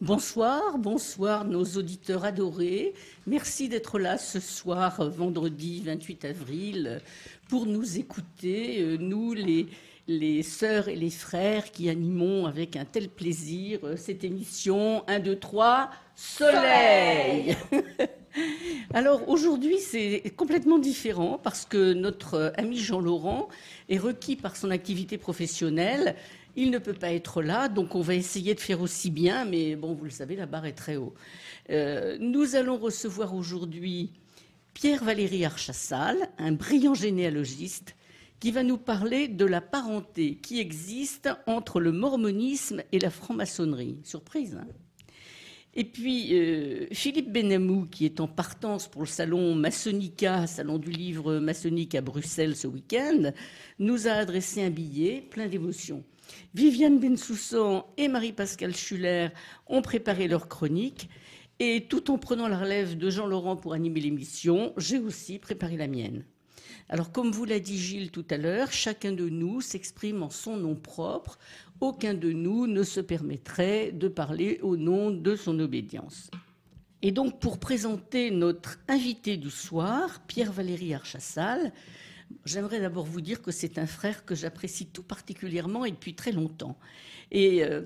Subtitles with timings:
[0.00, 2.94] Bonsoir, bonsoir nos auditeurs adorés.
[3.26, 7.00] Merci d'être là ce soir, vendredi 28 avril,
[7.48, 9.66] pour nous écouter, euh, nous les,
[10.06, 15.18] les sœurs et les frères qui animons avec un tel plaisir euh, cette émission 1,
[15.18, 17.56] 2, 3, Soleil
[18.92, 23.48] Alors aujourd'hui c'est complètement différent parce que notre euh, ami Jean-Laurent
[23.88, 26.16] est requis par son activité professionnelle.
[26.56, 29.76] Il ne peut pas être là, donc on va essayer de faire aussi bien, mais
[29.76, 31.14] bon, vous le savez, la barre est très haut.
[31.70, 34.12] Euh, nous allons recevoir aujourd'hui
[34.74, 37.96] Pierre-Valéry Archassal, un brillant généalogiste,
[38.40, 43.98] qui va nous parler de la parenté qui existe entre le mormonisme et la franc-maçonnerie.
[44.04, 44.66] Surprise, hein
[45.76, 50.90] et puis, euh, Philippe Benamou, qui est en partance pour le salon Masonica, salon du
[50.90, 53.32] livre maçonnique à Bruxelles ce week-end,
[53.80, 56.04] nous a adressé un billet plein d'émotions.
[56.54, 59.28] Viviane Bensoussan et Marie-Pascale Schuller
[59.66, 61.08] ont préparé leur chronique.
[61.60, 65.86] Et tout en prenant la relève de Jean-Laurent pour animer l'émission, j'ai aussi préparé la
[65.86, 66.24] mienne.
[66.88, 70.56] Alors, comme vous l'a dit Gilles tout à l'heure, chacun de nous s'exprime en son
[70.56, 71.38] nom propre.
[71.80, 76.30] Aucun de nous ne se permettrait de parler au nom de son obédience.
[77.02, 81.72] Et donc, pour présenter notre invité du soir, Pierre-Valéry Archassal,
[82.44, 86.32] j'aimerais d'abord vous dire que c'est un frère que j'apprécie tout particulièrement et depuis très
[86.32, 86.78] longtemps.
[87.30, 87.82] Et euh,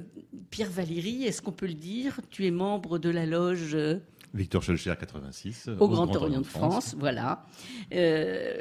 [0.51, 2.21] Pierre-Valéry, est-ce qu'on peut le dire?
[2.31, 3.75] Tu es membre de la loge.
[3.75, 3.99] euh,
[4.35, 5.71] Victor Schulcher, 86.
[5.81, 7.47] au Grand Orient de France, voilà.
[7.95, 8.61] Euh,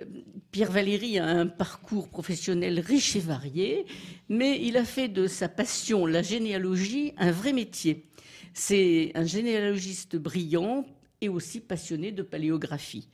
[0.52, 3.86] Pierre Valéry a un parcours professionnel riche et varié,
[4.30, 8.06] mais il a fait de sa passion, la généalogie, un vrai métier.
[8.54, 10.86] C'est un généalogiste brillant
[11.20, 13.10] et aussi passionné de paléographie.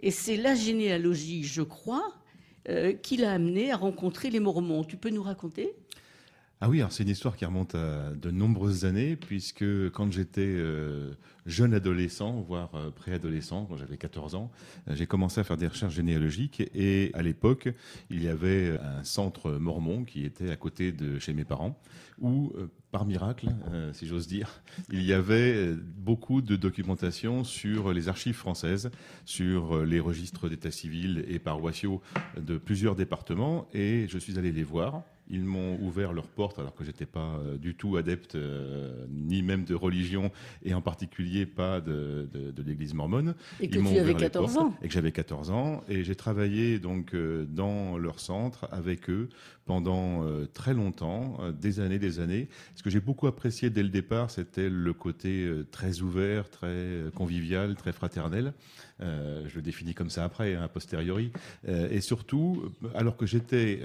[0.00, 2.14] Et c'est la généalogie, je crois,
[2.68, 4.84] euh, qui l'a amené à rencontrer les Mormons.
[4.84, 5.74] Tu peux nous raconter?
[6.60, 10.40] Ah oui, alors c'est une histoire qui remonte à de nombreuses années, puisque quand j'étais
[10.40, 11.12] euh,
[11.46, 14.52] jeune adolescent, voire euh, préadolescent, quand j'avais 14 ans,
[14.88, 16.62] euh, j'ai commencé à faire des recherches généalogiques.
[16.72, 17.68] Et à l'époque,
[18.08, 21.78] il y avait un centre mormon qui était à côté de chez mes parents,
[22.20, 22.52] où,
[22.92, 23.48] par miracle,
[23.92, 28.92] si j'ose dire, il y avait beaucoup de documentation sur les archives françaises,
[29.24, 32.00] sur les registres d'état civil et paroissiaux
[32.40, 33.66] de plusieurs départements.
[33.74, 35.02] Et je suis allé les voir.
[35.28, 39.42] Ils m'ont ouvert leurs portes alors que j'étais pas euh, du tout adepte euh, ni
[39.42, 40.30] même de religion
[40.62, 43.34] et en particulier pas de, de- de l'Église mormone.
[43.60, 44.74] Et que Ils tu avais ouvert les 14 portes ans.
[44.82, 49.28] Et que j'avais 14 ans et j'ai travaillé donc euh, dans leur centre avec eux
[49.64, 52.48] pendant euh, très longtemps, des années, des années.
[52.74, 57.74] Ce que j'ai beaucoup apprécié dès le départ, c'était le côté très ouvert, très convivial,
[57.74, 58.52] très fraternel.
[59.00, 61.32] Je le définis comme ça après, hein, a posteriori.
[61.66, 62.62] Et surtout,
[62.94, 63.80] alors que j'étais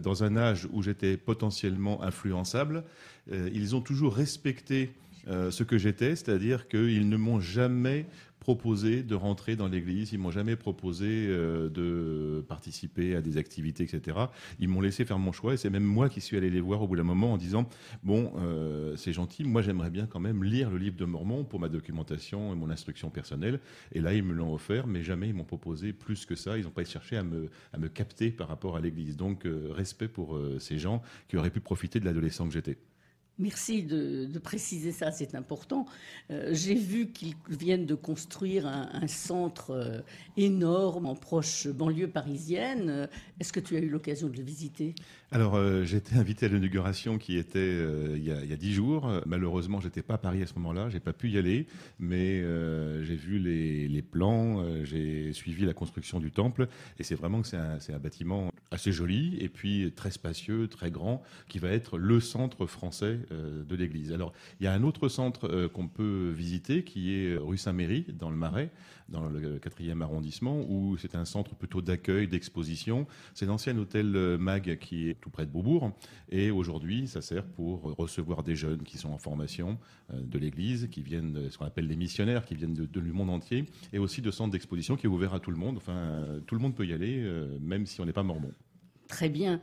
[0.00, 2.84] dans un âge où j'étais potentiellement influençable,
[3.32, 4.92] euh, ils ont toujours respecté
[5.28, 8.06] euh, ce que j'étais, c'est-à-dire qu'ils ne m'ont jamais
[8.40, 13.84] proposé de rentrer dans l'église, ils m'ont jamais proposé euh, de participer à des activités,
[13.84, 14.18] etc.
[14.60, 16.82] Ils m'ont laissé faire mon choix et c'est même moi qui suis allé les voir
[16.82, 17.66] au bout d'un moment en disant
[18.02, 21.58] bon, euh, c'est gentil, moi j'aimerais bien quand même lire le livre de Mormon pour
[21.58, 23.60] ma documentation et mon instruction personnelle.
[23.92, 26.58] Et là ils me l'ont offert, mais jamais ils m'ont proposé plus que ça.
[26.58, 29.16] Ils n'ont pas cherché à me, à me capter par rapport à l'église.
[29.16, 32.76] Donc respect pour ces gens qui auraient pu profiter de l'adolescent que j'étais.
[33.40, 35.86] Merci de, préciser ça, c'est important.
[36.30, 40.00] Euh, J'ai vu qu'ils viennent de construire un, centre euh,
[40.36, 42.88] énorme en proche banlieue parisienne.
[42.88, 43.06] Euh,
[43.40, 44.94] Est-ce que tu as eu l'occasion de le visiter?
[45.32, 47.76] Alors, j'ai été invité à l'inauguration qui était
[48.14, 49.10] il y a- dix jours.
[49.26, 51.66] Malheureusement, j'étais pas à Paris à ce moment-là, j'ai pas pu y aller,
[51.98, 52.40] mais
[53.02, 56.68] j'ai vu les, plans, j'ai suivi la construction du temple,
[57.00, 60.92] et c'est vraiment que c'est un, un bâtiment assez joli et puis très spacieux, très
[60.92, 64.12] grand, qui va être le centre français de l'Église.
[64.12, 68.06] Alors, il y a un autre centre euh, qu'on peut visiter qui est rue Saint-Méry,
[68.18, 68.70] dans le Marais,
[69.08, 73.06] dans le 4e arrondissement, où c'est un centre plutôt d'accueil, d'exposition.
[73.34, 75.92] C'est l'ancien hôtel euh, MAG qui est tout près de Beaubourg.
[76.30, 79.78] Et aujourd'hui, ça sert pour recevoir des jeunes qui sont en formation
[80.12, 83.28] euh, de l'Église, qui viennent, ce qu'on appelle les missionnaires, qui viennent de du monde
[83.28, 85.76] entier, et aussi de centres d'exposition qui est ouvert à tout le monde.
[85.76, 87.22] Enfin, tout le monde peut y aller,
[87.60, 88.50] même si on n'est pas mormon.
[89.08, 89.60] Très bien.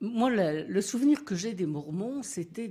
[0.00, 2.68] Moi, le souvenir que j'ai des Mormons, c'était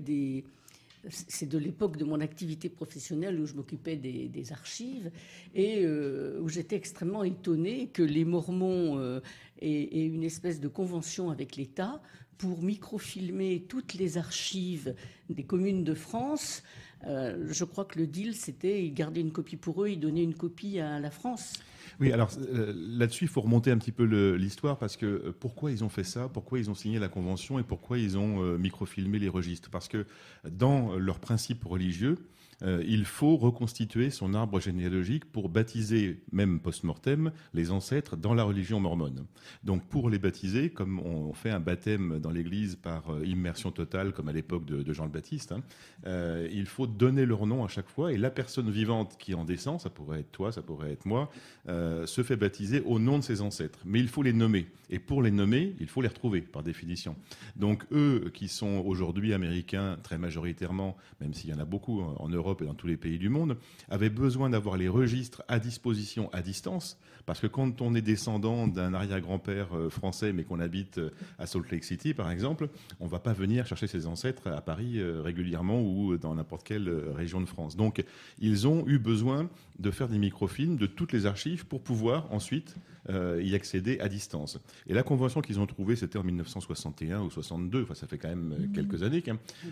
[1.09, 5.11] c'est de l'époque de mon activité professionnelle où je m'occupais des, archives
[5.55, 9.19] et euh, où j'étais extrêmement étonnée que les Mormons euh,
[9.61, 12.01] aient, une espèce de convention avec l'État
[12.37, 14.95] pour microfilmer toutes les archives
[15.29, 16.63] des communes de France.
[17.07, 20.23] Euh, je crois que le deal, c'était ils gardaient une copie pour eux, ils donnaient
[20.23, 21.53] une copie à la France.
[21.99, 24.03] Oui, alors euh, là-dessus, il faut remonter un petit peu
[24.35, 27.59] l'histoire parce que euh, pourquoi ils ont fait ça, pourquoi ils ont signé la convention
[27.59, 29.69] et pourquoi ils ont euh, microfilmé les registres?
[29.69, 30.05] Parce que
[30.49, 32.17] dans leurs principes religieux,
[32.63, 38.43] euh, il faut reconstituer son arbre généalogique pour baptiser, même post-mortem, les ancêtres dans la
[38.43, 39.25] religion mormone.
[39.63, 44.13] Donc pour les baptiser, comme on fait un baptême dans l'Église par euh, immersion totale,
[44.13, 45.61] comme à l'époque de, Jean le Baptiste, hein,
[46.05, 49.45] euh, il faut donner leur nom à chaque fois, et la personne vivante qui en
[49.45, 51.31] descend, ça pourrait être toi, ça pourrait être moi,
[51.67, 53.79] se fait baptiser au nom de ses ancêtres.
[53.85, 54.67] Mais il faut les nommer.
[54.89, 57.15] Et pour les nommer, il faut les retrouver, par définition.
[57.55, 62.27] Donc eux, qui sont aujourd'hui américains très majoritairement, même s'il y en a beaucoup en
[62.27, 63.57] Europe, et dans tous les pays du monde,
[63.89, 68.67] avaient besoin d'avoir les registres à disposition à distance, parce que quand on est descendant
[68.67, 72.69] d'un arrière-grand-père euh, français, mais qu'on habite euh, à Salt Lake City, par exemple,
[72.99, 76.63] on ne va pas venir chercher ses ancêtres à Paris euh, régulièrement ou dans n'importe
[76.63, 77.75] quelle région de France.
[77.75, 78.03] Donc,
[78.39, 79.49] ils ont eu besoin
[79.79, 82.75] de faire des microfilms de toutes les archives pour pouvoir ensuite
[83.09, 84.59] y accéder à distance.
[84.87, 88.29] Et la convention qu'ils ont trouvée, c'était en 1961 ou 62, enfin ça fait quand
[88.29, 88.71] même mmh.
[88.73, 89.23] quelques années.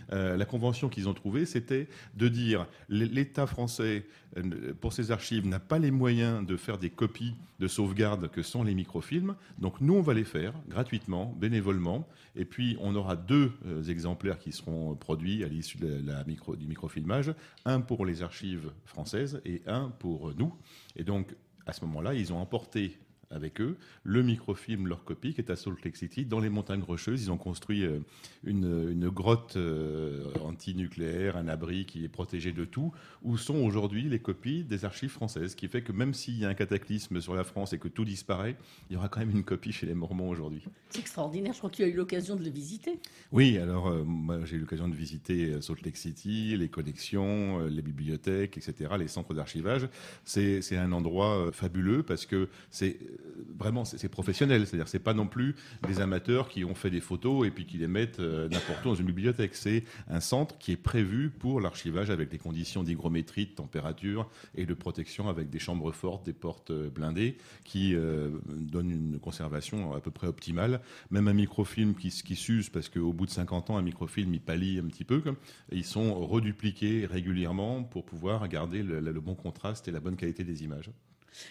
[0.10, 4.06] la convention qu'ils ont trouvée, c'était de dire l'État français,
[4.38, 8.42] euh, pour ses archives, n'a pas les moyens de faire des copies de sauvegarde que
[8.42, 9.36] sont les microfilms.
[9.58, 12.08] Donc nous, on va les faire gratuitement, bénévolement.
[12.36, 17.34] Et puis, on aura deux euh, exemplaires qui seront produits à l'issue du microfilmage.
[17.66, 20.54] Un pour les archives françaises et un pour nous.
[20.96, 21.36] Et donc,
[21.66, 22.98] à ce moment-là, ils ont emporté
[23.32, 26.82] avec eux le microfilm, leur copie, qui est à Salt Lake City, dans les montagnes
[26.82, 27.24] rocheuses.
[27.24, 28.00] Ils ont construit euh,
[28.44, 32.92] une, grotte euh, antinucléaire, un abri qui est protégé de tout,
[33.24, 36.50] où sont aujourd'hui les copies des archives françaises, qui fait que même s'il y a
[36.50, 38.56] un cataclysme sur la France et que tout disparaît,
[38.90, 40.64] il y aura quand même une copie chez les Mormons aujourd'hui.
[40.90, 43.00] C'est extraordinaire, je crois que tu as eu l'occasion de le visiter.
[43.32, 47.82] Oui, alors euh, moi j'ai eu l'occasion de visiter Salt Lake City, les collections, les
[47.82, 49.88] bibliothèques, etc., les centres d'archivage.
[50.24, 53.00] C'est un endroit fabuleux parce que c'est
[53.60, 54.66] vraiment, c'est professionnel.
[54.66, 55.56] C'est-à-dire, c'est pas non plus
[55.88, 58.90] des amateurs qui ont fait des photos et puis qui les mettent euh, n'importe où
[58.90, 59.56] dans une bibliothèque.
[59.56, 64.66] C'est un centre qui est prévu pour l'archivage avec des conditions d'hygrométrie, de température et
[64.66, 69.94] de protection avec des chambres fortes, des portes euh, blindées qui euh, donnent une conservation
[69.94, 70.82] à peu près optimale.
[71.12, 74.80] Même un microfilm qui, s'use parce qu'au bout de 50 ans, un microfilm, il pâlit
[74.80, 75.22] un petit peu.
[75.72, 80.64] ils sont redupliqués régulièrement pour pouvoir garder le bon contraste et la bonne qualité des
[80.64, 80.92] images.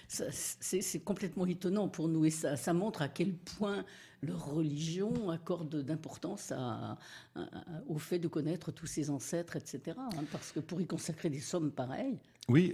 [0.08, 3.84] C'est complètement étonnant pour nous et ça, montre à quel point
[4.22, 6.52] leur religion accorde d'importance
[7.88, 9.96] au fait de connaître tous ses ancêtres, etc.
[9.96, 12.19] Hein, parce que pour y consacrer des sommes pareilles,
[12.50, 12.72] oui,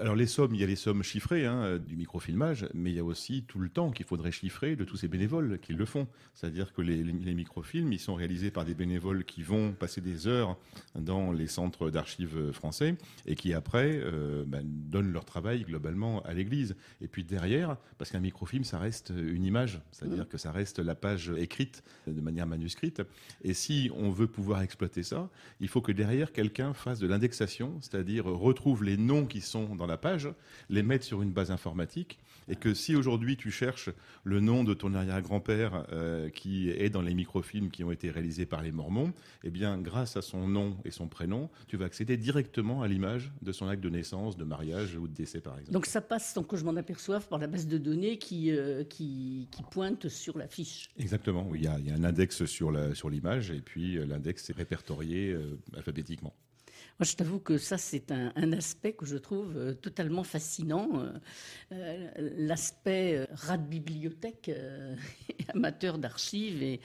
[0.00, 3.00] alors, les sommes, il y a les sommes chiffrées hein, du microfilmage, mais il y
[3.00, 6.06] a aussi tout le temps qu'il faudrait chiffrer de tous ces bénévoles qui le font.
[6.34, 10.56] C'est-à-dire que les, microfilms, ils sont réalisés par des bénévoles qui vont passer des heures
[10.94, 12.94] dans les centres d'archives français
[13.26, 16.76] et qui après euh, ben, donnent leur travail globalement à l'Église.
[17.00, 20.28] Et puis derrière, parce qu'un microfilm, ça reste une image, c'est-à-dire mmh.
[20.28, 23.02] que ça reste la page écrite de manière manuscrite.
[23.42, 25.28] Et si on veut pouvoir exploiter ça,
[25.58, 29.74] il faut que derrière quelqu'un fasse de l'indexation, c'est-à-dire retrouve les les noms qui sont
[29.74, 30.28] dans la page,
[30.68, 32.18] les mettre sur une base informatique,
[32.48, 33.88] et que si aujourd'hui tu cherches
[34.24, 38.44] le nom de ton arrière-grand-père euh, qui est dans les microfilms qui ont été réalisés
[38.44, 42.18] par les Mormons, eh bien, grâce à son nom et son prénom, tu vas accéder
[42.18, 45.72] directement à l'image de son acte de naissance, de mariage ou de décès, par exemple.
[45.72, 48.84] Donc ça passe sans que je m'en aperçoive par la base de données qui, euh,
[48.84, 50.90] qui, pointe sur la fiche.
[50.98, 54.04] Exactement, il y, a, il y a un index sur l'image sur et puis euh,
[54.04, 55.34] l'index est répertorié
[55.74, 56.34] alphabétiquement.
[56.98, 60.88] Moi, je t'avoue que ça, c'est un, aspect que je trouve euh, totalement fascinant.
[60.94, 61.12] Euh,
[61.72, 64.50] euh, l'aspect rat de bibliothèque,
[65.54, 66.80] amateur d'archives et,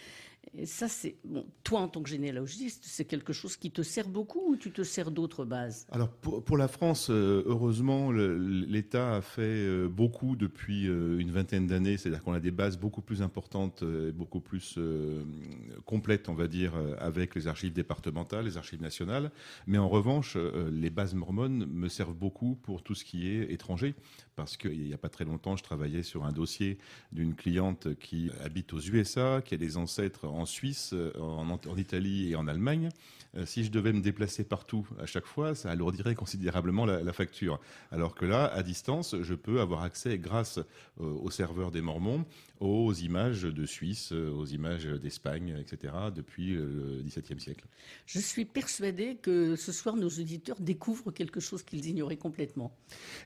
[0.55, 1.15] et ça, c'est
[1.63, 4.83] toi en tant que généalogiste, c'est quelque chose qui te sert beaucoup ou tu te
[4.83, 5.87] sers d'autres bases?
[5.91, 11.67] Alors pour, la France, euh, heureusement, l'État a fait euh, beaucoup depuis euh, une vingtaine
[11.67, 11.97] d'années.
[11.97, 14.79] C'est-à-dire qu'on a des bases beaucoup plus importantes, beaucoup plus
[15.85, 19.31] complètes, on va dire, avec les archives départementales, les archives nationales.
[19.65, 20.37] Mais en revanche,
[20.71, 23.95] les bases mormones me servent beaucoup pour tout ce qui est étranger,
[24.37, 26.77] parce qu'il n'y a pas très longtemps, je travaillais sur un dossier
[27.11, 32.31] d'une cliente qui habite aux USA, qui a des ancêtres en Suisse, en, en Italie
[32.31, 32.89] et en Allemagne,
[33.35, 37.59] euh, si je devais me déplacer partout à chaque fois, ça alourdirait considérablement la, facture.
[37.91, 40.63] Alors que là, à distance, je peux avoir accès grâce euh,
[41.03, 42.25] au serveur des Mormons
[42.59, 47.65] aux images de Suisse, euh, aux images d'Espagne, etc., depuis le XVIIe siècle.
[48.05, 52.75] Je suis persuadé que ce soir, nos auditeurs découvrent quelque chose qu'ils ignoraient complètement.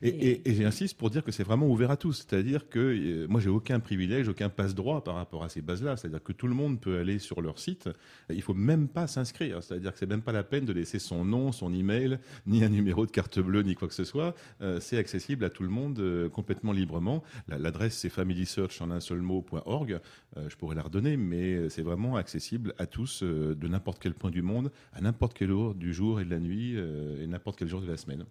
[0.02, 2.26] Et, j'insiste pour dire que c'est vraiment ouvert à tous.
[2.28, 5.96] C'est-à-dire que moi, j'ai aucun privilège, aucun passe-droit par rapport à ces bases-là.
[5.96, 7.88] C'est-à-dire que tout le monde peut aller sur leur site.
[8.30, 9.62] Il faut même pas s'inscrire.
[9.62, 12.68] C'est-à-dire que c'est même pas la peine de laisser son nom, son email, ni un
[12.68, 14.34] numéro de carte bleue, ni quoi que ce soit.
[14.60, 17.22] Euh, c'est accessible à tout le monde euh, complètement librement.
[17.48, 20.00] L'adresse c'est familysearch en un seul mot.org.
[20.36, 24.30] Euh, je pourrais la redonner, mais c'est vraiment accessible à tous de n'importe quel point
[24.30, 27.68] du monde, à n'importe quelle heure du jour et de la nuit et n'importe quel
[27.68, 28.24] jour de la semaine.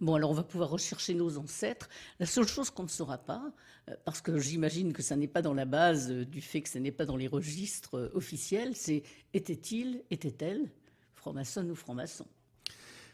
[0.00, 1.88] Bon, alors on va pouvoir rechercher nos ancêtres.
[2.18, 3.52] La seule chose qu'on ne saura pas,
[4.04, 6.92] parce que j'imagine que ça n'est pas dans la base du fait que ce n'est
[6.92, 9.02] pas dans les registres officiels, c'est
[9.34, 10.70] était-il, était-elle
[11.14, 12.26] franc-maçonne ou franc-maçon?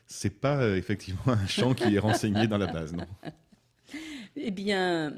[0.07, 3.07] C'est pas euh, effectivement un champ qui est renseigné dans la base, non
[4.37, 5.15] Eh bien,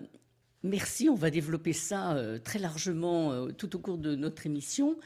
[0.65, 1.09] merci.
[1.09, 4.97] On va développer ça euh, très largement euh, tout au cours de notre émission.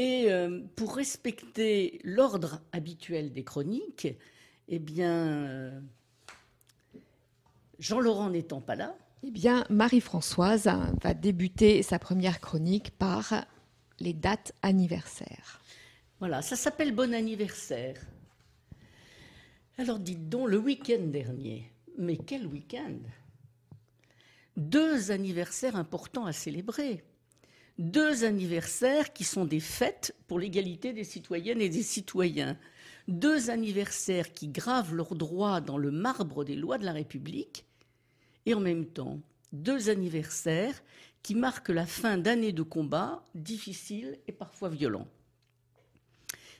[0.00, 0.28] Et
[0.76, 4.06] pour respecter l'ordre habituel des chroniques,
[4.68, 5.72] eh bien,
[7.80, 8.94] Jean-Laurent n'étant pas là.
[9.24, 10.70] Eh bien, Marie-Françoise
[11.02, 13.44] va débuter sa première chronique par
[13.98, 15.60] les dates anniversaires.
[16.20, 18.00] Voilà, ça s'appelle Bon anniversaire.
[19.78, 22.98] Alors dites donc, le week-end dernier, mais quel week-end?
[24.58, 27.04] Deux anniversaires importants à célébrer.
[27.78, 32.58] Deux anniversaires qui sont des fêtes pour l'égalité des citoyennes et des citoyens.
[33.06, 37.66] Deux anniversaires qui gravent leurs droits dans le marbre des lois de la République.
[38.46, 39.20] Et en même temps,
[39.52, 40.82] deux anniversaires
[41.22, 45.06] qui marquent la fin d'années de combats difficiles et parfois violents.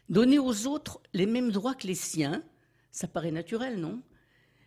[0.08, 2.44] Donner aux autres les mêmes droits que les siens,
[2.92, 4.00] ça paraît naturel, non?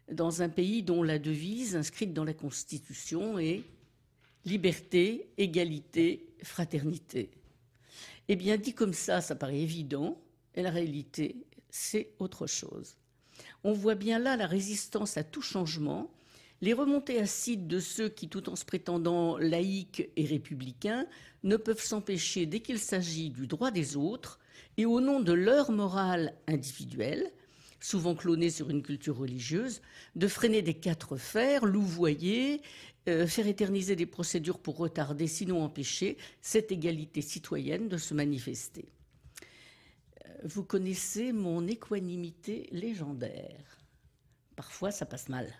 [0.09, 3.63] Dans un pays dont la devise inscrite dans la Constitution est
[4.45, 7.29] liberté, égalité, fraternité.
[8.27, 10.17] Eh bien, dit comme ça, ça paraît évident,
[10.55, 11.35] et la réalité,
[11.69, 12.95] c'est autre chose.
[13.63, 16.11] On voit bien là la résistance à tout changement,
[16.61, 21.07] les remontées acides de ceux qui, tout en se prétendant laïcs et républicains,
[21.43, 24.39] ne peuvent s'empêcher, dès qu'il s'agit du droit des autres,
[24.77, 27.31] et au nom de leur morale individuelle,
[27.81, 29.81] souvent clonée sur une culture religieuse,
[30.15, 32.61] de freiner des quatre fers, louvoyer,
[33.09, 38.85] euh, faire éterniser des procédures pour retarder, sinon empêcher, cette égalité citoyenne de se manifester.
[40.25, 43.79] Euh, vous connaissez mon équanimité légendaire.
[44.55, 45.51] Parfois, ça passe mal.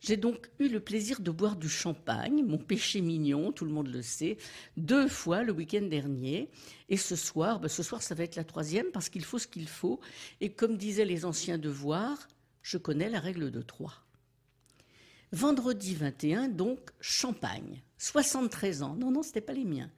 [0.00, 3.88] J'ai donc eu le plaisir de boire du champagne, mon péché mignon, tout le monde
[3.88, 4.36] le sait,
[4.76, 6.50] deux fois le week-end dernier.
[6.88, 9.46] Et ce soir, ben ce soir, ça va être la troisième parce qu'il faut ce
[9.46, 10.00] qu'il faut.
[10.40, 12.28] Et comme disaient les anciens devoirs,
[12.62, 14.06] je connais la règle de trois.
[15.32, 17.82] Vendredi 21, donc, champagne.
[17.98, 18.94] 73 ans.
[18.94, 19.90] Non, non, ce n'était pas les miens.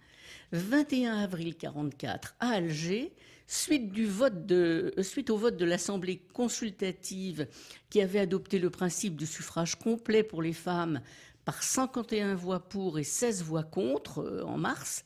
[0.53, 3.13] 21 avril 44, à Alger,
[3.49, 7.49] Euh, suite au vote de l'Assemblée consultative
[7.89, 11.01] qui avait adopté le principe du suffrage complet pour les femmes
[11.47, 15.05] par 51 voix pour et 16 voix contre euh, en mars,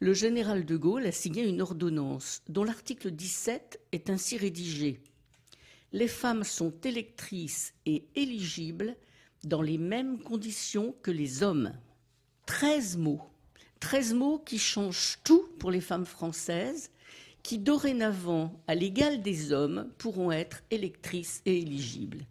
[0.00, 5.00] le général de Gaulle a signé une ordonnance dont l'article 17 est ainsi rédigé.
[5.92, 8.96] Les femmes sont électrices et éligibles
[9.44, 11.72] dans les mêmes conditions que les hommes.
[12.46, 13.22] 13 mots.
[13.78, 16.90] 13 mots qui changent tout pour les femmes françaises
[17.44, 22.26] qui dorénavant, à l'égal des hommes, pourront être électrices et éligibles.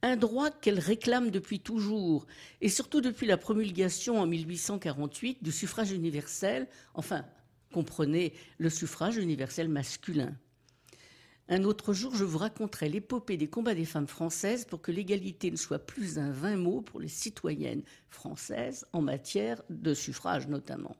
[0.00, 2.26] Un droit qu'elles réclament depuis toujours,
[2.60, 7.24] et surtout depuis la promulgation en 1848 du suffrage universel, enfin,
[7.72, 10.32] comprenez le suffrage universel masculin.
[11.48, 15.50] Un autre jour, je vous raconterai l'épopée des combats des femmes françaises pour que l'égalité
[15.50, 20.96] ne soit plus un vain mot pour les citoyennes françaises en matière de suffrage notamment.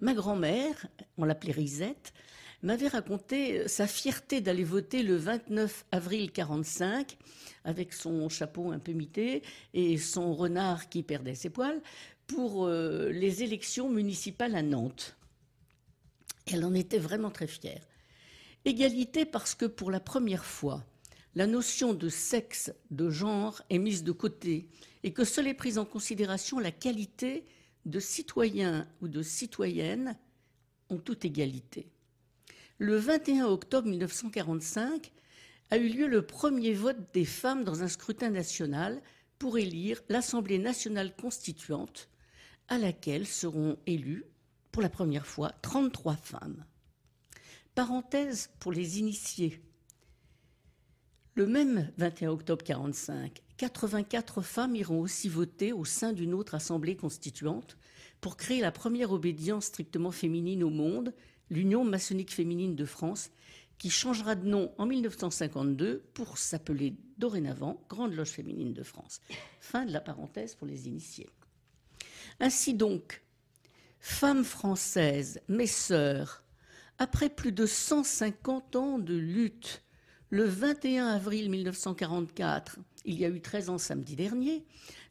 [0.00, 0.86] Ma grand-mère,
[1.18, 2.14] on l'appelait Risette,
[2.62, 7.16] m'avait raconté sa fierté d'aller voter le 29 avril 45
[7.64, 9.42] avec son chapeau un peu mité
[9.74, 11.80] et son renard qui perdait ses poils
[12.26, 15.16] pour euh, les élections municipales à Nantes.
[16.46, 17.82] Elle en était vraiment très fière.
[18.64, 20.84] Égalité parce que pour la première fois,
[21.34, 24.68] la notion de sexe, de genre est mise de côté
[25.02, 27.44] et que seule est prise en considération la qualité
[27.86, 30.18] de citoyen ou de citoyenne
[30.90, 31.90] en toute égalité
[32.80, 35.12] le 21 octobre 1945
[35.70, 39.02] a eu lieu le premier vote des femmes dans un scrutin national
[39.38, 42.08] pour élire l'Assemblée nationale constituante,
[42.68, 44.24] à laquelle seront élus
[44.72, 46.64] pour la première fois 33 femmes.
[47.74, 49.60] Parenthèse pour les initiés.
[51.34, 56.96] Le même 21 octobre 1945, 84 femmes iront aussi voter au sein d'une autre assemblée
[56.96, 57.76] constituante
[58.22, 61.12] pour créer la première obédience strictement féminine au monde,
[61.50, 63.30] l'Union maçonnique féminine de France,
[63.78, 69.20] qui changera de nom en 1952 pour s'appeler dorénavant Grande Loge féminine de France.
[69.60, 71.28] Fin de la parenthèse pour les initiés.
[72.40, 73.22] Ainsi donc,
[73.98, 76.44] femmes françaises, mes sœurs,
[76.98, 79.82] après plus de 150 ans de lutte,
[80.28, 84.64] le 21 avril 1944, il y a eu 13 ans samedi dernier,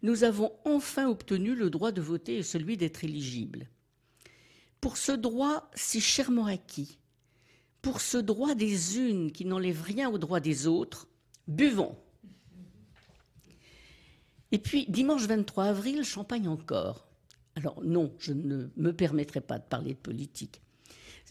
[0.03, 3.67] nous avons enfin obtenu le droit de voter et celui d'être éligible.
[4.81, 6.99] Pour ce droit si chèrement acquis,
[7.81, 11.07] pour ce droit des unes qui n'enlève rien au droit des autres,
[11.47, 11.97] buvons.
[14.51, 17.07] Et puis, dimanche 23 avril, champagne encore.
[17.55, 20.61] Alors non, je ne me permettrai pas de parler de politique.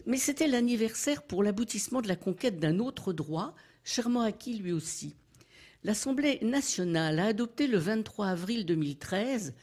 [0.05, 3.53] Mais c'était l'anniversaire pour l'aboutissement de la conquête d'un autre droit,
[3.83, 5.15] chèrement acquis lui aussi.
[5.83, 9.53] L'Assemblée nationale a adopté le 23 avril 2013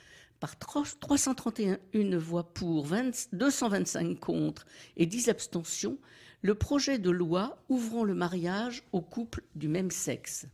[0.40, 1.78] par 331
[2.18, 2.86] voix pour,
[3.32, 4.66] 225 contre
[4.96, 5.98] et 10 abstentions,
[6.42, 10.46] le projet de loi ouvrant le mariage aux couples du même sexe.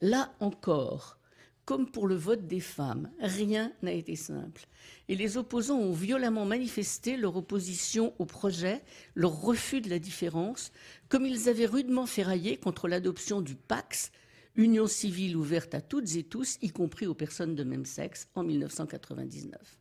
[0.00, 1.18] Là encore,
[1.64, 4.66] comme pour le vote des femmes, rien n'a été simple.
[5.08, 8.82] Et les opposants ont violemment manifesté leur opposition au projet,
[9.14, 10.70] leur refus de la différence,
[11.08, 14.12] comme ils avaient rudement ferraillé contre l'adoption du Pax,
[14.56, 18.42] union civile ouverte à toutes et tous, y compris aux personnes de même sexe, en
[18.42, 19.78] 1999.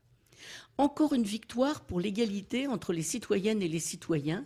[0.78, 4.46] Encore une victoire pour l'égalité entre les citoyennes et les citoyens,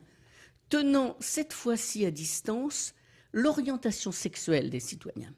[0.69, 2.93] tenant cette fois-ci à distance
[3.33, 5.33] l'orientation sexuelle des citoyens.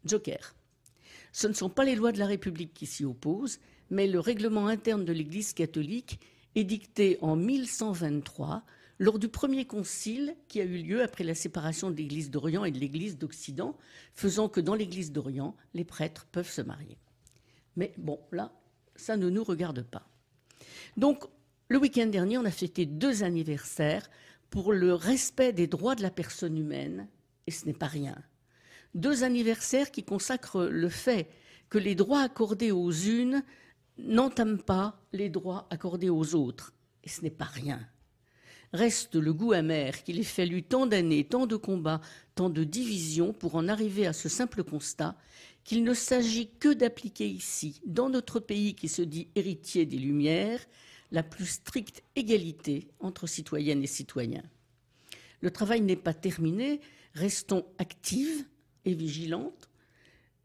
[0.06, 0.54] joker.
[1.32, 3.60] Ce ne sont pas les lois de la République qui s'y opposent,
[3.90, 6.18] mais le règlement interne de l'Église catholique,
[6.54, 8.64] édicté en 1123
[8.98, 12.70] lors du premier concile qui a eu lieu après la séparation de l'Église d'Orient et
[12.70, 13.76] de l'Église d'Occident,
[14.14, 16.98] faisant que dans l'Église d'Orient, les prêtres peuvent se marier.
[17.76, 18.52] Mais bon, là,
[18.94, 20.06] ça ne nous regarde pas.
[20.96, 21.24] Donc,
[21.68, 24.08] le week-end dernier, on a fêté deux anniversaires
[24.50, 27.08] pour le respect des droits de la personne humaine,
[27.46, 28.16] et ce n'est pas rien.
[28.94, 31.28] Deux anniversaires qui consacrent le fait
[31.68, 33.42] que les droits accordés aux unes
[33.98, 37.80] n'entament pas les droits accordés aux autres, et ce n'est pas rien
[38.74, 42.00] reste le goût amer qu'il ait fallu tant d'années, tant de combats,
[42.34, 45.16] tant de divisions pour en arriver à ce simple constat
[45.62, 50.60] qu'il ne s'agit que d'appliquer ici, dans notre pays qui se dit héritier des Lumières,
[51.12, 54.42] la plus stricte égalité entre citoyennes et citoyens.
[55.40, 56.80] Le travail n'est pas terminé,
[57.14, 58.44] restons actives
[58.84, 59.70] et vigilantes.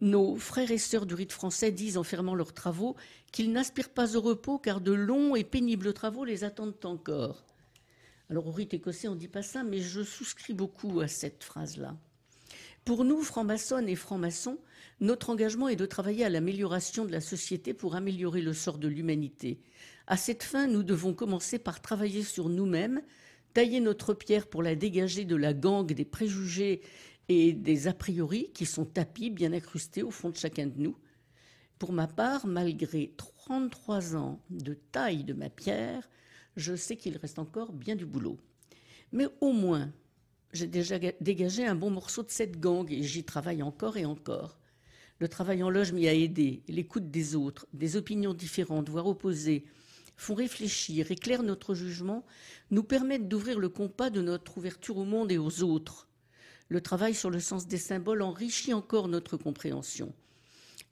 [0.02, 2.96] Nos frères et sœurs du rite français disent en fermant leurs travaux
[3.32, 7.49] qu'ils n'aspirent pas au repos car de longs et pénibles travaux les attendent encore.
[8.30, 11.44] Alors au rite écossais, on ne dit pas ça, mais je souscris beaucoup à cette
[11.44, 11.98] phrase-là.
[12.86, 14.60] Pour nous, francs-maçonnes et francs-maçons,
[15.00, 18.88] notre engagement est de travailler à l'amélioration de la société pour améliorer le sort de
[18.88, 19.62] l'humanité.
[20.08, 23.02] À cette fin, nous devons commencer par travailler sur nous-mêmes,
[23.54, 26.82] tailler notre pierre pour la dégager de la gangue des préjugés
[27.30, 30.98] et des a priori qui sont tapis, bien incrustés au fond de chacun de nous.
[31.78, 36.10] Pour ma part, malgré 33 ans de taille de ma pierre,
[36.60, 38.38] je sais qu'il reste encore bien du boulot.
[39.12, 39.92] Mais au moins,
[40.52, 44.58] j'ai déjà dégagé un bon morceau de cette gangue et j'y travaille encore et encore.
[45.20, 49.66] Le travail en loge m'y a aidé, l'écoute des autres, des opinions différentes, voire opposées,
[50.16, 52.26] font réfléchir, éclairent notre jugement,
[52.72, 56.08] nous permettent d'ouvrir le compas de notre ouverture au monde et aux autres.
[56.68, 60.14] Le travail sur le sens des symboles enrichit encore notre compréhension.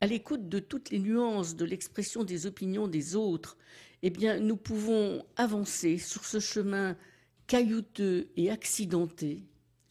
[0.01, 3.57] À l'écoute de toutes les nuances de l'expression des opinions des autres,
[4.03, 6.95] eh bien, nous pouvons avancer sur ce chemin
[7.47, 9.43] caillouteux et accidenté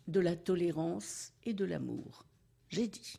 [0.09, 2.25] de la tolérance et de l'amour.
[2.69, 3.19] J'ai dit.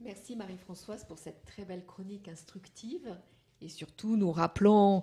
[0.00, 3.16] Merci Marie-Françoise pour cette très belle chronique instructive
[3.60, 5.02] et surtout nous rappelons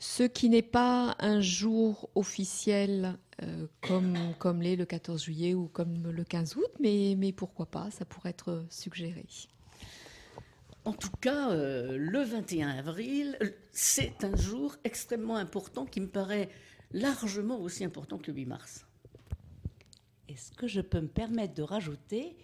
[0.00, 5.68] ce qui n'est pas un jour officiel euh, comme, comme l'est le 14 juillet ou
[5.68, 9.26] comme le 15 août, mais, mais pourquoi pas, ça pourrait être suggéré.
[10.84, 16.08] En tout cas, euh, le 21 avril, euh, c'est un jour extrêmement important qui me
[16.08, 16.48] paraît
[16.92, 18.86] largement aussi important que le 8 mars.
[20.28, 22.34] Est-ce que je peux me permettre de rajouter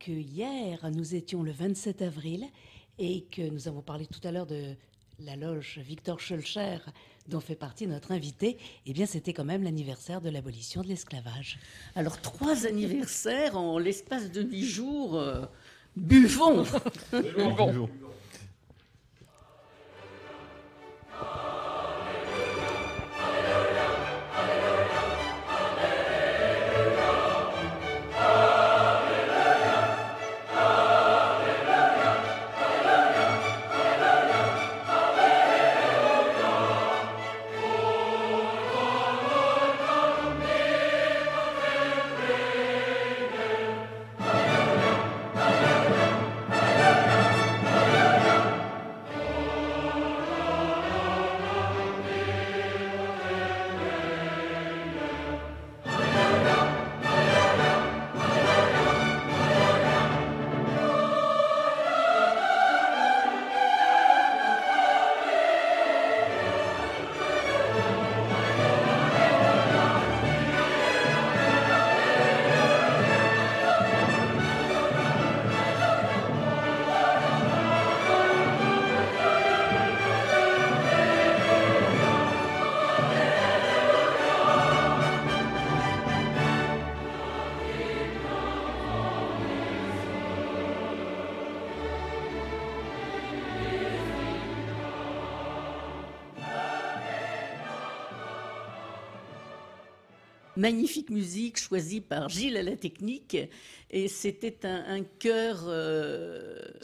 [0.00, 2.44] que hier, nous étions le 27 avril
[2.98, 4.74] et que nous avons parlé tout à l'heure de
[5.20, 6.78] la loge Victor Schulcher,
[7.28, 11.60] dont fait partie notre invité, eh bien, c'était quand même l'anniversaire de l'abolition de l'esclavage.
[11.94, 15.16] Alors, trois anniversaires en l'espace de huit jours.
[15.16, 15.46] euh,
[15.96, 16.64] buvons
[17.12, 17.88] Bonjour.
[100.64, 103.36] Magnifique musique choisie par Gilles à la technique.
[103.90, 105.64] Et c'était un, un chœur.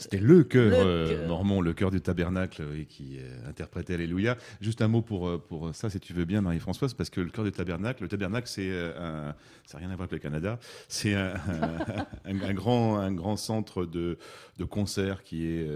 [0.01, 3.93] C'était le chœur Le euh, mormon, le chœur du tabernacle euh, et qui euh, interprétait
[3.93, 4.35] Alléluia.
[4.59, 7.29] Juste un mot pour, euh, pour ça, si tu veux bien, Marie-Françoise, parce que le
[7.29, 9.35] chœur du tabernacle, le tabernacle, c'est un,
[9.65, 11.33] ça n'a rien à voir avec le Canada, c'est un,
[12.25, 14.17] un- un grand, un grand centre de,
[14.57, 15.67] de concert qui est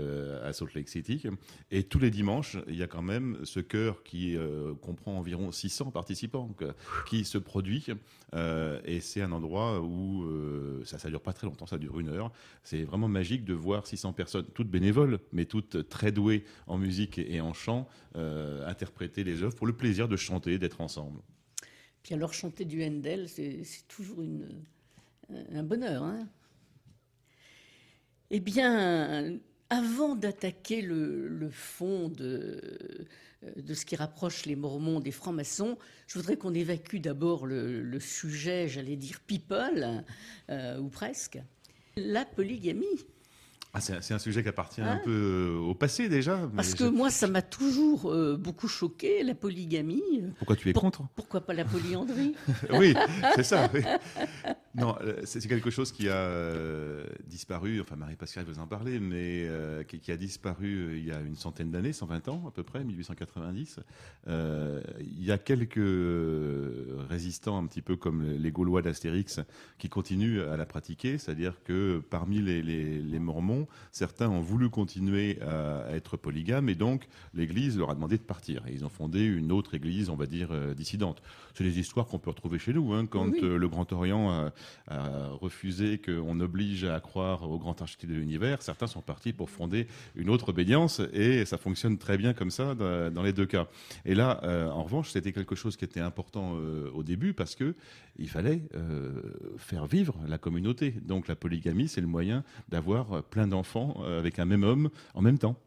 [0.44, 1.24] à Salt Lake City.
[1.70, 4.36] Et tous les dimanches, il y a quand même ce chœur qui
[4.82, 6.50] comprend environ 600 participants
[7.08, 7.86] qui se produit.
[8.36, 12.00] Euh, et c'est un endroit où euh, ça ne dure pas très longtemps, ça dure
[12.00, 12.32] une heure.
[12.64, 17.18] C'est vraiment magique de voir 600 personnes, toutes bénévoles, mais toutes très douées en musique
[17.18, 21.22] et en chant, euh, interpréter les œuvres pour le plaisir de chanter, d'être ensemble.
[22.04, 24.20] Puis alors, chanter du Handel, c'est toujours
[25.54, 26.04] un bonheur.
[26.04, 26.28] hein.
[28.30, 33.08] eh bien, avant d'attaquer le fond de,
[33.56, 35.78] de ce qui rapproche les Mormons des francs-maçons,
[36.08, 40.04] je voudrais qu'on évacue d'abord le, le sujet, j'allais dire people,
[40.50, 41.40] euh, ou presque.
[41.98, 42.86] La polygamie.
[43.78, 45.12] Ah, c'est un- sujet qui appartient Hein un peu
[45.58, 46.38] euh, au passé déjà.
[46.38, 50.02] mais Parce que moi, ça m'a toujours euh, beaucoup choqué, la polygamie.
[50.38, 51.04] Pourquoi tu es Pour- contre?
[51.14, 52.34] Pourquoi pas la polyandrie?
[52.72, 52.94] Oui,
[53.36, 53.70] c'est ça.
[53.74, 53.82] oui.
[54.78, 57.80] Non, euh, c'est quelque chose qui a euh, disparu.
[57.80, 61.36] Enfin, Marie-Pascale vous en parler, mais euh, qui, qui a disparu il y a une
[61.36, 63.80] centaine d'années, 120 ans à peu près, 1890.
[64.28, 65.80] Euh, il y a quelques
[67.10, 69.40] résistants, un petit peu comme les Gaulois d'Astérix,
[69.78, 71.18] qui continuent à la pratiquer.
[71.18, 76.70] C'est-à-dire que parmi les, les- les Mormons, certains ont voulu continuer à, à être polygames,
[76.70, 78.66] et donc l'Église leur a demandé de partir.
[78.68, 81.22] Et ils ont fondé une autre Église, on va dire, dissidente.
[81.54, 83.40] C'est des histoires qu'on peut retrouver chez nous, hein, quand Oui.
[83.42, 84.54] le Grand Orient a,
[84.88, 88.62] a refusé qu'on oblige à croire au grand architecte de l'univers.
[88.62, 92.76] Certains sont partis pour fonder une autre obédience, et ça fonctionne très bien comme ça
[92.76, 93.68] dans, les deux cas.
[94.06, 97.56] Et là, euh, en revanche, c'était quelque chose qui était important euh, au début parce
[97.56, 97.76] que
[98.18, 99.22] il fallait euh,
[99.58, 100.92] faire vivre la communauté.
[101.02, 105.38] Donc la polygamie, c'est le moyen d'avoir plein d'enfants avec un même homme en même
[105.38, 105.58] temps.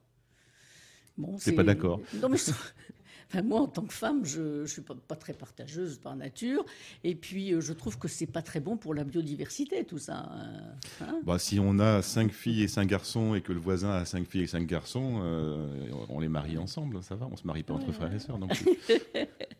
[1.18, 2.00] Bon, T'es pas d'accord?
[2.22, 2.52] Non, mais je-
[3.30, 6.64] enfin, moi, en tant que femme, je ne suis pas, pas très partageuse par nature.
[7.04, 10.30] Et puis, euh, je trouve que c'est pas très bon pour la biodiversité, tout ça.
[10.32, 11.20] euh, hein.
[11.24, 14.26] Bah, si on a cinq filles et cinq garçons et que le voisin a cinq
[14.26, 17.28] filles et cinq garçons, euh, on les marie ensemble, ça va.
[17.30, 18.38] On se marie pas entre frères et sœurs.
[18.38, 18.50] Donc,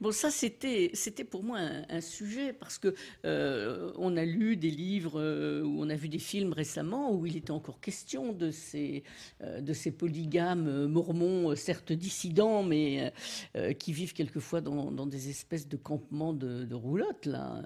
[0.00, 4.56] Bon, ça, c'était, c'était pour moi un, un sujet parce que euh, on a lu
[4.56, 8.32] des livres euh, ou on a vu des films récemment où il était encore question
[8.32, 9.04] de ces,
[9.42, 13.12] euh, de ces polygames euh, mormons, euh, certes dissidents, mais
[13.56, 17.62] euh, qui vivent quelquefois dans, dans des espèces de campements de, de roulottes, là.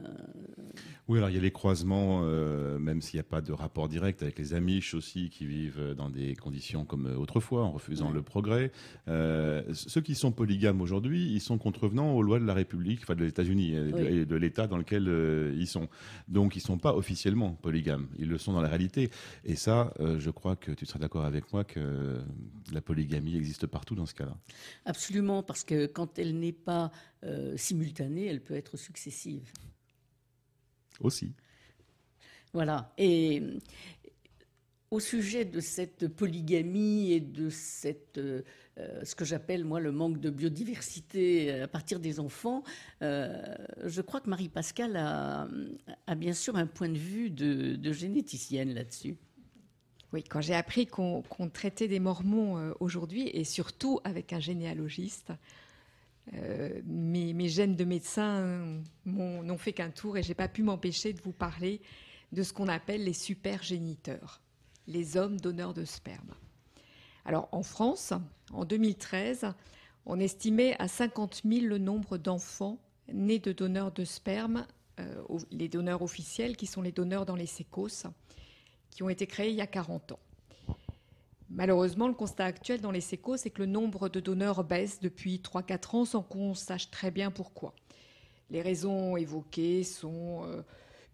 [1.08, 2.20] Oui, alors il y a les croisements,
[2.78, 6.10] même s'il n'y a pas de rapport direct avec les Amish aussi, qui vivent dans
[6.10, 8.14] des conditions comme autrefois, en refusant Ouais.
[8.14, 8.70] le progrès.
[9.06, 13.24] Ceux qui sont polygames aujourd'hui, ils sont contrevenants aux lois de la République, enfin de
[13.24, 15.06] l'États-Unis et de, l'État dans lequel
[15.56, 15.88] ils sont.
[16.26, 19.10] Donc ils ne sont pas officiellement polygames, ils le sont dans la réalité.
[19.44, 22.18] Et ça, je crois que tu seras d'accord avec moi que
[22.72, 24.36] la polygamie existe partout dans ce cas-là.
[24.84, 26.90] Absolument, parce que quand elle n'est pas
[27.56, 29.52] simultanée, elle peut être successive.
[31.00, 31.32] Aussi.
[32.52, 32.92] Voilà.
[32.98, 33.42] Et
[34.90, 38.20] au sujet de cette polygamie et de cette,
[38.78, 42.62] euh, ce que j'appelle moi le manque de biodiversité à partir des enfants,
[43.02, 43.42] euh,
[43.84, 45.48] je crois que Marie-Pascale a,
[46.14, 49.16] bien sûr un point de vue de, généticienne là-dessus.
[50.12, 55.32] Oui, quand j'ai appris qu'on traitait des mormons euh, aujourd'hui, et surtout avec un généalogiste,
[56.84, 61.22] mes, mes, gènes de médecin n'ont fait qu'un tour et j'ai pas pu m'empêcher de
[61.22, 61.80] vous parler
[62.32, 64.42] de ce qu'on appelle les supergéniteurs,
[64.86, 66.34] les hommes donneurs de sperme.
[67.28, 68.14] Alors en France,
[68.54, 69.52] en 2013,
[70.06, 72.78] on estimait à 50 000 le nombre d'enfants
[73.12, 74.66] nés de donneurs de sperme,
[74.98, 78.06] euh, les donneurs officiels qui sont les donneurs dans les sécos,
[78.88, 80.18] qui ont été créés il y a 40 ans.
[81.50, 85.42] Malheureusement, le constat actuel dans les sécos, c'est que le nombre de donneurs baisse depuis
[85.44, 87.74] 3-4 ans sans qu'on sache très bien pourquoi.
[88.48, 90.62] Les raisons évoquées sont euh,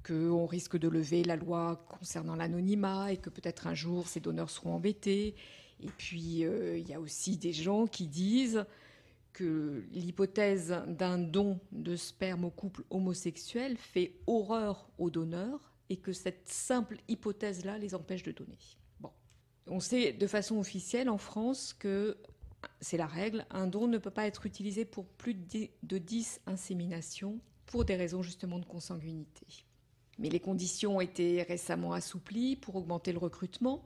[0.07, 4.51] qu'on risque de lever la loi concernant l'anonymat et que peut-être un jour ces donneurs
[4.51, 5.35] seront embêtés.
[5.85, 8.65] Et puis, euh, il y a aussi des gens qui disent
[9.33, 16.13] que l'hypothèse d'un don de sperme au couple homosexuel fait horreur aux donneurs et que
[16.13, 18.59] cette simple hypothèse-là les empêche de donner.
[19.01, 19.11] Bon.
[19.67, 22.17] On sait de façon officielle en France que
[22.81, 27.41] c'est la règle, un don ne peut pas être utilisé pour plus de 10 inséminations
[27.67, 29.47] pour des raisons justement de consanguinité.
[30.19, 33.85] Mais les conditions ont été récemment assouplies pour augmenter le recrutement.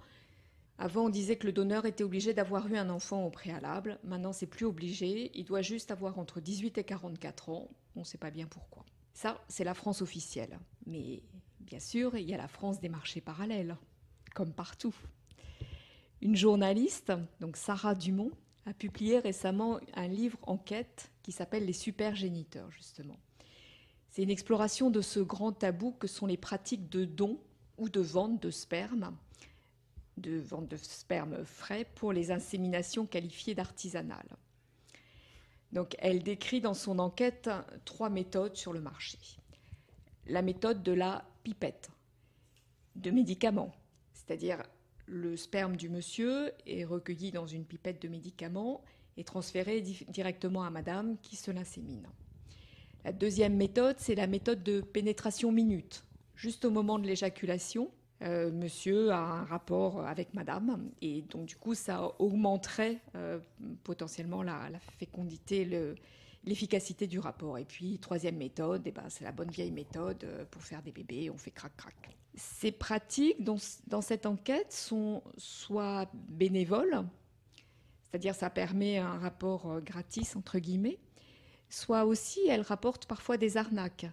[0.81, 3.99] Avant, on disait que le donneur était obligé d'avoir eu un enfant au préalable.
[4.05, 5.33] Maintenant, c'est plus obligé.
[5.35, 7.69] Il doit juste avoir entre 18 et 44 ans.
[7.97, 8.85] On ne sait pas bien pourquoi.
[9.13, 10.61] Ça, c'est la France officielle.
[10.87, 11.25] Mais
[11.59, 13.77] bien sûr, il y a la France des marchés parallèles,
[14.37, 14.95] comme partout.
[16.23, 18.31] Une journaliste, donc Sarah Dumont,
[18.65, 23.19] a publié récemment un livre enquête qui s'appelle Les supergéniteurs, justement.
[24.11, 27.41] C'est une exploration de ce grand tabou que sont les pratiques de don
[27.79, 29.17] ou de vente de sperme,
[30.21, 34.37] de vente de sperme frais pour les inséminations qualifiées d'artisanales.
[35.73, 37.51] Donc, elle décrit dans son enquête
[37.85, 39.19] trois méthodes sur le marché.
[40.27, 41.91] La méthode de la pipette,
[42.97, 43.75] de médicaments,
[44.13, 44.63] c'est-à-dire
[45.07, 48.83] le sperme du monsieur est recueilli dans une pipette de médicaments
[49.17, 52.07] et transféré directement à madame qui se l'insémine.
[53.05, 56.05] La deuxième méthode, c'est la méthode de pénétration minute.
[56.35, 57.91] Juste au moment de l'éjaculation,
[58.23, 63.39] euh, monsieur a un rapport avec madame et donc du coup ça augmenterait euh,
[63.85, 65.65] potentiellement la, fécondité,
[66.45, 67.59] l'efficacité du rapport.
[67.59, 70.91] Et puis troisième méthode, eh ben, c'est la bonne vieille méthode euh, pour faire des
[70.91, 71.95] bébés, on fait crac crac.
[72.35, 77.05] Ces pratiques dans, dans cette enquête sont soit bénévoles,
[78.03, 80.99] c'est-à-dire ça permet un rapport gratis entre guillemets,
[81.71, 84.07] soit aussi elle rapporte parfois des arnaques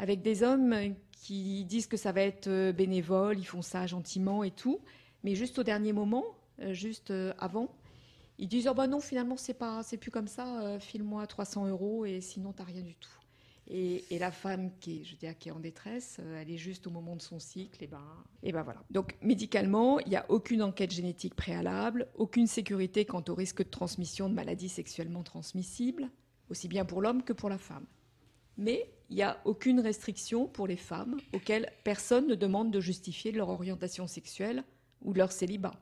[0.00, 0.74] avec des hommes
[1.12, 4.80] qui disent que ça va être euh, bénévole, ils font ça gentiment et tout,
[5.22, 6.24] mais juste au dernier moment,
[6.60, 7.68] euh, juste euh, avant,
[8.38, 12.06] ils disent oh bah non finalement c'est pas c'est plus comme ça, file-moi 300 euros
[12.06, 13.10] et sinon t'as rien du tout.
[13.72, 17.14] Et, la femme qui est, je qui est en détresse, elle est juste au moment
[17.14, 18.02] de son cycle, et ben,
[18.42, 18.82] et ben voilà.
[18.90, 23.68] Donc médicalement, il n'y a aucune enquête génétique préalable, aucune sécurité quant au risque de
[23.68, 26.08] transmission de maladies sexuellement transmissibles,
[26.48, 27.84] aussi bien pour l'homme que pour la femme.
[28.56, 33.32] Mais il n'y a aucune restriction pour les femmes auxquelles personne ne demande de justifier
[33.32, 34.62] leur orientation sexuelle
[35.02, 35.74] ou leur célibat.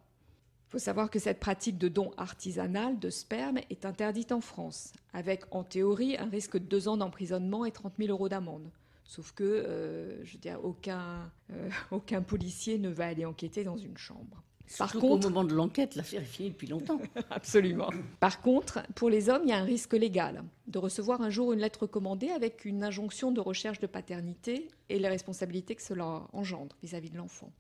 [0.69, 4.93] Il faut savoir que cette pratique de don artisanal de sperme est interdite en France,
[5.13, 8.71] avec en théorie un risque de deux ans d'emprisonnement et 30 000 euros d'amende.
[9.05, 10.55] Sauf que, euh, je veux
[10.91, 14.43] euh, aucun policier ne va aller enquêter dans une chambre.
[14.77, 17.01] Par contre, au moment de l'enquête, l'affaire est finie depuis longtemps.
[17.31, 17.91] Absolument.
[18.21, 21.53] Par contre, pour les hommes, il y a un risque légal de recevoir un jour
[21.53, 26.27] une lettre commandée avec une injonction de recherche de paternité et les responsabilités que cela
[26.33, 27.51] engendre vis-à-vis de l'enfant.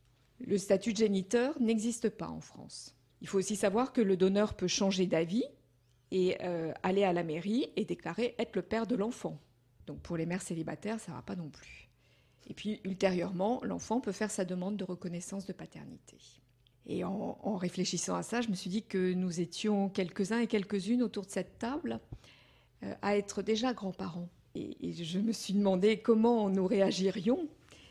[0.41, 2.95] Le statut de géniteur n'existe pas en France.
[3.21, 5.45] Il faut aussi savoir que le donneur peut changer d'avis
[6.11, 9.41] et euh, aller à la mairie et déclarer être le père de l'enfant.
[9.87, 11.89] Donc pour les mères célibataires, ça ne va pas non plus.
[12.47, 16.17] Et puis ultérieurement, l'enfant peut faire sa demande de reconnaissance de paternité.
[16.89, 21.03] Et en, réfléchissant à ça, je me suis dit que nous étions quelques-uns et quelques-unes
[21.03, 22.01] autour de cette table
[22.83, 24.29] euh, à être déjà grands-parents.
[24.55, 27.47] Et, je me suis demandé comment nous réagirions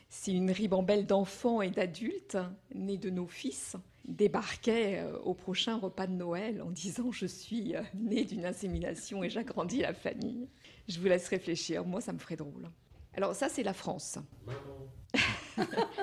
[0.09, 2.37] si une ribambelle d'enfants et d'adultes
[2.73, 7.75] nés de nos fils débarquait euh, au prochain repas de Noël en disant je suis
[7.75, 10.47] euh, né d'une insémination et j'agrandis la famille.
[10.87, 12.69] Je vous laisse réfléchir, moi ça me ferait drôle.
[13.13, 14.17] Alors ça c'est la France.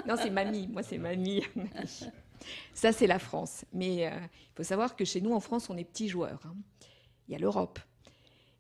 [0.07, 1.43] non c'est mamie, moi c'est mamie.
[2.75, 3.65] Ça c'est la France.
[3.73, 6.41] Mais euh, il faut savoir que chez nous en France on est petits joueurs.
[6.47, 6.55] hein.
[7.29, 7.79] Il y a l'Europe.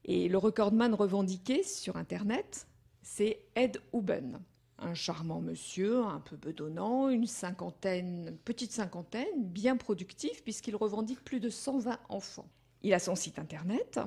[0.07, 2.67] Et le recordman revendiqué sur Internet,
[3.03, 4.41] c'est Ed Huben.
[4.79, 11.41] Un charmant monsieur, un peu bedonnant, une cinquantaine, petite cinquantaine, bien productif puisqu'il revendique plus
[11.41, 12.49] de 120 enfants.
[12.83, 13.99] Il a son site internet,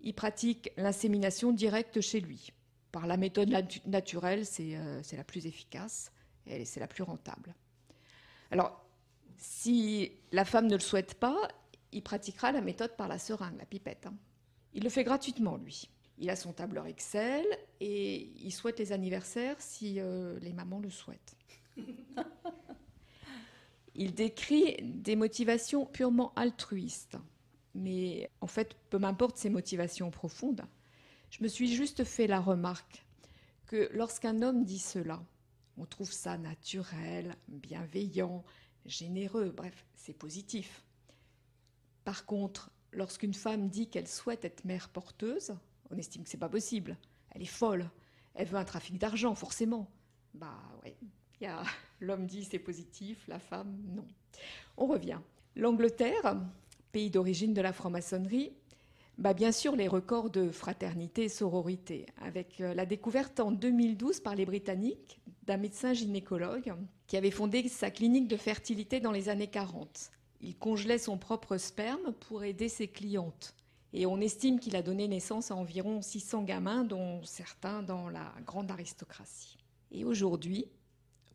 [0.00, 2.52] il pratique l'insémination directe chez lui.
[2.92, 6.12] Par la méthode natu- naturelle, c'est euh, c'est la plus efficace
[6.46, 7.54] et c'est la plus rentable.
[8.50, 8.81] Alors,
[9.42, 11.48] si la femme ne le souhaite pas,
[11.90, 14.06] il pratiquera la méthode par la seringue, la pipette.
[14.06, 14.14] hein.
[14.72, 15.88] Il le fait gratuitement, lui.
[16.18, 17.44] Il a son tableur Excel
[17.80, 21.36] et il souhaite les anniversaires si euh, les mamans le souhaitent.
[23.94, 27.18] Il décrit des motivations purement altruistes.
[27.74, 30.62] Mais en fait, peu m'importe ses motivations profondes,
[31.30, 33.04] je me suis juste fait la remarque
[33.66, 35.22] que lorsqu'un homme dit cela,
[35.76, 38.44] on trouve ça naturel, bienveillant,
[38.86, 40.84] généreux, bref, c'est positif.
[42.04, 45.54] Par contre, lorsqu'une femme dit qu'elle souhaite être mère porteuse,
[45.90, 46.96] on estime que c'est pas possible.
[47.30, 47.90] Elle est folle.
[48.34, 49.90] Elle veut un trafic d'argent, forcément.
[50.34, 50.96] Bah ouais.
[52.00, 54.06] L'homme dit c'est positif, la femme non.
[54.76, 55.18] On revient.
[55.56, 56.40] L'Angleterre,
[56.92, 58.52] pays d'origine de la franc-maçonnerie,
[59.18, 64.20] bah bien sûr les records de fraternité et sororité, avec euh, la découverte en 2012
[64.20, 66.72] par les Britanniques d'un médecin gynécologue
[67.06, 70.10] qui avait fondé sa clinique de fertilité dans les années 40.
[70.40, 73.54] Il congelait son propre sperme pour aider ses clientes.
[73.92, 78.32] Et on estime qu'il a donné naissance à environ 600 gamins, dont certains dans la
[78.46, 79.58] grande aristocratie.
[79.90, 80.66] Et aujourd'hui,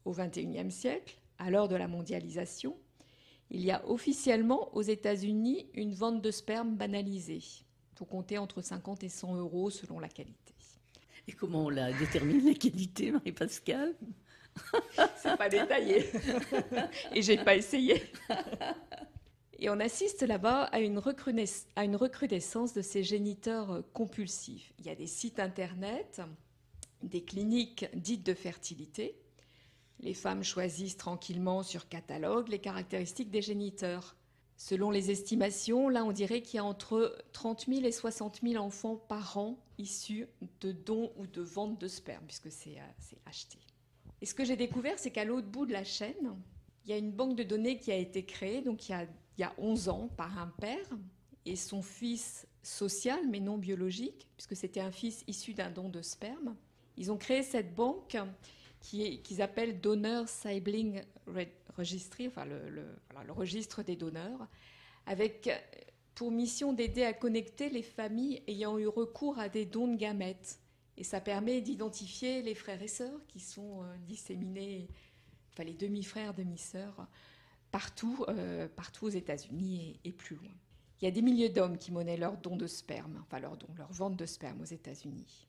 [0.06, 2.76] au XXIe siècle, à l'heure de la mondialisation,
[3.52, 7.44] il y a officiellement aux États-Unis une vente de sperme banalisée.
[7.98, 10.54] Il faut compter entre 50 et 100 euros selon la qualité.
[11.28, 13.96] Et comment on la détermine, la qualité, Marie-Pascale?
[15.16, 16.06] C'est pas détaillé.
[17.16, 18.04] Et j'ai pas essayé.
[19.58, 24.72] Et on assiste là-bas à, une recrudesc- à une recrudescence de ces géniteurs compulsifs.
[24.78, 26.22] Il y a des sites internet,
[27.02, 29.16] des cliniques dites de fertilité.
[30.02, 34.16] Les femmes choisissent tranquillement sur catalogue les caractéristiques des géniteurs.
[34.58, 38.63] Selon les estimations, là, on dirait qu'il y a entre 30 000 et 60 000
[38.63, 40.28] enfants par an issus
[40.62, 43.60] de dons ou de ventes de sperme, puisque c'est euh, c'est acheté.
[44.20, 46.36] Et ce que j'ai découvert, c'est qu'à l'autre bout de la chaîne,
[46.84, 49.04] il y a une banque de données qui a été créée, donc il y a,
[49.04, 50.89] il y a 11 ans, par un père
[51.46, 56.02] et son fils social, mais non biologique, puisque c'était un fils issu d'un don de
[56.02, 56.56] sperme.
[56.98, 58.17] Ils ont créé cette banque
[58.80, 62.86] qu'ils appellent Donor Sibling Re- Registry, enfin le,
[63.30, 64.48] registre des donneurs,
[65.06, 65.58] avec euh,
[66.16, 70.60] pour mission d'aider à connecter les familles ayant eu recours à des dons de gamètes.
[70.98, 74.88] Et ça permet d'identifier les frères et sœurs qui sont euh, disséminés,
[75.52, 77.08] enfin les demi-frères, demi-sœurs,
[77.72, 80.52] partout, euh, partout aux États-Unis et, plus loin.
[81.00, 83.70] Il y a des milliers d'hommes qui monnaient leurs dons de sperme, enfin leurs dons,
[83.78, 85.48] leur vente de sperme aux États-Unis.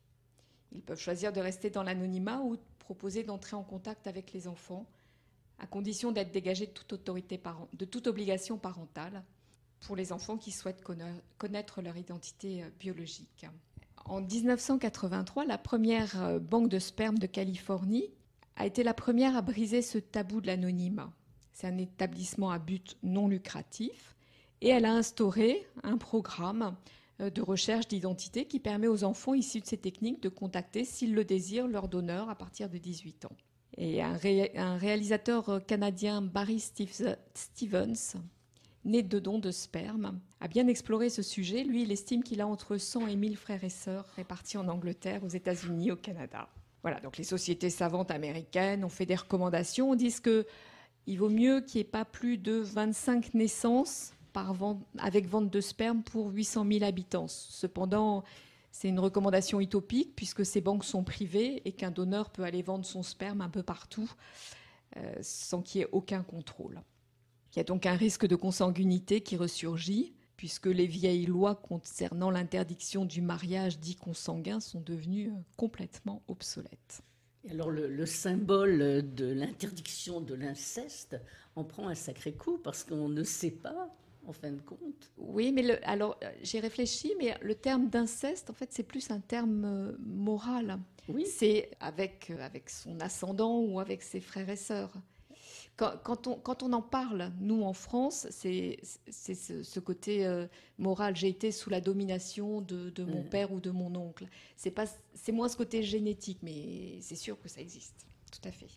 [0.73, 4.48] Ils peuvent choisir de rester dans l'anonymat ou de proposer d'entrer en contact avec les
[4.48, 4.87] enfants,
[5.59, 6.94] à condition d'être dégagés de toute,
[7.74, 9.22] de toute obligation parentale
[9.81, 13.44] pour les enfants qui souhaitent conna- connaître leur identité euh, biologique.
[14.07, 18.09] En 1983, la première euh, banque de sperme de Californie
[18.57, 21.12] a été la première à briser ce tabou de l'anonymat.
[21.53, 24.16] C'est un établissement à but non lucratif
[24.62, 26.74] et elle a instauré un programme
[27.21, 31.25] de recherche d'identité qui permet aux enfants issus de ces techniques de contacter, s'ils le
[31.25, 33.33] désirent, leur donneur à partir de 18 ans.
[33.77, 38.15] Et un, ré- un réalisateur euh, canadien, Barry Steve- Stevens,
[38.85, 41.65] né de dons de sperme, a bien exploré ce sujet.
[41.65, 45.23] Lui, il estime qu'il a entre 100 et 1000 frères et sœurs répartis en Angleterre,
[45.25, 46.49] aux États-Unis, au Canada.
[46.83, 50.47] Voilà, donc les sociétés savantes américaines ont fait des recommandations, disent que
[51.07, 54.13] il vaut mieux qu'il n'y ait pas plus de 25 naissances
[54.98, 57.29] avec vente de sperme pour 800 000 habitants.
[57.29, 58.24] Cependant,
[58.70, 62.85] c'est une recommandation utopique puisque ces banques sont privées et qu'un donneur peut aller vendre
[62.85, 64.11] son sperme un peu partout
[64.96, 66.81] euh, sans qu'il y ait aucun contrôle.
[67.53, 72.31] Il y a donc un risque de consanguinité qui ressurgit puisque les vieilles lois concernant
[72.31, 77.03] l'interdiction du mariage dit consanguin sont devenues euh, complètement obsolètes.
[77.51, 81.16] Alors le symbole de l'interdiction de l'inceste
[81.57, 83.95] en prend un sacré coup parce qu'on ne sait pas,
[84.29, 85.11] en fin de compte.
[85.16, 89.11] Oui, mais le- alors euh, j'ai réfléchi, mais le terme d'inceste, en fait, c'est plus
[89.11, 90.79] un terme euh, moral.
[91.09, 91.24] Oui.
[91.26, 94.93] C'est avec, euh, avec son ascendant ou avec ses frères et sœurs.
[95.76, 98.79] quand, on, quand, on, en parle, nous en France, c'est
[99.11, 101.16] ce, ce, côté euh, moral.
[101.16, 104.26] J'ai été sous la domination de, de mon père ou de mon oncle.
[104.57, 108.68] C'est moins ce côté génétique, mais c'est sûr que ça existe, tout à fait.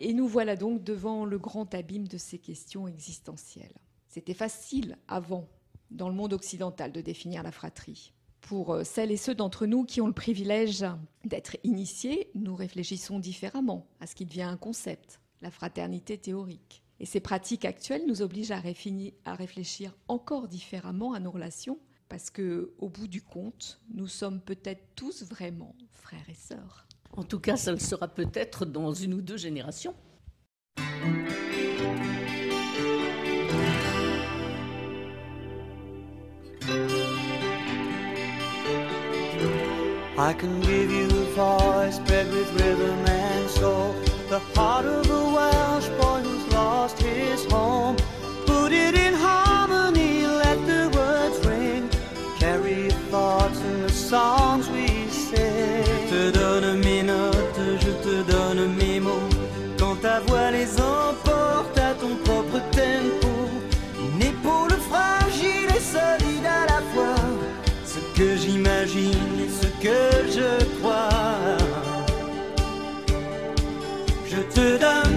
[0.00, 3.74] Et nous voilà donc devant le grand abîme de ces questions existentielles.
[4.18, 5.48] C'était facile avant,
[5.92, 8.12] dans le monde occidental, de définir la fratrie.
[8.40, 10.84] Pour euh, celles et ceux d'entre nous qui ont le privilège
[11.24, 16.82] d'être initiés, nous réfléchissons différemment à ce qui devient un concept, la fraternité théorique.
[16.98, 18.60] Et ces pratiques actuelles nous obligent à,
[19.36, 24.82] réfléchir encore différemment à nos relations, parce que, au bout du compte, nous sommes peut-être
[24.96, 26.88] tous vraiment frères et sœurs.
[27.12, 29.94] En tout cas, ça le sera peut-être dans une ou deux générations.
[40.18, 43.94] I can give you a voice bred with rhythm and soul.
[44.28, 45.07] The heart of
[74.58, 75.07] Je te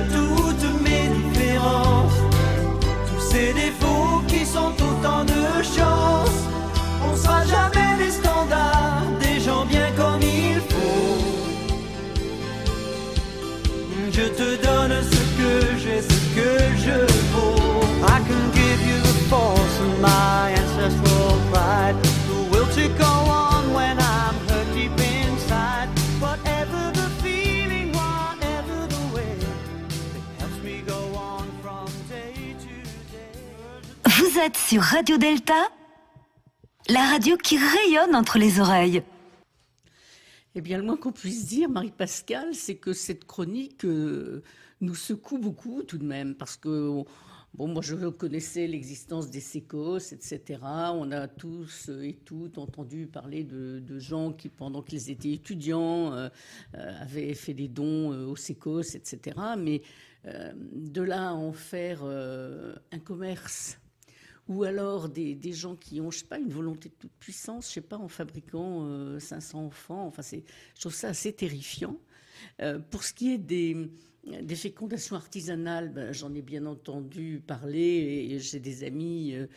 [34.72, 35.68] sur Radio Delta,
[36.88, 39.04] la radio qui rayonne entre les oreilles.
[40.56, 44.42] Eh bien, le moins qu'on puisse dire, Marie-Pascale, c'est que cette chronique euh,
[44.80, 47.04] nous secoue beaucoup tout de même, parce que
[47.54, 50.62] Bon, moi, je connaissais l'existence des sécos, etc.
[50.94, 56.30] On a tous et toutes entendu parler de, gens qui, pendant qu'ils étaient étudiants, euh,
[56.76, 59.36] euh, avaient fait des dons aux sécos, etc.
[59.58, 59.82] Mais
[60.24, 63.81] de là à en faire un commerce
[64.48, 67.74] ou alors des, gens qui ont, je sais pas, une volonté de toute puissance, je
[67.74, 70.06] sais pas, en fabriquant 500 euh, enfants.
[70.08, 71.98] Enfin, je trouve ça assez terrifiant.
[72.62, 73.90] Euh, pour ce qui est des,
[74.56, 79.48] fécondations artisanales, ben, j'en ai bien entendu parler et j'ai des amis euh,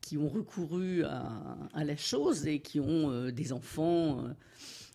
[0.00, 4.24] qui ont recouru à, la chose et qui ont des enfants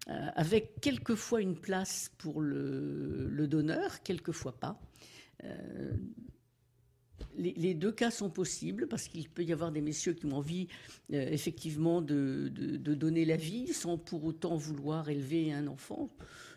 [0.08, 4.80] avec quelquefois une place pour le donneur, quelquefois pas
[7.38, 10.67] les, deux cas sont possibles parce qu'il peut y avoir des messieurs qui ont envie
[11.13, 16.09] euh, effectivement de, donner la vie sans pour autant vouloir élever un enfant.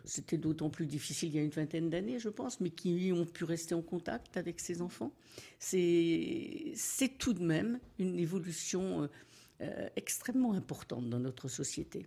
[0.04, 3.24] C'était d'autant plus difficile il y a une vingtaine d'années, je pense, mais qui ont
[3.24, 5.12] pu rester en contact avec ces enfants.
[5.60, 6.74] C'est
[7.18, 9.08] tout de même une évolution
[9.60, 12.06] euh, extrêmement importante dans notre société.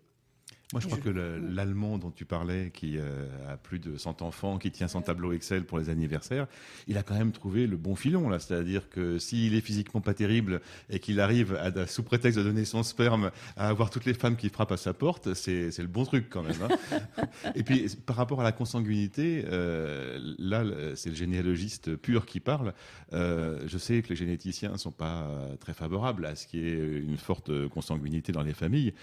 [0.73, 4.57] Moi, je crois que l'Allemand dont tu parlais, qui euh, a plus de 100 enfants,
[4.57, 6.47] qui tient son tableau Excel pour les anniversaires,
[6.87, 8.39] il a quand même trouvé le bon filon, là.
[8.39, 12.65] C'est-à-dire que s'il est physiquement pas terrible et qu'il arrive, à, sous prétexte de donner
[12.65, 16.03] son sperme, à avoir toutes les femmes qui frappent à sa porte, c'est le bon
[16.03, 16.57] truc quand même.
[16.63, 17.27] Hein.
[17.55, 20.63] et puis, par rapport à la consanguinité, euh, là,
[20.95, 22.73] c'est le généalogiste pur qui parle.
[23.13, 26.73] Euh, je sais que les généticiens ne sont pas très favorables à ce qui est
[26.73, 28.95] une forte consanguinité dans les familles.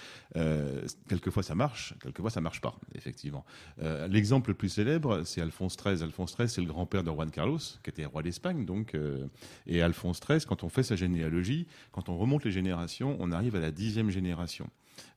[1.09, 3.45] quelquefois, ça marche, quelquefois ça marche pas, effectivement.
[3.83, 6.03] Euh, l'exemple le plus célèbre, c'est Alphonse XIII.
[6.03, 8.67] Alphonse XIII, c'est le grand-père de Juan Carlos, qui était roi d'Espagne.
[8.95, 9.27] Euh,
[9.67, 13.57] et Alphonse XIII, quand on fait sa généalogie, quand on remonte les générations, on arrive
[13.57, 14.69] à la dixième génération.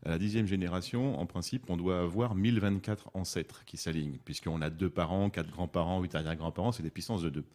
[0.05, 4.69] À la dixième génération, en principe, on doit avoir 1024 ancêtres qui s'alignent, puisqu'on a
[4.69, 7.45] deux parents, quatre grands-parents, huit arrière-grands-parents, c'est des puissances de deux.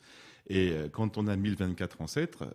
[0.49, 2.55] Et euh, quand on a 1024 ancêtres,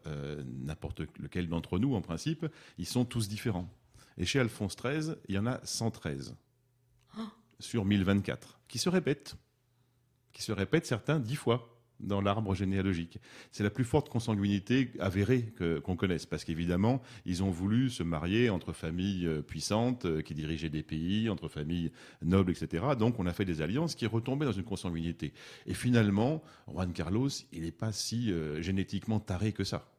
[0.63, 2.45] n'importe lequel d'entre nous, en principe,
[2.77, 3.69] ils sont tous différents.
[4.17, 6.35] Et chez Alphonse XIII, il y en a 113
[7.59, 9.35] sur 1024 qui se répètent,
[10.31, 13.19] qui se répètent certains dix fois dans l'arbre généalogique.
[13.51, 18.49] C'est la plus forte consanguinité avérée qu'on connaisse, parce qu'évidemment, ils ont voulu se marier
[18.49, 21.91] entre familles euh, puissantes euh, qui dirigeaient des pays, entre familles
[22.21, 22.83] nobles, etc.
[22.99, 25.33] Donc on a fait des alliances qui retombaient dans une consanguinité.
[25.65, 29.89] Et finalement, Juan Carlos, il n'est pas si euh, génétiquement taré que ça.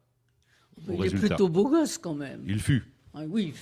[0.87, 2.43] Il est plutôt beau gosse quand même.
[2.45, 2.85] Il fut.
[3.17, 3.53] Ah oui,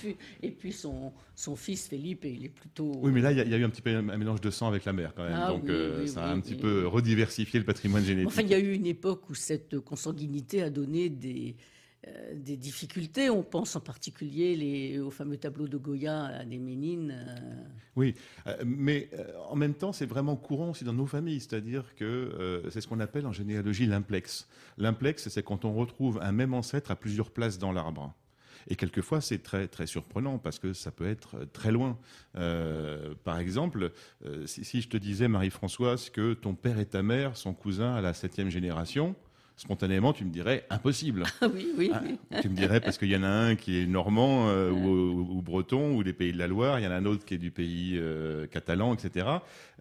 [0.42, 2.92] et puis son, son fils Philippe, il est plutôt.
[3.02, 4.84] Oui, mais là, il y, a eu un petit peu un mélange de sang avec
[4.84, 5.34] la mère quand même.
[5.34, 8.28] Ah Donc euh, ça a un petit peu rediversifié le patrimoine génétique.
[8.28, 11.56] Enfin, il y a eu une époque où cette consanguinité a donné des,
[12.08, 13.30] euh, des difficultés.
[13.30, 17.12] On pense en particulier les, au fameux tableau de Goya à des Ménines.
[17.16, 17.64] Euh.
[17.96, 18.14] Oui,
[18.46, 19.10] euh, mais
[19.48, 21.40] en même temps, c'est vraiment courant aussi dans nos familles.
[21.40, 24.46] C'est-à-dire que c'est ce qu'on appelle en généalogie l'implex.
[24.78, 28.14] L'implex, c'est quand on retrouve un même ancêtre à plusieurs places dans l'arbre.
[28.68, 31.98] Et quelquefois, c'est très, très surprenant parce que ça peut être très loin.
[33.24, 33.92] par exemple,
[34.44, 38.00] si, si, je te disais, Marie-Françoise, que ton père et ta mère sont cousins à
[38.00, 39.14] la septième génération,
[39.56, 41.24] spontanément, tu me dirais impossible.
[41.40, 41.90] Ah oui, oui.
[41.92, 45.42] Ah, tu me dirais parce qu'il y en a un qui est normand euh, ou,
[45.42, 47.38] breton ou des pays de la Loire, il y en a un autre qui est
[47.38, 49.26] du pays euh, catalan, etc.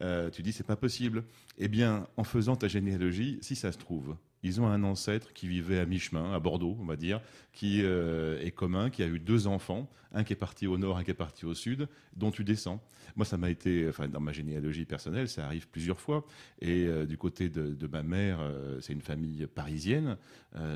[0.01, 1.23] Euh, tu dis c'est pas possible.
[1.57, 4.15] Eh bien, en faisant ta généalogie, si ça se trouve,
[4.45, 7.19] ils ont un ancêtre qui vivait à mi-chemin, à Bordeaux, on va dire,
[7.51, 10.97] qui euh, est commun, qui a eu deux enfants, un qui est parti au nord,
[10.97, 12.79] un qui est parti au sud, dont tu descends.
[13.15, 16.27] Moi, ça m'a été, enfin, dans ma généalogie personnelle, ça arrive plusieurs fois.
[16.61, 20.15] Et euh, du côté de, ma mère, euh, c'est une famille parisienne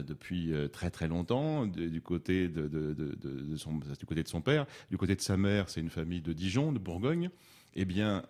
[0.07, 1.65] depuis très très longtemps.
[1.67, 5.79] du côté de, son, du côté de son père, du côté de sa mère, c'est
[5.79, 7.29] une famille de Dijon, de Bourgogne.
[7.75, 8.23] Eh bien,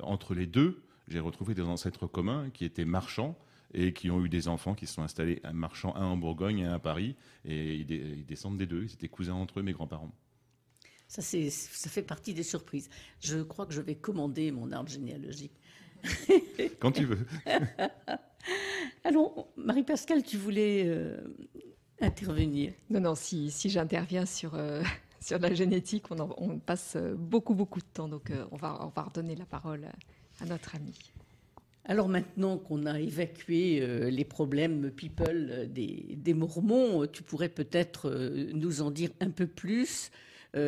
[0.00, 3.36] entre les deux, j'ai retrouvé des ancêtres communs qui étaient marchands
[3.74, 6.60] et qui ont eu des enfants qui se sont installés, un marchand, un en Bourgogne
[6.60, 9.72] et un à Paris, et ils, descendent des deux, ils étaient cousins entre eux, mes
[9.72, 10.12] grands-parents.
[11.08, 12.88] Ça, ça fait partie des surprises.
[13.20, 15.52] Je crois que je vais commander mon arbre généalogique.
[16.80, 17.26] Quand tu veux.
[19.04, 21.18] Alors, Marie-Pascale, tu voulais euh,
[22.00, 24.82] intervenir Non, non, si, si j'interviens sur, euh,
[25.20, 28.88] sur la génétique, on, on, passe beaucoup, beaucoup de temps, donc euh, on, va, on
[28.88, 29.86] va redonner la parole
[30.40, 31.13] à notre ami.
[31.86, 37.50] Alors maintenant qu'on a évacué euh, les problèmes people euh, des, Mormons, euh, tu pourrais
[37.50, 38.10] peut-être
[38.54, 40.10] nous en dire un peu plus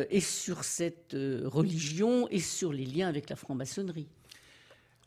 [0.09, 4.09] et sur cette religion et sur les liens avec la franc-maçonnerie.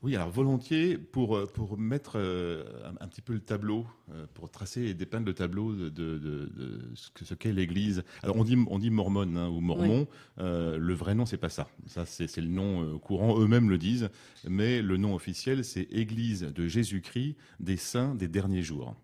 [0.03, 2.64] Oui, alors volontiers, pour, euh, pour mettre euh,
[3.01, 6.51] un, petit peu le tableau, euh, pour tracer et dépeindre le tableau de, de,
[6.94, 8.03] ce qu'est l'Église.
[8.22, 11.68] Alors on dit, on dit mormone hein, ou mormon, le vrai nom c'est pas ça.
[11.86, 14.09] Ça c'est le nom courant, eux-mêmes le disent,
[14.48, 18.96] mais le nom officiel c'est Église de Jésus-Christ des saints des derniers jours.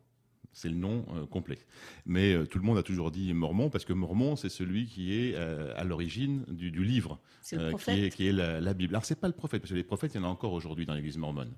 [0.57, 1.59] C'est le nom euh, complet.
[2.07, 5.12] Mais euh, tout le monde a toujours dit Mormon parce que Mormon, c'est celui qui
[5.12, 8.94] est euh, à l'origine du, livre, qui est, qui est la, Bible.
[8.94, 10.86] Alors c'est pas le prophète parce que les prophètes, il y en a encore aujourd'hui
[10.86, 11.52] dans l'Église mormone.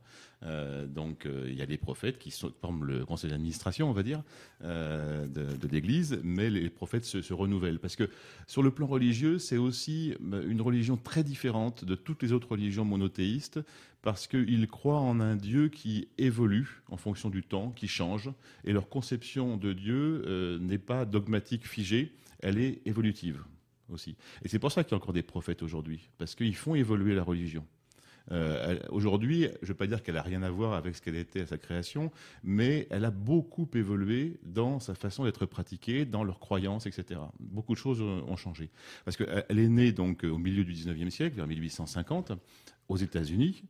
[0.89, 4.23] donc il y a des prophètes qui forment le conseil d'administration, on va dire,
[4.63, 8.11] de, l'Église, mais les prophètes se, se, renouvellent parce que
[8.49, 12.85] sur le plan religieux, c'est aussi une religion très différente de toutes les autres religions
[12.85, 13.61] monothéistes
[14.03, 18.31] parce qu'ils croient en un Dieu qui évolue en fonction du temps, qui change,
[18.65, 23.43] et leur conception de Dieu euh, n'est pas dogmatique, figée, elle est évolutive
[23.91, 24.17] aussi.
[24.45, 27.15] Et c'est pour ça qu'il y a encore des prophètes aujourd'hui, parce qu'ils font évoluer
[27.15, 27.67] la religion.
[28.31, 31.17] Euh, aujourd'hui, je ne veux pas dire qu'elle n'a rien à voir avec ce qu'elle
[31.17, 36.25] était à sa création, mais elle a beaucoup évolué dans sa façon d'être pratiquée, dans
[36.25, 37.21] leurs croyances, etc.
[37.41, 38.71] Beaucoup de choses ont changé.
[39.07, 42.33] Parce qu'elle est née donc au milieu du 19e siècle, vers 1850,
[42.89, 43.65] aux États-Unis,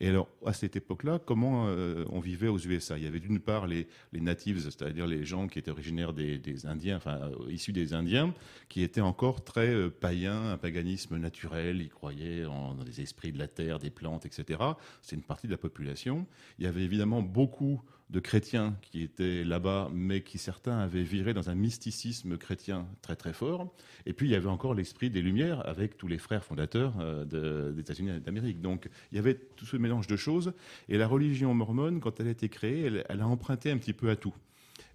[0.00, 3.40] et alors, à cette époque-là, comment euh, on vivait aux USA Il y avait d'une
[3.40, 7.72] part les, les natives, c'est-à-dire les gens qui étaient originaires des, Indiens, enfin euh, issus
[7.72, 8.32] des Indiens,
[8.68, 11.80] qui étaient encore très euh, païens, un paganisme naturel.
[11.82, 14.60] Ils croyaient en, dans les esprits de la terre, des plantes, etc.
[15.02, 16.26] C'est une partie de la population.
[16.60, 21.34] Il y avait évidemment beaucoup de chrétiens qui étaient là-bas, mais qui certains avaient viré
[21.34, 23.74] dans un mysticisme chrétien très très fort.
[24.06, 27.70] Et puis il y avait encore l'esprit des Lumières avec tous les frères fondateurs euh,
[27.72, 28.60] des États-Unis d'Amérique.
[28.60, 30.52] Donc il y avait tout ce mélange de choses.
[30.88, 34.08] Et la religion mormone, quand elle a été créée, elle a emprunté un petit peu
[34.10, 34.34] à tout.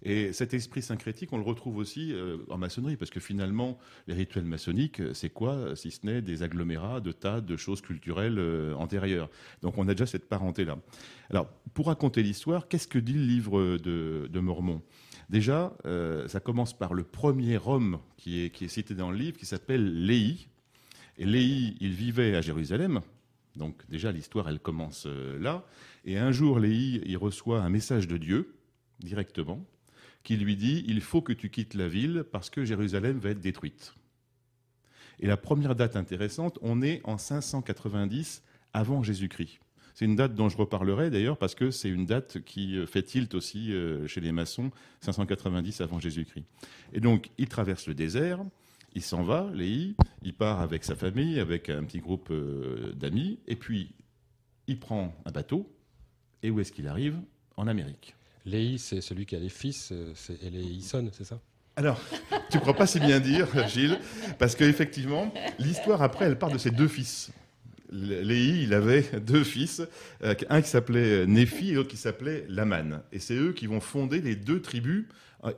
[0.04, 4.12] Et cet esprit syncrétique, on le retrouve aussi euh, en maçonnerie, parce que finalement, les
[4.12, 8.74] rituels maçonniques, c'est quoi, si ce n'est des agglomérats de tas de choses culturelles euh,
[8.74, 9.30] antérieures.
[9.62, 10.78] Donc on a déjà cette parenté-là.
[11.30, 14.82] Alors, pour raconter l'histoire, qu'est-ce que dit le livre de, Mormon?
[15.30, 19.16] Déjà, euh, ça commence par le premier homme qui est, qui est cité dans le
[19.16, 20.48] livre, qui s'appelle Léhi.
[21.16, 23.00] Et Léhi, il vivait à Jérusalem,
[23.56, 25.64] donc déjà l'histoire, elle commence là.
[26.04, 28.54] Et un jour, Léhi, il reçoit un message de Dieu
[28.98, 29.64] directement
[30.24, 33.40] qui lui dit Il faut que tu quittes la ville parce que Jérusalem va être
[33.40, 33.94] détruite.
[35.20, 39.60] Et la première date intéressante, on est en 590 avant Jésus-Christ.
[39.94, 43.04] C'est une date dont je reparlerai d'ailleurs parce que c'est une date qui euh, fait
[43.04, 44.72] tilt aussi euh, chez les maçons,
[45.02, 46.44] 590 avant Jésus-Christ.
[46.92, 48.44] Et donc, il traverse le désert,
[48.96, 53.38] il s'en va, Léhi, il part avec sa famille, avec un petit groupe euh, d'amis,
[53.46, 53.94] et puis
[54.66, 55.72] il prend un bateau,
[56.42, 57.20] et où est-ce qu'il arrive?
[57.56, 58.16] En Amérique.
[58.46, 61.40] Léhi, c'est celui qui a les fils, euh, c'est Eléison, c'est ça?
[61.76, 62.00] Alors,
[62.50, 63.98] tu ne crois pas si bien dire, Gilles,
[64.38, 67.30] parce qu'effectivement, l'histoire après, elle part de ses deux fils.
[67.90, 69.82] Léhi, il avait deux fils,
[70.22, 73.02] euh, un qui s'appelait Néphi et l'autre qui s'appelait Laman.
[73.12, 75.06] Et c'est eux qui vont fonder les deux tribus.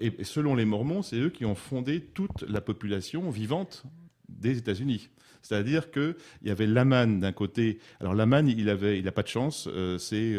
[0.01, 3.85] Et selon les Mormons, c'est eux qui ont fondé toute la population vivante
[4.29, 5.11] des États-Unis.
[5.43, 7.79] C'est-à-dire qu'il y avait Laman d'un côté.
[8.01, 9.69] Alors Laman, il n'a pas de chance.
[9.71, 10.35] Euh, c'est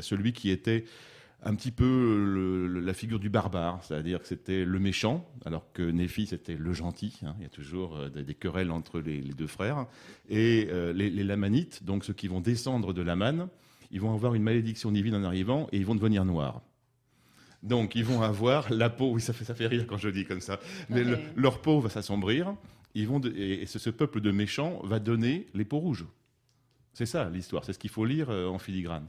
[0.00, 0.84] celui qui était
[1.44, 6.26] un petit peu la figure du barbare, c'est-à-dire que c'était le méchant, alors que Néphi
[6.26, 7.18] c'était le gentil.
[7.24, 7.34] Hein.
[7.38, 9.86] il y a toujours euh, des, querelles entre les, deux frères.
[10.28, 13.48] Et euh, les, Lamanites, donc ceux qui vont descendre de Laman,
[13.90, 16.62] ils vont avoir une malédiction divine en arrivant et ils vont devenir noirs.
[17.62, 20.24] Donc ils vont avoir la peau, oui ça fait, ça fait rire quand je dis
[20.24, 21.04] comme ça, mais
[21.36, 22.54] leur peau va s'assombrir,
[22.94, 26.06] ils vont et ce, ce peuple de méchants va donner les peaux rouges.
[26.94, 29.06] C'est ça l'histoire, c'est ce qu'il faut lire euh, en filigrane.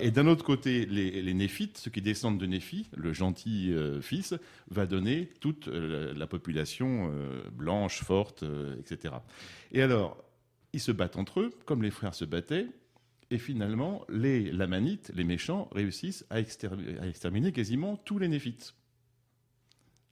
[0.00, 4.34] Et, d'un autre côté, les, Néphites, ceux qui descendent de Néphi, le gentil euh, fils,
[4.70, 7.10] va donner toute euh, la population
[7.52, 8.44] blanche, forte,
[8.78, 9.14] etc.
[9.72, 10.22] Et alors,
[10.72, 12.66] ils se battent entre eux, comme les frères se battaient,
[13.30, 18.74] et finalement, les Lamanites, les méchants, réussissent à exterminer quasiment tous les Néphites.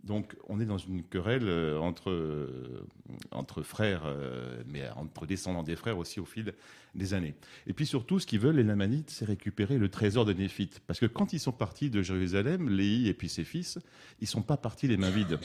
[0.04, 2.86] Donc on est dans une querelle euh, entre, euh,
[3.30, 6.54] entre frères, euh, mais entre descendants des frères aussi au fil
[6.94, 7.34] des années.
[7.66, 10.80] Et puis surtout, ce qu'ils veulent, les Lamanites, c'est récupérer le trésor de Néphite.
[10.86, 13.78] Parce que quand ils sont partis de Jérusalem, Léhi et puis ses fils,
[14.20, 15.38] ils ne sont pas partis les mains vides.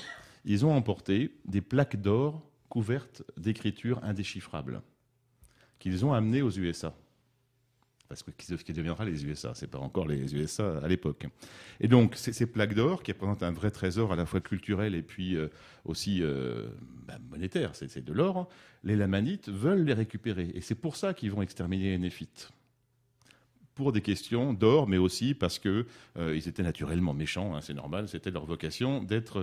[0.45, 4.81] Ils ont emporté des plaques d'or couvertes d'écritures indéchiffrables
[5.79, 6.95] qu'ils ont amenées aux USA
[8.07, 11.25] parce que qui deviendra les USA, c'est pas encore les USA à l'époque.
[11.79, 15.01] Et donc ces, plaques d'or qui représentent un vrai trésor à la fois culturel et
[15.01, 15.47] puis euh,
[15.85, 16.67] aussi euh,
[17.07, 18.47] bah, monétaire, c'est de l'or.
[18.83, 22.51] Les Lamanites veulent les récupérer et c'est pour ça qu'ils vont exterminer les Néphites.
[23.73, 25.85] Pour des questions d'or, mais aussi parce que
[26.17, 29.41] euh, ils étaient naturellement méchants, hein, c'est normal, c'était leur vocation d'être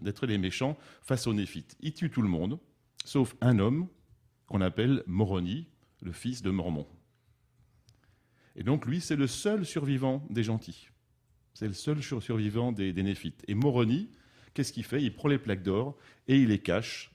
[0.00, 1.76] d'être les méchants face aux Néphites.
[1.80, 2.58] Ils tuent tout le monde,
[3.04, 3.88] sauf un homme
[4.46, 5.66] qu'on appelle Moroni,
[6.02, 6.86] le fils de Mormon.
[8.58, 10.88] Et donc lui, c'est le seul survivant des gentils.
[11.54, 13.44] C'est le seul survivant des, néphites.
[13.48, 14.10] Et Moroni,
[14.52, 15.02] qu'est-ce qu'il fait?
[15.02, 15.96] Il prend les plaques d'or
[16.26, 17.12] et il les cache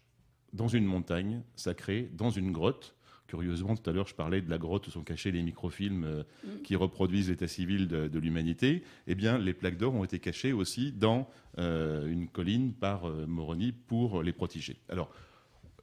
[0.53, 2.95] dans une montagne sacrée, dans une grotte.
[3.27, 6.23] Curieusement, tout à l'heure, je parlais de la grotte où sont cachés les microfilms euh,
[6.45, 6.61] mm.
[6.63, 8.83] qui reproduisent l'état civil de, l'humanité.
[9.07, 13.25] Eh bien, les plaques d'or ont été cachées aussi dans euh, une colline par euh,
[13.25, 14.77] Moroni pour les protéger.
[14.87, 15.09] Alors,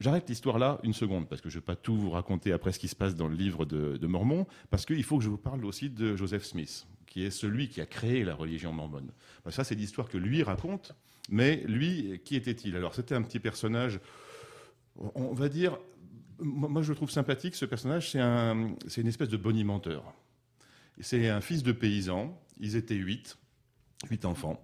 [0.00, 2.72] J'arrête l'histoire là une seconde, parce que je ne vais pas tout vous raconter après
[2.72, 5.38] ce qui se passe dans le livre de, Mormon, parce qu'il faut que je vous
[5.38, 9.12] parle aussi de Joseph Smith, qui est celui qui a créé la religion mormone.
[9.50, 10.94] ça, c'est l'histoire que lui raconte,
[11.28, 12.76] mais lui, qui était-il?
[12.76, 14.00] Alors, c'était un petit personnage,
[14.96, 15.78] on va dire,
[16.38, 20.14] moi je le trouve sympathique, ce personnage, c'est un, une espèce de bonimenteur.
[21.00, 23.38] C'est un fils de paysan, ils étaient huit,
[24.10, 24.60] huit enfants.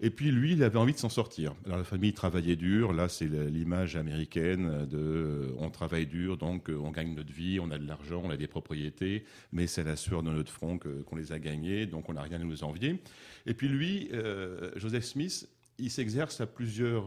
[0.00, 1.54] Et puis lui, il avait envie de s'en sortir.
[1.64, 2.92] Alors la famille travaillait dur.
[2.92, 7.58] Là, c'est l'image américaine de euh, on travaille dur, donc euh, on gagne notre vie,
[7.60, 10.78] on a de l'argent, on a des propriétés, mais c'est la sueur de notre front
[10.78, 13.00] qu'on les a gagnés, donc on n'a rien à nous envier.
[13.46, 17.06] Et puis lui, euh, Joseph Smith, il s'exerce à plusieurs,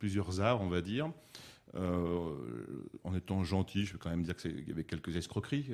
[0.00, 1.12] plusieurs arts, on va dire.
[1.76, 5.70] en étant gentil, je veux quand même dire qu'il y avait quelques escroqueries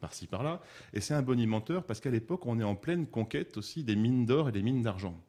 [0.00, 0.62] par-ci par-là.
[0.92, 4.24] Et c'est un bonimenteur parce qu'à l'époque, on est en pleine conquête aussi des mines
[4.24, 5.20] d'or et des mines d'argent.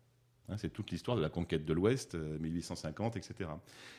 [0.49, 3.49] Hein, c'est toute l'histoire de la conquête de l'Ouest, 1850, euh, etc.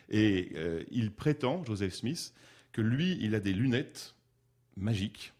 [0.08, 2.32] Et euh, il prétend, Joseph Smith,
[2.72, 4.14] que lui, il a des lunettes
[4.76, 5.34] magiques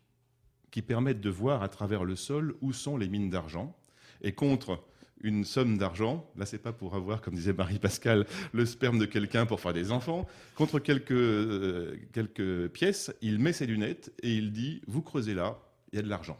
[0.71, 3.75] qui permettent de voir à travers le sol où sont les mines d'argent.
[4.21, 4.85] Et contre
[5.21, 9.47] une somme d'argent, là c'est pas pour avoir, comme disait Marie-Pascal, le sperme de quelqu'un
[9.47, 10.81] pour faire des enfants, contre
[11.11, 15.59] euh, quelques pièces, il met ses lunettes et il dit, vous creusez là,
[15.93, 16.39] il y a de l'argent.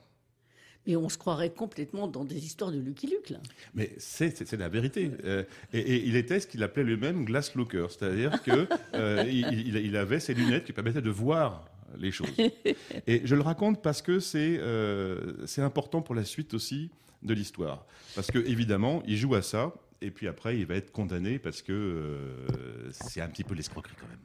[0.89, 3.39] Et on se croirait complètement dans des histoires de Lucky Luke, là.
[3.74, 5.11] Mais c'est la vérité.
[5.22, 10.18] Euh, et, il était ce qu'il appelait lui-même glass looker, c'est-à-dire qu'il euh, il, avait
[10.18, 11.66] ces lunettes qui permettaient de voir
[11.99, 12.32] les choses.
[13.07, 16.91] Et je le raconte parce que c'est euh, important pour la suite aussi
[17.22, 17.84] de l'histoire.
[18.14, 21.61] Parce que évidemment, il joue à ça, et puis après, il va être condamné parce
[21.61, 22.47] que
[22.93, 24.20] c'est un petit peu l'escroquerie quand même.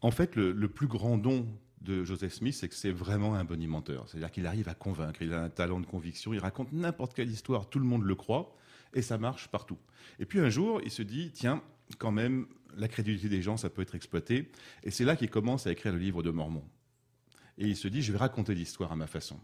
[0.00, 1.46] En fait, le, le plus grand don
[1.82, 4.08] de Joseph Smith, c'est que c'est vraiment un bonimenteur.
[4.08, 7.30] C'est-à-dire qu'il arrive à convaincre, il a un talent de conviction, il raconte n'importe quelle
[7.30, 8.54] histoire, tout le monde le croit,
[8.94, 9.78] et ça marche partout.
[10.18, 11.62] Et puis un jour, il se dit, tiens,
[11.98, 14.50] quand même, la crédulité des gens, ça peut être exploité.
[14.82, 16.64] Et c'est là qu'il commence à écrire le livre de Mormon.
[17.58, 19.38] Et il se dit, je vais raconter l'histoire à ma façon.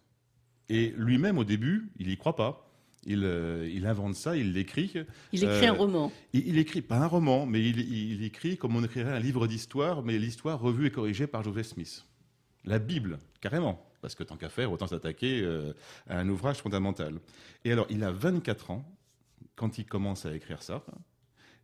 [0.68, 2.70] Et lui-même, au début, il n'y croit pas.
[3.06, 4.94] Il, euh, il, invente ça, il l'écrit.
[5.32, 6.12] Il écrit un euh, roman.
[6.32, 9.46] Il, il, écrit, pas un roman, mais il, il écrit comme on écrirait un livre
[9.46, 12.06] d'histoire, mais l'histoire revue et corrigée par Joseph Smith
[12.64, 15.72] la Bible, carrément, parce que tant qu'à faire, autant s'attaquer euh,
[16.08, 17.20] à un ouvrage fondamental.
[17.64, 18.84] Et alors, il a 24 ans,
[19.56, 20.82] quand il commence à écrire ça,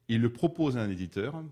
[0.08, 1.42] il le propose à un éditeur,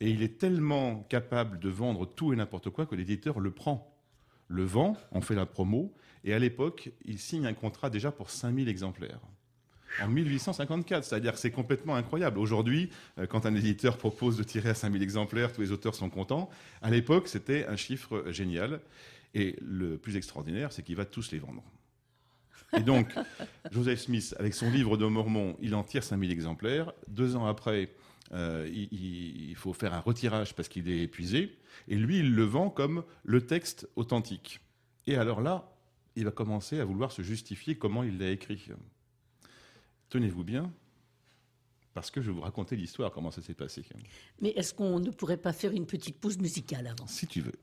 [0.00, 3.96] et il est tellement capable de vendre tout et n'importe quoi que l'éditeur le prend,
[4.48, 5.94] le vend, on fait la promo,
[6.24, 9.20] et à l'époque, il signe un contrat déjà pour 5000 exemplaires.
[10.00, 12.38] En 1854, c'est-à-dire que c'est complètement incroyable.
[12.38, 16.08] Aujourd'hui, euh, quand un éditeur propose de tirer à 5000 exemplaires, tous les auteurs sont
[16.08, 16.48] contents.
[16.80, 18.80] À l'époque, c'était un chiffre génial.
[19.34, 21.62] Et le plus extraordinaire, c'est qu'il va tous les vendre.
[22.76, 23.14] Et donc,
[23.70, 26.92] Joseph Smith, avec son livre de Mormon, il en tire 5000 exemplaires.
[27.08, 27.90] Deux ans après,
[28.32, 31.58] euh, il, faut faire un retirage parce qu'il est épuisé.
[31.88, 34.60] Et lui, il le vend comme le texte authentique.
[35.06, 35.72] Et alors là,
[36.16, 38.68] il va commencer à vouloir se justifier comment il l'a écrit.
[40.12, 40.70] Tenez-vous bien,
[41.94, 43.82] parce que je vais vous raconter l'histoire, comment ça s'est passé.
[44.42, 47.06] Mais est-ce qu'on ne pourrait pas faire une petite pause musicale avant?
[47.06, 47.54] Si tu veux.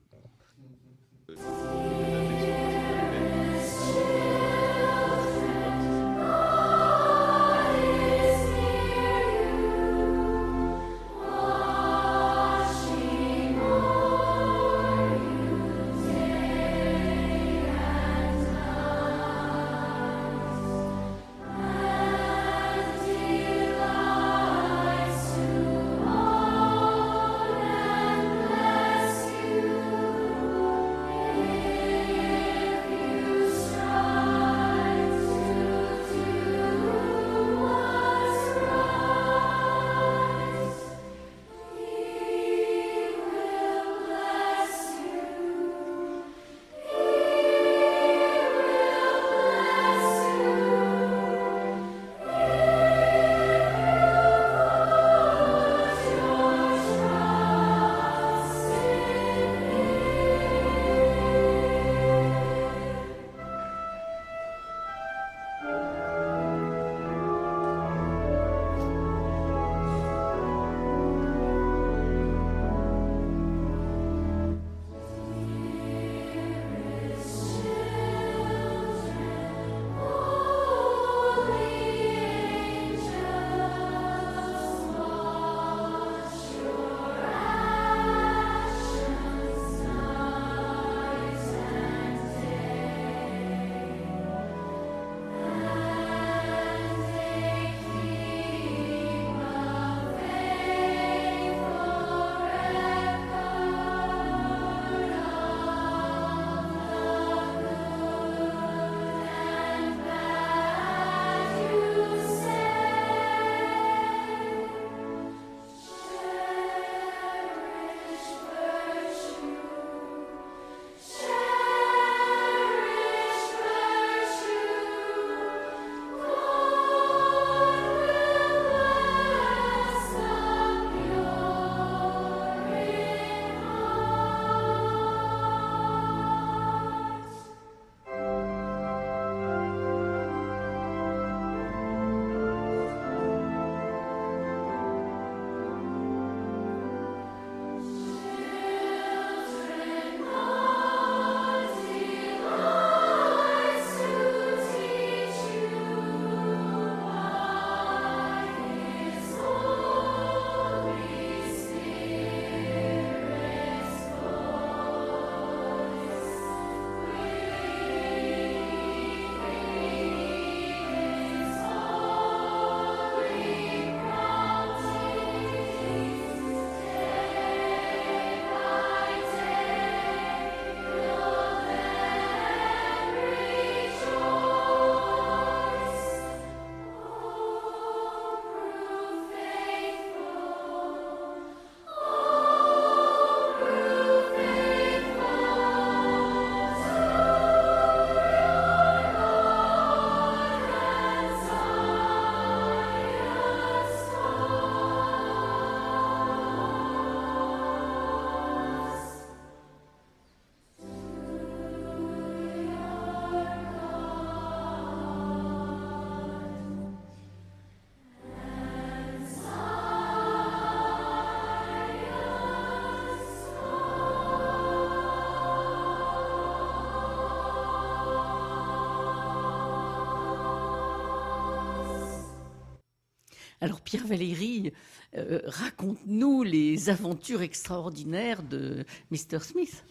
[233.90, 234.72] Pierre Valéry,
[235.16, 239.40] euh, raconte-nous les aventures extraordinaires de Mr.
[239.40, 239.84] Smith.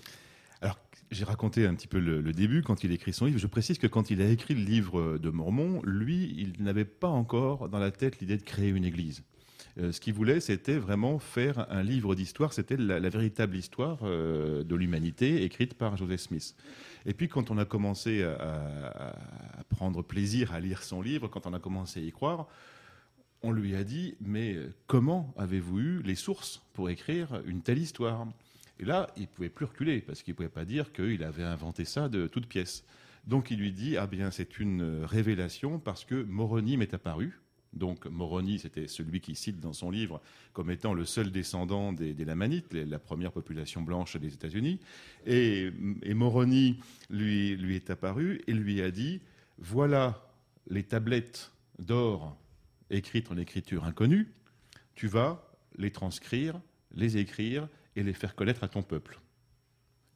[0.62, 0.78] Alors,
[1.12, 3.39] j'ai raconté un petit peu le, début quand il écrit son livre.
[3.39, 7.10] Je précise que quand il a écrit le livre de Mormon, lui, il n'avait pas
[7.10, 9.22] encore dans la tête l'idée de créer une église.
[9.78, 12.54] Euh, ce qu'il voulait, c'était vraiment faire un livre d'histoire.
[12.54, 16.56] C'était la, véritable histoire euh, de l'humanité écrite par Joseph Smith.
[17.06, 19.14] Et puis, quand on a commencé à,
[19.68, 22.47] prendre plaisir à lire son livre, quand on a commencé à y croire,
[23.42, 28.28] on lui a dit Mais comment avez-vous eu les sources pour écrire une telle histoire?
[28.80, 31.44] Et là, il ne pouvait plus reculer, parce qu'il ne pouvait pas dire qu'il avait
[31.44, 32.86] inventé ça de toutes pièces.
[33.28, 37.40] Donc il lui dit Ah bien, c'est une révélation parce que Moroni m'est apparu.
[37.74, 40.22] Donc Moroni, c'était celui qui cite dans son livre
[40.54, 44.80] comme étant le seul descendant des, Lamanites, la première population blanche des États-Unis.
[45.28, 45.72] Et,
[46.14, 46.80] Moroni
[47.10, 49.22] lui, lui est apparu et lui a dit,
[49.60, 50.26] voilà
[50.70, 52.36] les tablettes d'or
[52.90, 54.34] écrites en écriture inconnue,
[54.96, 56.60] tu vas les transcrire,
[56.94, 59.20] les écrire et les faire connaître à ton peuple.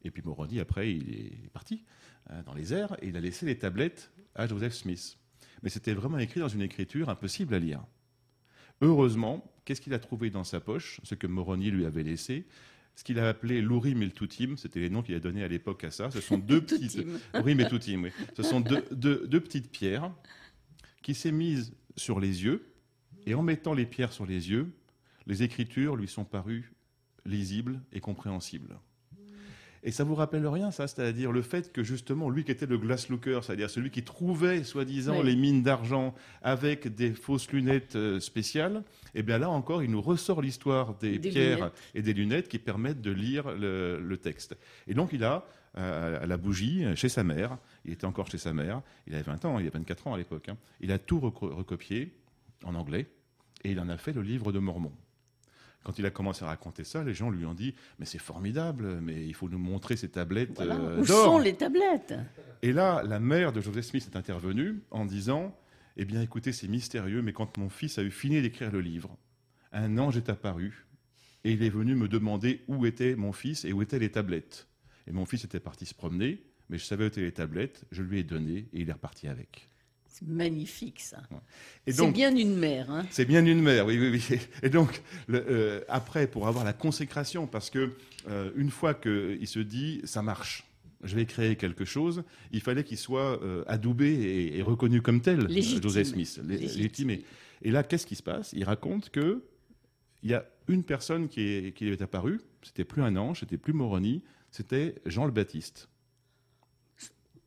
[0.03, 1.84] Et puis Moroni, après, il est parti
[2.30, 5.17] hein, dans les airs et il a laissé les tablettes à Joseph Smith
[5.63, 7.84] mais c'était vraiment écrit dans une écriture impossible à lire.
[8.82, 12.45] Heureusement, qu'est-ce qu'il a trouvé dans sa poche Ce que Moroni lui avait laissé,
[12.95, 15.47] ce qu'il a appelé l'Urim et le Toutim, c'était les noms qu'il a donnés à
[15.47, 16.11] l'époque à ça.
[16.11, 16.99] Ce sont deux petites
[17.34, 18.11] Urim et Toutim, oui.
[18.36, 20.11] Ce sont deux, deux petites pierres
[21.01, 22.73] qui s'est mise sur les yeux,
[23.25, 24.71] et en mettant les pierres sur les yeux,
[25.27, 26.73] les écritures lui sont parues
[27.25, 28.77] lisibles et compréhensibles.
[29.85, 32.77] Et ça vous rappelle rien, ça C'est-à-dire le fait que justement, lui qui était le
[32.77, 38.21] glass looker, c'est-à-dire celui qui trouvait, soi-disant, les mines d'argent avec des fausses lunettes euh,
[38.21, 38.83] spéciales,
[39.13, 42.59] et eh bien là encore, il nous ressort l'histoire des, pierres et des lunettes qui
[42.59, 44.55] permettent de lire le, texte.
[44.87, 45.45] Et donc, il a,
[45.77, 49.23] euh, à la bougie, chez sa mère, il était encore chez sa mère, il avait
[49.23, 52.13] 20 ans, il avait 24 ans à l'époque, hein, il a tout recopié
[52.63, 53.07] en anglais,
[53.63, 54.91] et il en a fait le livre de Mormon.
[55.84, 59.01] Quand il a commencé à raconter ça, les gens lui ont dit Mais c'est formidable,
[59.01, 62.13] mais il faut nous montrer ces tablettes euh, Où sont les tablettes?
[62.61, 65.53] Et là, la mère de Joseph Smith est intervenue en disant
[65.97, 69.17] Eh bien, écoutez, c'est mystérieux, mais quand mon fils a eu fini d'écrire le livre,
[69.73, 70.88] un ange est apparu
[71.43, 74.67] et il est venu me demander où était mon fils et où étaient les tablettes.
[75.07, 78.01] Et mon fils était parti se promener, mais je savais où étaient les tablettes, je
[78.01, 79.70] lui ai donné et il est reparti avec.
[80.07, 81.24] C'est magnifique, ça.
[81.88, 82.91] C'est bien une mère.
[82.91, 83.05] Hein.
[83.09, 84.39] c'est bien une mère, oui, oui, oui.
[84.61, 85.01] Et donc,
[85.32, 87.93] euh, après, pour avoir la consécration, parce que
[88.30, 90.66] euh, une fois qu'il se dit, ça marche,
[91.03, 95.49] je vais créer quelque chose, il fallait qu'il soit euh, adoubé et, reconnu comme tel,
[95.82, 97.24] Joseph Smith, légitimé.
[97.64, 98.53] Et là, qu'est-ce qui se passe?
[98.53, 99.43] Il raconte que
[100.22, 103.57] il y a une personne qui, est, qui est apparue, c'était plus un ange, c'était
[103.57, 105.89] plus Moroni, c'était Jean le Baptiste.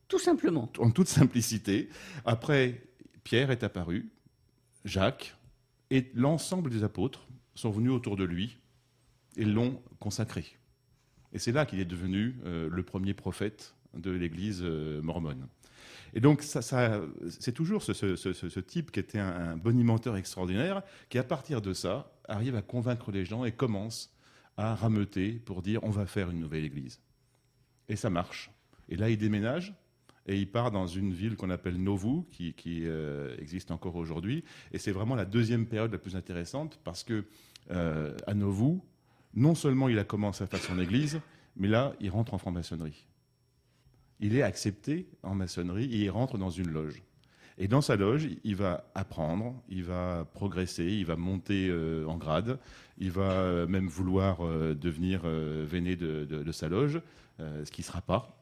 [0.09, 0.71] Tout simplement.
[0.79, 1.89] En toute simplicité.
[2.25, 2.83] Après,
[3.25, 4.11] Pierre est apparu,
[4.85, 5.37] Jacques,
[5.91, 8.59] et l'ensemble des apôtres sont venus autour de lui
[9.37, 10.45] et l'ont consacré.
[11.33, 15.47] Et c'est là qu'il est devenu euh, le premier prophète de l'Église euh, mormone.
[16.15, 21.61] Et donc, c'est toujours ce, type qui était un, un, bonimenteur extraordinaire, qui à partir
[21.61, 24.15] de ça arrive à convaincre les gens et commence
[24.57, 27.01] à rameuter pour dire on va faire une nouvelle Église.
[27.89, 28.51] Et ça marche.
[28.89, 29.75] Et là, il déménage
[30.27, 34.45] et il part dans une ville qu'on appelle Nauvoo, qui, euh, existe encore aujourd'hui.
[34.73, 37.25] Et c'est vraiment la deuxième période la plus intéressante parce que
[37.71, 38.85] euh, à Nauvoo,
[39.35, 41.21] non seulement il a commencé à faire son église,
[41.57, 43.07] mais là, il rentre en franc-maçonnerie.
[44.19, 47.03] Il est accepté en maçonnerie il rentre dans une loge.
[47.59, 52.17] Et dans sa loge, il va apprendre, il va progresser, il va monter euh, en
[52.17, 52.59] grade,
[52.99, 54.39] il va même vouloir
[54.75, 57.01] devenir véné de, de, sa loge,
[57.39, 58.36] ce qui ne sera pas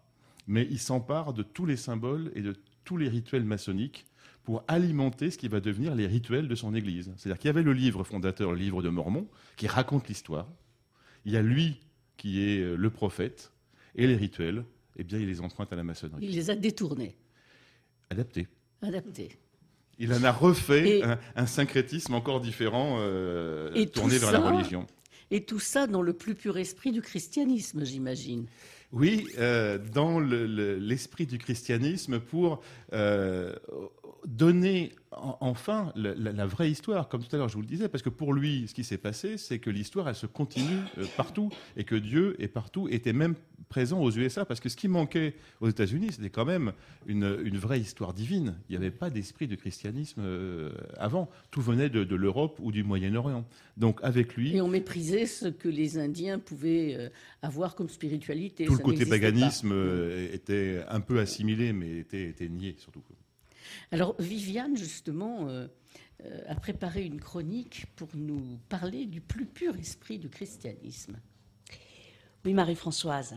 [0.47, 4.07] mais il s'empare de tous les symboles et de tous les rituels maçonniques
[4.45, 7.13] pour alimenter ce qui va devenir les rituels de son Église.
[7.17, 9.27] C'est-à-dire qu'il y avait le livre fondateur, le livre de Mormon,
[9.57, 10.47] qui raconte l'histoire.
[11.25, 11.81] Il y a lui
[12.19, 13.53] qui est euh, le prophète,
[13.95, 14.65] et les rituels,
[14.97, 16.25] eh bien, il les emprunte à la maçonnerie.
[16.25, 17.17] Il les a détournés.
[18.11, 18.49] Adaptés.
[18.83, 19.31] Adaptés.
[19.99, 21.03] Il en a refait
[21.37, 24.87] un, syncrétisme encore différent, euh, tourné vers la religion.
[25.31, 28.47] Et tout ça dans le plus pur esprit du christianisme, j'imagine.
[28.95, 33.53] Oui, euh, dans l'esprit du christianisme pour euh,
[34.27, 38.09] donner enfin la, vraie histoire, comme tout à l'heure je vous le disais, parce que
[38.09, 41.85] pour lui, ce qui s'est passé, c'est que l'histoire, elle se continue euh, partout, et
[41.85, 43.35] que Dieu est partout, était même
[43.69, 46.73] présent aux USA, parce que ce qui manquait aux États-Unis, c'était quand même
[47.07, 47.25] une,
[47.57, 48.57] vraie histoire divine.
[48.69, 51.31] Il n'y avait pas d'esprit de christianisme euh, avant.
[51.51, 53.47] Tout venait de, l'Europe ou du Moyen-Orient.
[53.77, 54.57] Donc avec lui...
[54.57, 57.09] Et on méprisait ce que les Indiens pouvaient euh,
[57.43, 58.65] avoir comme spiritualité.
[58.65, 59.73] Tout le côté paganisme
[60.33, 63.03] était un peu assimilé, mais était, était nié surtout.
[63.91, 65.67] Alors Viviane, justement, euh,
[66.25, 71.19] euh, a préparé une chronique pour nous parler du plus pur esprit du christianisme.
[72.45, 73.37] Oui, Marie-Françoise.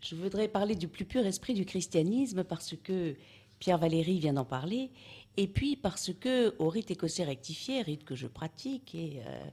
[0.00, 3.16] je voudrais parler du plus pur esprit du christianisme parce que
[3.58, 4.90] Pierre Valéry vient d'en parler,
[5.36, 9.44] et puis parce que au rite écossais rectifié, rite que je pratique, et euh,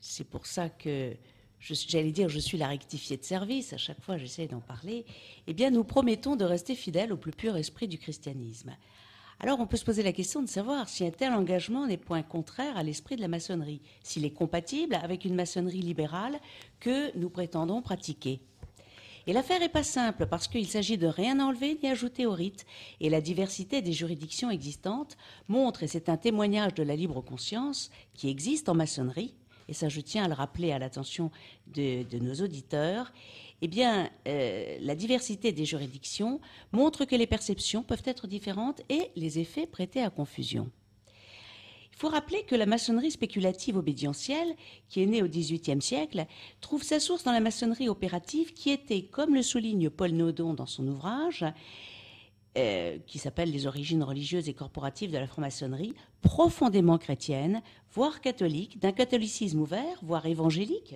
[0.00, 1.14] c'est pour ça que
[1.72, 5.06] j'allais dire je suis la rectifiée de service, à chaque fois j'essaie d'en parler,
[5.46, 8.76] eh bien nous promettons de rester fidèles au plus pur esprit du christianisme.
[9.40, 12.22] Alors on peut se poser la question de savoir si un tel engagement n'est point
[12.22, 16.38] contraire à l'esprit de la maçonnerie, s'il est compatible avec une maçonnerie libérale
[16.80, 18.40] que nous prétendons pratiquer.
[19.26, 22.66] Et l'affaire n'est pas simple parce qu'il s'agit de rien enlever ni ajouter au rite.
[23.00, 25.16] Et la diversité des juridictions existantes
[25.48, 29.34] montre, et c'est un témoignage de la libre conscience qui existe en maçonnerie,
[29.68, 31.30] et ça je tiens à le rappeler à l'attention
[31.66, 33.12] de, nos auditeurs,
[33.62, 33.70] eh
[34.26, 36.40] euh, la diversité des juridictions
[36.72, 40.70] montre que les perceptions peuvent être différentes et les effets prêtés à confusion.
[41.94, 44.56] Il faut rappeler que la maçonnerie spéculative obédientielle,
[44.88, 46.26] qui est née au XVIIIe siècle,
[46.60, 50.66] trouve sa source dans la maçonnerie opérative qui était, comme le souligne Paul Naudon dans
[50.66, 51.44] son ouvrage,
[52.56, 58.78] euh, qui s'appelle Les origines religieuses et corporatives de la franc-maçonnerie, profondément chrétienne, voire catholique,
[58.78, 60.94] d'un catholicisme ouvert, voire évangélique,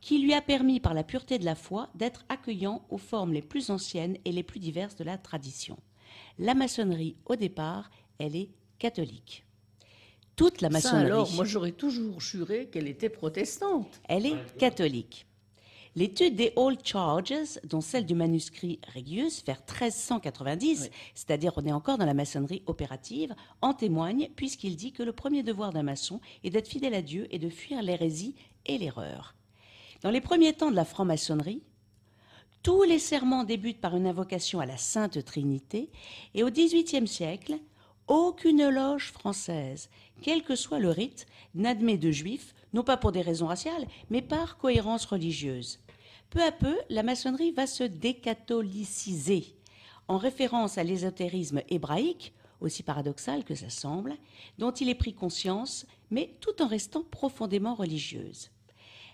[0.00, 3.42] qui lui a permis, par la pureté de la foi, d'être accueillant aux formes les
[3.42, 5.76] plus anciennes et les plus diverses de la tradition.
[6.38, 9.44] La maçonnerie, au départ, elle est catholique
[10.38, 11.06] toute la maçonnerie.
[11.06, 14.00] alors, moi j'aurais toujours juré qu'elle était protestante.
[14.08, 15.26] Elle est catholique.
[15.96, 21.98] L'étude des Old Charges, dont celle du manuscrit Regius, vers 1390, c'est-à-dire on est encore
[21.98, 26.50] dans la maçonnerie opérative, en témoigne puisqu'il dit que le premier devoir d'un maçon est
[26.50, 28.34] d'être fidèle à Dieu et de fuir l'hérésie
[28.66, 29.34] et l'erreur.
[30.02, 31.62] Dans les premiers temps de la franc-maçonnerie,
[32.62, 35.90] tous les serments débutent par une invocation à la Sainte Trinité
[36.34, 37.58] et au XVIIIe siècle,
[38.08, 39.88] aucune loge française,
[40.22, 44.22] quel que soit le rite, n'admet de juifs, non pas pour des raisons raciales, mais
[44.22, 45.80] par cohérence religieuse.
[46.30, 49.56] Peu à peu, la maçonnerie va se décatholiciser,
[50.08, 54.16] en référence à l'ésotérisme hébraïque, aussi paradoxal que ça semble,
[54.58, 58.50] dont il est pris conscience, mais tout en restant profondément religieuse.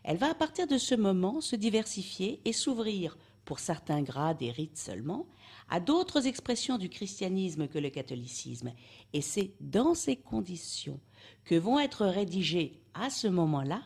[0.03, 4.51] Elle va à partir de ce moment se diversifier et s'ouvrir, pour certains grades et
[4.51, 5.27] rites seulement,
[5.69, 8.73] à d'autres expressions du christianisme que le catholicisme.
[9.13, 11.01] Et c'est dans ces conditions
[11.45, 13.83] que vont être rédigées à ce moment-là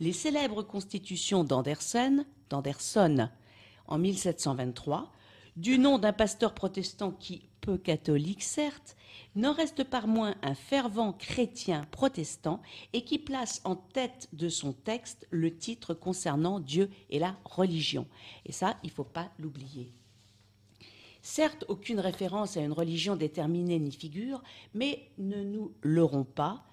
[0.00, 3.28] les célèbres constitutions d'Anderson, d'Anderson
[3.86, 5.12] en 1723,
[5.56, 8.96] du nom d'un pasteur protestant qui, peu catholique certes,
[9.34, 12.60] n'en reste pas moins un fervent chrétien protestant
[12.92, 18.06] et qui place en tête de son texte le titre concernant Dieu et la religion.
[18.44, 19.92] Et ça, il ne faut pas l'oublier.
[21.22, 24.42] Certes, aucune référence à une religion déterminée n'y figure,
[24.74, 26.64] mais ne nous leurrons pas.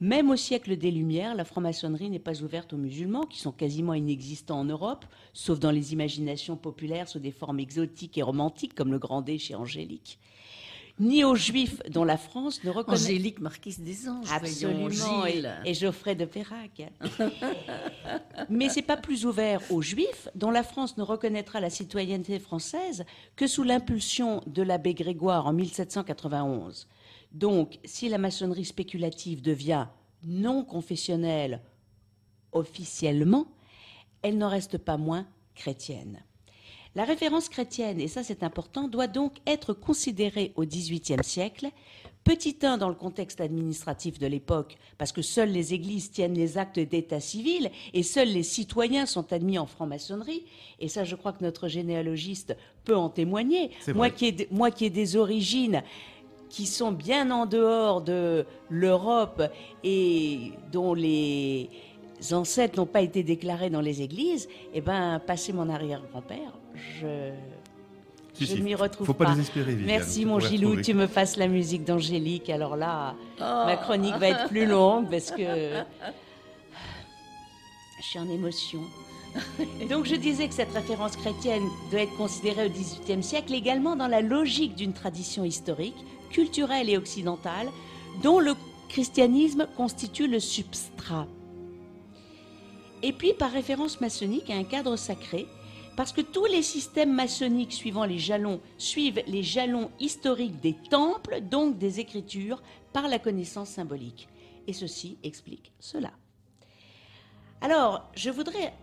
[0.00, 3.94] Même au siècle des Lumières, la franc-maçonnerie n'est pas ouverte aux musulmans, qui sont quasiment
[3.94, 8.92] inexistants en Europe, sauf dans les imaginations populaires sous des formes exotiques et romantiques, comme
[8.92, 10.18] le Grand D chez Angélique
[11.00, 12.98] ni aux Juifs dont la France ne reconnaît.
[12.98, 14.30] Angélique Marquise des Anges.
[14.32, 15.26] Absolument,
[15.64, 16.90] et, Geoffrey de Perrac.
[18.50, 23.04] Mais c'est pas plus ouvert aux Juifs dont la France ne reconnaîtra la citoyenneté française
[23.36, 26.88] que sous l'impulsion de l'abbé Grégoire en 1791.
[27.32, 29.86] Donc, si la maçonnerie spéculative devient
[30.24, 31.62] non confessionnelle
[32.52, 33.46] officiellement,
[34.22, 36.22] elle n'en reste pas moins chrétienne.
[36.94, 41.68] La référence chrétienne, et ça c'est important, doit donc être considérée au XVIIIe siècle,
[42.24, 46.58] petit 1 dans le contexte administratif de l'époque, parce que seules les églises tiennent les
[46.58, 50.44] actes d'état civil et seuls les citoyens sont admis en franc-maçonnerie,
[50.80, 53.70] et ça je crois que notre généalogiste peut en témoigner.
[53.94, 55.82] Moi qui, ai, moi qui ai des origines
[56.48, 59.42] qui sont bien en dehors de l'Europe
[59.84, 61.70] et dont les
[62.32, 66.52] ancêtres n'ont pas été déclarés dans les églises, eh ben, passé mon arrière-grand-père,
[67.00, 69.30] je ne m'y retrouve faut pas.
[69.32, 72.50] Désespérer, Merci mon Gilou, tu me fasses la musique d'Angélique.
[72.50, 73.78] Alors là, ma oh.
[73.82, 75.42] chronique va être plus longue parce que
[78.00, 78.80] je suis en émotion.
[79.90, 84.06] Donc je disais que cette référence chrétienne doit être considérée au XVIIIe siècle également dans
[84.06, 85.96] la logique d'une tradition historique,
[86.30, 87.68] culturelle et occidentale,
[88.22, 88.54] dont le
[88.88, 91.26] christianisme constitue le substrat.
[93.02, 95.46] Et puis par référence maçonnique à un cadre sacré
[95.98, 101.40] parce que tous les systèmes maçonniques suivant les jalons suivent les jalons historiques des temples,
[101.40, 102.62] donc des écritures,
[102.92, 104.28] par la connaissance symbolique.
[104.68, 106.12] Et ceci explique cela.
[107.60, 108.74] Alors, je voudrais,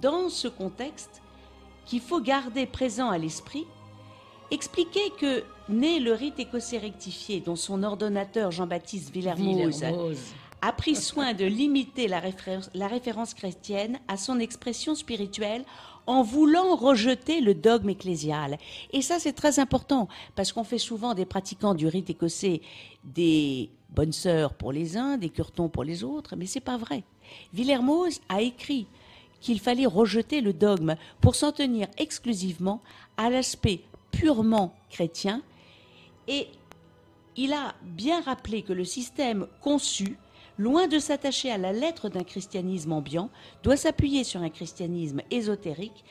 [0.00, 1.20] dans ce contexte,
[1.84, 3.66] qu'il faut garder présent à l'esprit,
[4.52, 9.84] expliquer que, né le rite écossais rectifié, dont son ordonnateur Jean-Baptiste Villermoz
[10.62, 15.64] a pris soin de limiter la référence, la référence chrétienne à son expression spirituelle
[16.06, 18.58] en voulant rejeter le dogme ecclésial.
[18.92, 22.60] Et ça, c'est très important, parce qu'on fait souvent des pratiquants du rite écossais
[23.04, 27.02] des bonnes sœurs pour les uns, des curtons pour les autres, mais c'est pas vrai.
[27.52, 28.86] Villermoz a écrit
[29.40, 32.80] qu'il fallait rejeter le dogme pour s'en tenir exclusivement
[33.16, 35.42] à l'aspect purement chrétien
[36.28, 36.48] et
[37.36, 40.18] il a bien rappelé que le système conçu,
[40.58, 43.30] loin de s'attacher à la lettre d'un christianisme ambiant,
[43.62, 46.04] doit s'appuyer sur un christianisme ésotérique,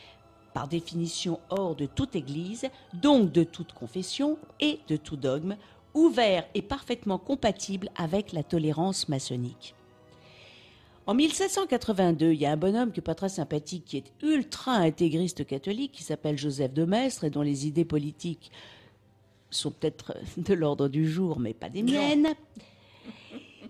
[0.53, 5.57] par définition hors de toute église, donc de toute confession et de tout dogme,
[5.93, 9.76] ouvert et parfaitement compatible avec la tolérance maçonnique.
[11.07, 14.74] En 1782, il y a un bonhomme qui est pas très sympathique, qui est ultra
[14.74, 18.51] intégriste catholique, qui s'appelle Joseph de Maistre, et dont les idées politiques
[19.50, 22.34] sont peut-être de l'ordre du jour, mais pas des miennes,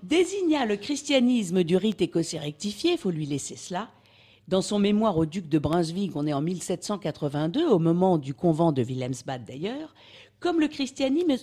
[0.04, 3.90] désigna le christianisme du rite écossais rectifié, il faut lui laisser cela,
[4.48, 8.72] dans son mémoire au duc de Brunswick, on est en 1782, au moment du convent
[8.72, 9.96] de Wilhelmsbad d'ailleurs,
[10.40, 11.36] comme le christianisme,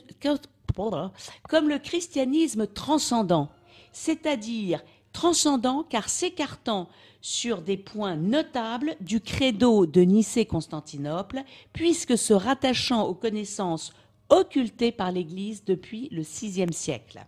[1.49, 3.49] comme le christianisme transcendant,
[3.93, 6.89] c'est-à-dire transcendant car s'écartant
[7.21, 13.93] sur des points notables du credo de Nicée-Constantinople, puisque se rattachant aux connaissances
[14.33, 17.25] occultées par l'Église depuis le VIe siècle.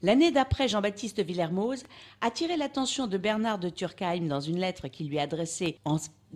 [0.00, 1.82] L'année d'après, Jean-Baptiste Villermoz
[2.20, 5.76] a tiré l'attention de Bernard de Turckheim dans une lettre qu'il lui a adressée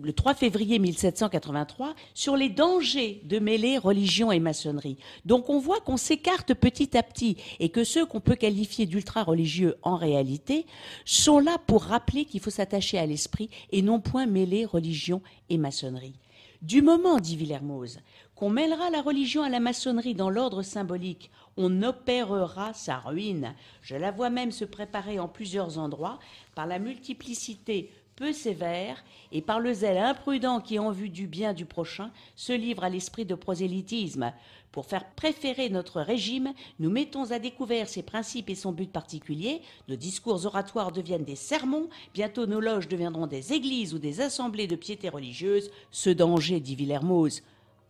[0.01, 4.97] le 3 février 1783 sur les dangers de mêler religion et maçonnerie.
[5.25, 9.77] Donc on voit qu'on s'écarte petit à petit et que ceux qu'on peut qualifier d'ultra-religieux
[9.81, 10.65] en réalité
[11.05, 15.57] sont là pour rappeler qu'il faut s'attacher à l'esprit et non point mêler religion et
[15.57, 16.19] maçonnerie.
[16.63, 17.99] Du moment, dit Villermoz,
[18.35, 23.53] qu'on mêlera la religion à la maçonnerie dans l'ordre symbolique, on opérera sa ruine.
[23.81, 26.19] Je la vois même se préparer en plusieurs endroits
[26.55, 31.53] par la multiplicité peu sévère et par le zèle imprudent qui, en vue du bien
[31.53, 34.31] du prochain, se livre à l'esprit de prosélytisme.
[34.71, 39.61] Pour faire préférer notre régime, nous mettons à découvert ses principes et son but particulier.
[39.87, 41.89] Nos discours oratoires deviennent des sermons.
[42.13, 45.69] Bientôt, nos loges deviendront des églises ou des assemblées de piété religieuse.
[45.91, 47.43] Ce danger, dit Villermoz,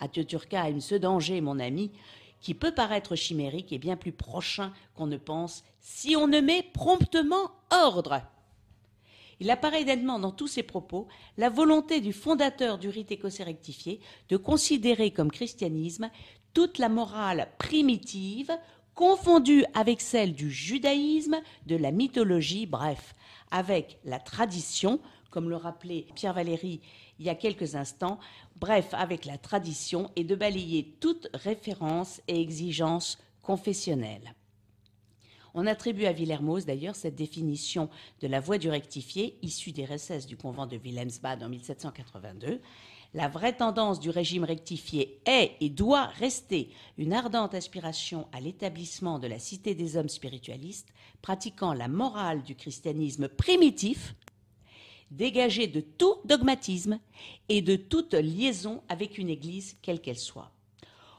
[0.04, 1.91] à Turckheim, ce danger, mon ami,
[2.41, 6.62] qui peut paraître chimérique, est bien plus prochain qu'on ne pense si on ne met
[6.74, 8.22] promptement ordre.
[9.39, 14.01] Il apparaît nettement dans tous ses propos la volonté du fondateur du rite écossais rectifié
[14.30, 16.10] de considérer comme christianisme
[16.54, 18.51] toute la morale primitive,
[18.95, 23.16] confondue avec celle du judaïsme, de la mythologie, bref,
[23.51, 24.99] avec la tradition,
[25.32, 26.82] comme le rappelait Pierre Valéry
[27.24, 28.19] il y a quelques instants,
[28.57, 34.36] bref, avec la tradition, et de balayer toute référence et exigence confessionnelle.
[35.53, 40.28] On attribue à Villermoz d'ailleurs cette définition de la voie du rectifié, issue des recesses
[40.28, 42.59] du convent de Wilhelmsbad en 1782.
[43.13, 49.17] La vraie tendance du régime rectifié est et doit rester une ardente aspiration à l'établissement
[49.17, 50.89] de la cité des hommes spiritualistes,
[51.21, 54.13] pratiquant la morale du christianisme primitif,
[55.18, 56.99] dégagé de tout dogmatisme
[57.49, 60.51] et de toute liaison avec une église quelle qu'elle soit.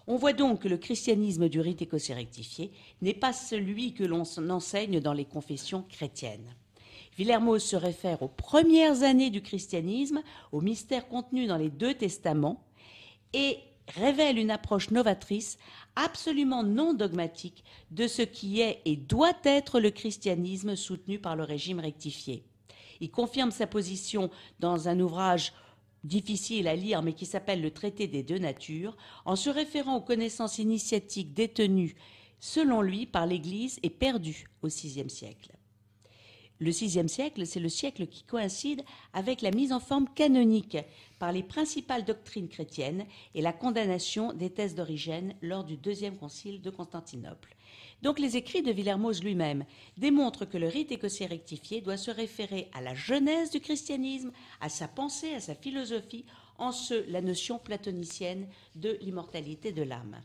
[0.07, 4.25] On voit donc que le christianisme du rite écossais rectifié n'est pas celui que l'on
[4.51, 6.55] enseigne dans les confessions chrétiennes.
[7.17, 10.23] Villermoz se réfère aux premières années du christianisme,
[10.53, 12.65] aux mystères contenus dans les deux testaments,
[13.33, 15.59] et révèle une approche novatrice,
[15.97, 21.45] absolument non dogmatique, de ce qui est et doit être le christianisme soutenu par le
[21.45, 22.45] régime rectifié.
[23.01, 24.31] Il confirme sa position
[24.61, 25.53] dans un ouvrage
[26.05, 30.03] difficile à lire, mais qui s'appelle le traité des deux natures, en se référant aux
[30.03, 31.97] connaissances initiatiques détenues,
[32.41, 35.53] selon lui, par l'Église et perdues au VIe siècle.
[36.61, 40.79] Le VIe siècle, c'est le siècle qui coïncide avec la mise en forme canonique
[41.19, 46.63] par les principales doctrines chrétiennes et la condamnation des thèses d'origine lors du deuxième concile
[46.63, 47.57] de Constantinople.
[48.05, 49.65] Donc les écrits de Villermoz lui-même
[49.97, 54.31] démontrent que le rite écossais rectifié doit se référer à la genèse du christianisme,
[54.61, 56.27] à sa pensée, à sa philosophie,
[56.59, 60.21] en ce la notion platonicienne de l'immortalité de l'âme.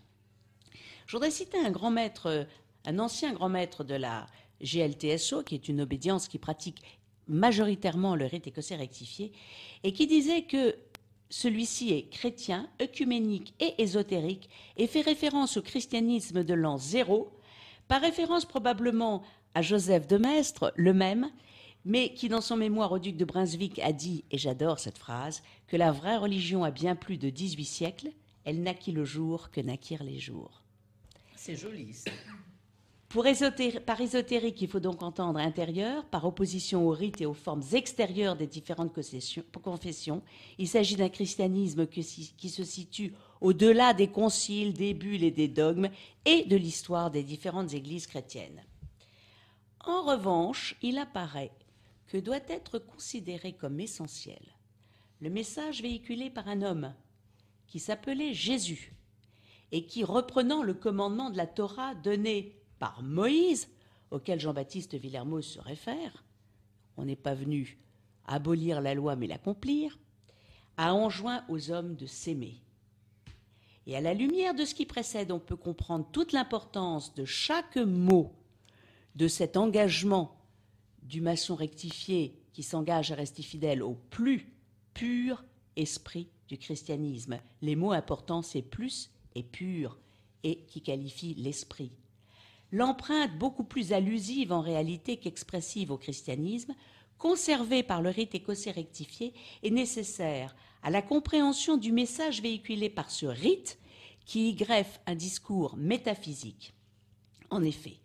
[1.08, 2.46] Je voudrais citer un grand maître,
[2.84, 4.28] un ancien grand maître de la
[4.62, 6.84] GLTSO, qui est une obédience qui pratique
[7.30, 9.32] majoritairement le rite écossais rectifié,
[9.84, 10.76] et qui disait que
[11.30, 17.32] celui-ci est chrétien, œcuménique et ésotérique, et fait référence au christianisme de l'an zéro,
[17.90, 19.24] par référence probablement
[19.56, 21.30] à Joseph de Maistre, le même,
[21.84, 25.42] mais qui dans son mémoire au duc de Brunswick a dit, et j'adore cette phrase,
[25.68, 28.12] que la vraie religion a bien plus de 18 siècles,
[28.46, 30.62] elle naquit le jour que naquirent les jours.
[31.36, 32.12] C'est joli ça.
[33.10, 38.36] Par ésotérique, il faut donc entendre intérieur, par opposition aux rites et aux formes extérieures
[38.36, 38.94] des différentes
[39.64, 40.22] confessions.
[40.60, 45.90] Il s'agit d'un christianisme qui se situe au-delà des conciles, des bulles et des dogmes
[46.26, 48.64] et de l'histoire des différentes églises chrétiennes.
[49.86, 51.52] En revanche, il apparaît
[52.08, 54.42] que doit être considéré comme essentiel
[55.20, 56.94] le message véhiculé par un homme
[57.68, 58.94] qui s'appelait Jésus
[59.72, 63.70] et qui, reprenant le commandement de la Torah donné par Moïse,
[64.12, 66.24] auquel Jean-Baptiste Villermoz se réfère,
[66.98, 67.78] on n'est pas venu
[68.26, 70.00] abolir la loi mais l'accomplir,
[70.78, 72.62] a enjoint aux hommes de s'aimer.
[73.86, 77.78] Et à la lumière de ce qui précède, on peut comprendre toute l'importance de chaque
[77.78, 78.34] mot
[79.16, 80.38] de cet engagement
[81.02, 84.54] du maçon rectifié qui s'engage à rester fidèle au plus
[84.94, 85.44] pur
[85.76, 87.40] esprit du christianisme.
[87.62, 90.00] Les mots importants, c'est plus et pur,
[90.44, 91.92] et qui qualifie l'esprit.
[92.72, 96.76] L'empreinte beaucoup plus allusive en réalité qu'expressive au christianisme,
[97.18, 99.34] conservée par le rite écossais rectifié,
[99.64, 103.80] est nécessaire à la compréhension du message véhiculé par ce rite
[104.26, 106.74] qui y greffe un discours métaphysique.
[107.50, 107.98] En effet,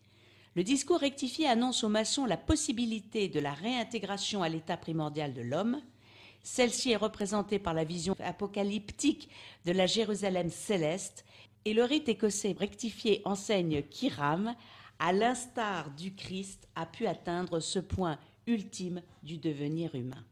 [0.54, 5.42] le discours rectifié annonce aux maçons la possibilité de la réintégration à l'état primordial de
[5.42, 5.82] l'homme.
[6.42, 9.28] Celle-ci est représentée par la vision apocalyptique
[9.64, 11.24] de la Jérusalem céleste
[11.64, 14.54] et le rite écossais rectifié enseigne qu'Iram,
[14.98, 20.24] à l'instar du Christ, a pu atteindre ce point ultime du devenir humain.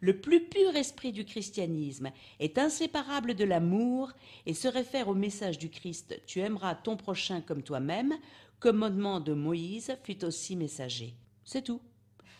[0.00, 4.12] Le plus pur esprit du christianisme est inséparable de l'amour
[4.46, 8.14] et se réfère au message du Christ Tu aimeras ton prochain comme toi-même,
[8.60, 11.14] commandement de Moïse fut aussi messager.
[11.44, 11.82] C'est tout.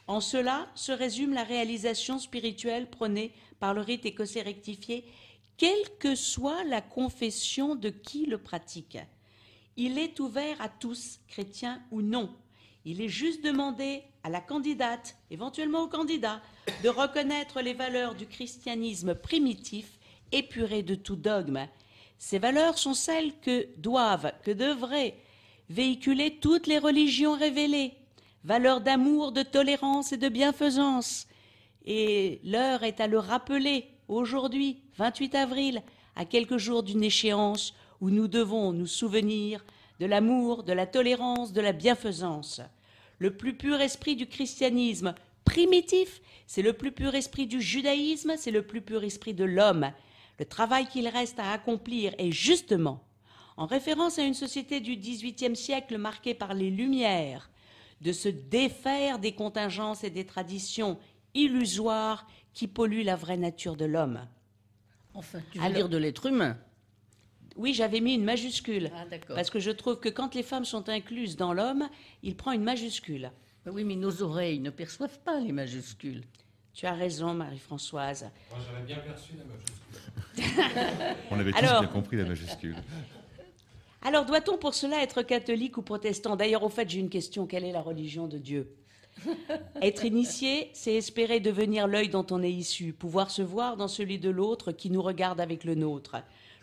[0.06, 5.05] En cela se résume la réalisation spirituelle prônée par le rite écossais rectifié,
[5.60, 8.96] quelle que soit la confession de qui le pratique.
[9.76, 12.34] Il est ouvert à tous, chrétiens ou non.
[12.86, 16.40] Il est juste demandé à la candidate, éventuellement au candidat,
[16.82, 19.98] de reconnaître les valeurs du christianisme primitif,
[20.32, 21.68] épuré de tout dogme.
[22.16, 25.18] Ces valeurs sont celles que doivent, que devraient
[25.68, 27.92] véhiculer toutes les religions révélées,
[28.44, 31.26] valeurs d'amour, de tolérance et de bienfaisance.
[31.84, 35.82] Et l'heure est à le rappeler aujourd'hui, 28 avril,
[36.16, 39.64] à quelques jours d'une échéance où nous devons nous souvenir
[40.00, 42.60] de l'amour, de la tolérance, de la bienfaisance.
[43.18, 45.14] Le plus pur esprit du christianisme
[45.44, 49.92] primitif, c'est le plus pur esprit du judaïsme, c'est le plus pur esprit de l'homme.
[50.38, 53.04] Le travail qu'il reste à accomplir est justement,
[53.56, 57.50] en référence à une société du XVIIIe siècle marquée par les Lumières,
[58.00, 60.98] de se défaire des contingences et des traditions
[61.34, 64.20] illusoires qui polluent la vraie nature de l'homme.
[65.14, 66.56] Enfin, tu veux Alors- dire de l'être humain
[67.56, 68.90] Oui, j'avais mis une majuscule.
[68.94, 69.36] Ah, d'accord.
[69.36, 71.89] Parce que je trouve que quand les femmes sont incluses dans l'homme,
[72.22, 73.31] il prend une majuscule.
[73.64, 76.22] Ben Oui, mais nos oreilles ne perçoivent pas les majuscules.
[76.72, 78.31] Tu as raison, Marie-Françoise.
[78.51, 81.16] Moi, j'avais bien perçu la majuscule.
[81.31, 82.77] On avait tous Alors- bien compris la majuscule.
[84.02, 86.36] Alors, doit-on pour cela être catholique ou protestant?
[86.36, 87.47] D'ailleurs, au fait, j'ai une question.
[87.47, 88.72] Quelle est la religion de Dieu?
[89.82, 94.18] Être initié, c'est espérer devenir l'œil dont on est issu, pouvoir se voir dans celui
[94.18, 96.16] de l'autre qui nous regarde avec le nôtre.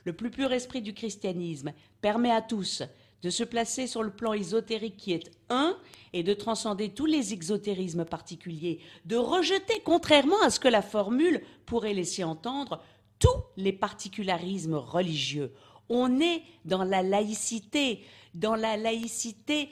[0.06, 2.84] Le plus pur esprit du christianisme permet à tous
[3.24, 5.76] de se placer sur le plan ésotérique qui est un
[6.14, 11.42] et de transcender tous les exotérismes particuliers, de rejeter, contrairement à ce que la formule
[11.66, 12.82] pourrait laisser entendre,
[13.20, 15.52] tous les particularismes religieux.
[15.90, 18.04] On est dans la laïcité,
[18.34, 19.70] dans la laïcité,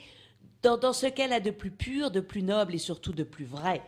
[0.66, 3.44] dans, dans ce qu'elle a de plus pur, de plus noble et surtout de plus
[3.44, 3.82] vrai.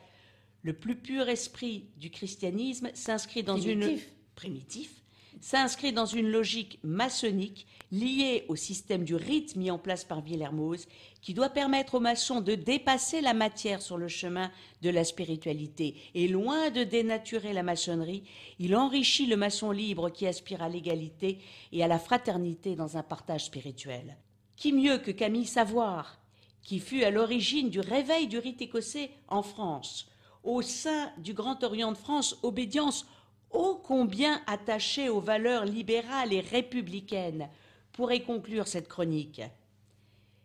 [0.63, 3.99] Le plus pur esprit du christianisme s'inscrit dans une
[4.35, 4.99] primitif
[5.41, 10.87] s'inscrit dans une logique maçonnique liée au système du rite mis en place par Villermoz,
[11.23, 14.51] qui doit permettre aux maçons de dépasser la matière sur le chemin
[14.83, 15.97] de la spiritualité.
[16.15, 18.25] Et loin de dénaturer la maçonnerie,
[18.59, 21.39] il enrichit le maçon libre qui aspire à l'égalité
[21.73, 24.17] et à la fraternité dans un partage spirituel.
[24.57, 26.19] Qui mieux que Camille Savoir,
[26.63, 30.09] qui fut à l'origine du réveil du rite écossais en France,
[30.43, 33.07] au sein du Grand Orient de France, obédience
[33.51, 37.49] ô combien attachée aux valeurs libérales et républicaines,
[37.93, 39.43] pourrait conclure cette chronique.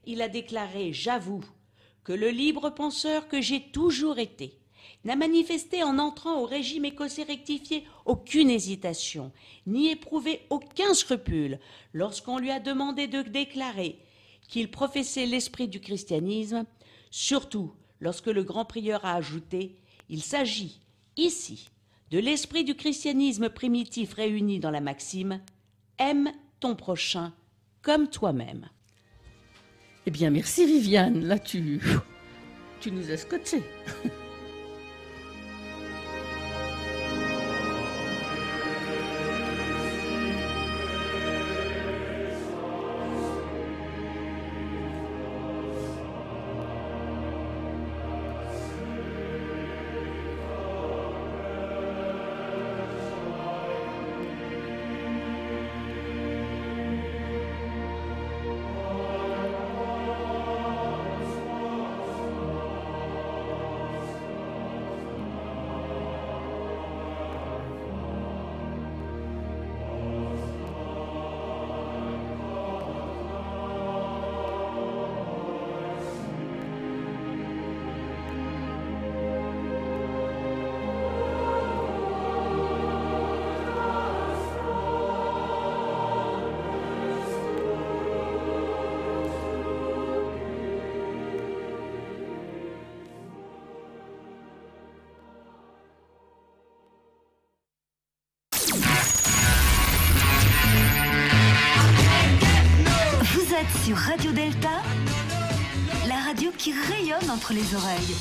[0.05, 1.43] Il a déclaré J'avoue
[2.03, 4.59] que le libre penseur que j'ai toujours été
[5.05, 9.31] n'a manifesté en entrant au régime écossais rectifié aucune hésitation,
[9.67, 11.59] ni éprouvé aucun scrupule
[11.93, 13.99] lorsqu'on lui a demandé de déclarer
[14.47, 16.65] qu'il professait l'esprit du christianisme,
[17.11, 19.77] surtout lorsque le grand prieur a ajouté
[20.09, 20.81] Il s'agit
[21.17, 21.69] ici
[22.11, 25.41] de l'esprit du christianisme primitif réuni dans la maxime
[25.97, 27.33] Aime ton prochain
[27.81, 28.69] comme toi-même.
[30.05, 31.25] Eh bien, merci Viviane.
[31.25, 31.81] Là, tu,
[32.79, 33.63] tu nous as scotché.
[104.43, 104.81] Delta,
[106.05, 108.13] la radio qui rayonne entre les oreilles.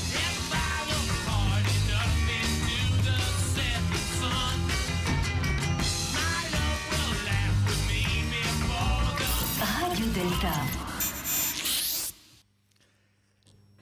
[9.59, 10.53] Radio Delta.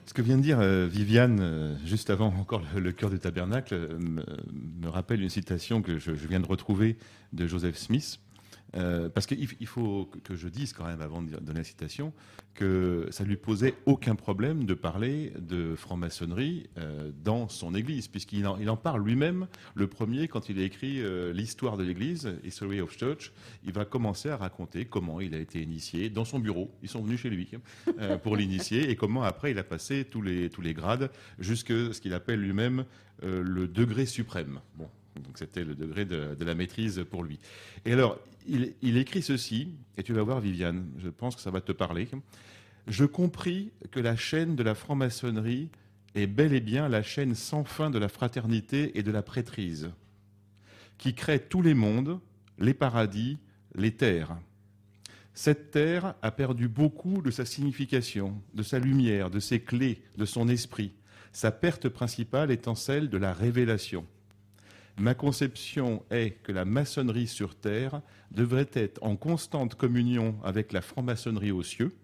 [0.07, 3.75] Ce que vient de dire euh, Viviane, euh, juste avant encore le, cœur du tabernacle,
[3.75, 6.97] euh, me, rappelle une citation que je viens de retrouver
[7.33, 8.19] de Joseph Smith.
[8.75, 12.13] Euh, parce qu'il il faut que- je dise quand même, avant de donner la citation,
[12.53, 18.45] que ça lui posait aucun problème de parler de franc-maçonnerie euh, dans son église, puisqu'il
[18.47, 22.97] en, parle lui-même, le premier, quand il a écrit euh, l'histoire de l'église, History of
[22.97, 23.31] Church,
[23.63, 26.71] il va commencer à raconter comment il a été initié dans son bureau.
[26.81, 27.49] Ils sont venus chez lui
[27.99, 32.13] euh, pour l'initier, et comment après il a passé tous les, grades jusque ce qu'il
[32.13, 32.85] appelle lui-même
[33.23, 34.61] le degré suprême.
[34.77, 37.39] Bon, donc c'était le degré de, de la maîtrise pour lui.
[37.85, 41.61] Et alors, il, écrit ceci, et tu vas voir Viviane, je pense que ça va
[41.61, 42.07] te parler.
[42.87, 45.69] Je compris que la chaîne de la franc-maçonnerie
[46.15, 49.91] est bel et bien la chaîne sans fin de la fraternité et de la prêtrise,
[50.97, 52.19] qui crée tous les mondes,
[52.59, 53.37] les paradis,
[53.75, 54.37] les terres.
[55.33, 60.25] Cette terre a perdu beaucoup de sa signification, de sa lumière, de ses clés, de
[60.25, 60.93] son esprit,
[61.31, 64.05] sa perte principale étant celle de la révélation.
[64.97, 68.01] Ma conception est que la maçonnerie sur Terre
[68.31, 71.95] devrait être en constante communion avec la franc-maçonnerie aux cieux,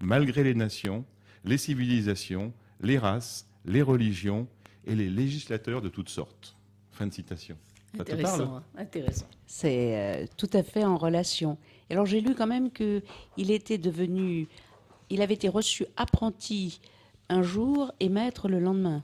[0.00, 1.04] malgré les nations,
[1.44, 4.48] les civilisations, les races, les religions
[4.86, 6.56] et les législateurs de toutes sortes.
[6.92, 7.56] Fin de citation.
[7.96, 9.26] Ça te parle Intéressant, hein, intéressant.
[9.46, 11.56] C'est euh, tout à fait en relation.
[11.90, 13.02] Alors j'ai lu quand même que
[13.36, 14.48] il était devenu,
[15.10, 16.80] il avait été reçu apprenti
[17.28, 19.02] un jour et maître le lendemain.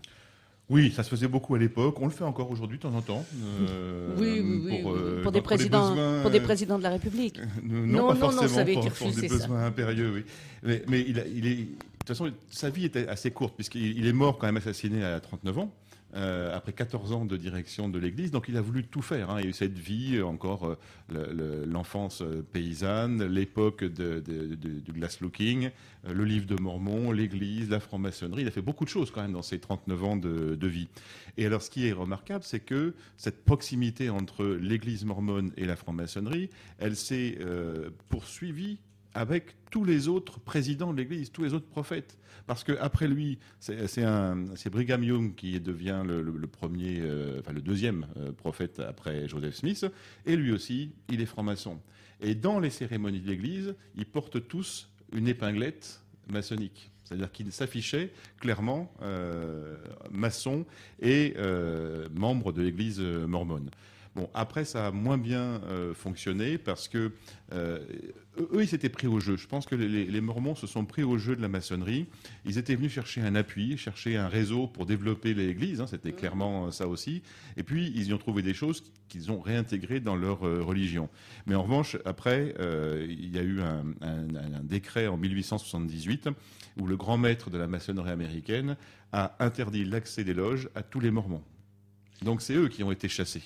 [0.72, 1.96] Oui, ça se faisait beaucoup à l'époque.
[2.00, 3.24] On le fait encore aujourd'hui de temps en temps.
[3.68, 4.98] euh, Oui, oui, oui, pour, oui.
[5.00, 7.38] euh, pour des présidents, besoins- pour des présidents de la République.
[7.62, 9.34] Non, Non, pas non, non, forcément ça avait été pour, des ça.
[9.34, 10.24] besoins impérieux, oui.
[10.62, 11.64] Mais, mais il, a- il est, de
[11.98, 15.20] toute façon, sa vie était assez courte, puisqu'il il est mort quand même assassiné à
[15.20, 15.70] 39 ans,
[16.14, 18.30] euh, après 14 ans de direction de l'Église.
[18.30, 19.34] Donc il a voulu tout faire.
[19.38, 20.78] Il y a eu cette vie, encore euh,
[21.08, 25.70] le- le- l'enfance euh, paysanne, l'époque du glass-looking,
[26.08, 28.42] le livre de Mormon, l'Église, la franc-maçonnerie.
[28.42, 30.88] Il a fait beaucoup de choses quand même dans ses 39 ans de, vie.
[31.36, 35.76] Et alors, ce qui est remarquable, c'est que cette proximité entre l'Église mormone et la
[35.76, 37.38] franc-maçonnerie, elle s'est
[38.08, 38.78] poursuivie
[39.14, 42.18] avec tous les autres présidents de l'Église, tous les autres prophètes.
[42.46, 48.06] Parce que après lui, c'est Brigham Young qui devient le, premier, euh, enfin le deuxième
[48.16, 49.86] euh, prophète après Joseph Smith,
[50.26, 51.80] et lui aussi, il est franc-maçon.
[52.20, 56.90] Et dans les cérémonies de l'Église, ils portent tous une épinglette maçonnique.
[57.04, 58.10] C'est-à-dire qu'ils s'affichaient
[58.40, 59.76] clairement euh,
[60.10, 60.64] maçons
[61.00, 63.70] et euh, membres de l'Église mormone.
[64.14, 67.12] Bon, après, ça a moins bien euh, fonctionné parce que
[67.54, 67.78] euh,
[68.38, 69.38] eux, ils s'étaient pris au jeu.
[69.38, 72.06] Je pense que les, les Mormons se sont pris au jeu de la maçonnerie.
[72.44, 75.80] Ils étaient venus chercher un appui, chercher un réseau pour développer l'Église.
[75.80, 77.22] hein, C'était clairement euh, ça aussi.
[77.56, 81.08] Et puis, ils y ont trouvé des choses qu'ils ont réintégrées dans leur religion.
[81.46, 86.28] Mais en revanche, après, euh, il y a eu un, un- un décret en 1878
[86.78, 88.76] où le grand maître de la maçonnerie américaine
[89.12, 91.42] a interdit l'accès des loges à tous les Mormons.
[92.20, 93.42] Donc, c'est eux qui ont été chassés.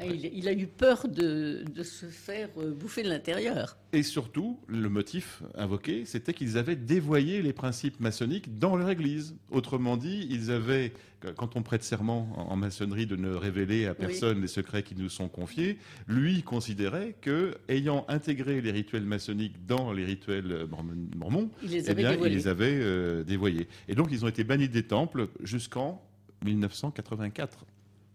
[0.00, 3.76] Ah, il, il a eu peur de, de se faire euh, bouffer de l'intérieur.
[3.92, 9.34] Et surtout, le motif invoqué, c'était qu'ils avaient dévoyé les principes maçonniques dans leur église.
[9.50, 10.92] Autrement dit, ils avaient,
[11.36, 15.10] quand on prête serment en maçonnerie de ne révéler à personne les secrets qui nous
[15.10, 15.76] sont confiés,
[16.08, 21.84] lui considérait que, ayant intégré les rituels maçonniques dans les rituels mormon- mormons, Il les
[21.86, 22.34] eh avait bien, il dévoilés.
[22.34, 23.68] les avait euh, dévoyés.
[23.88, 26.02] Et donc, ils ont été bannis des temples jusqu'en
[26.44, 27.66] 1984.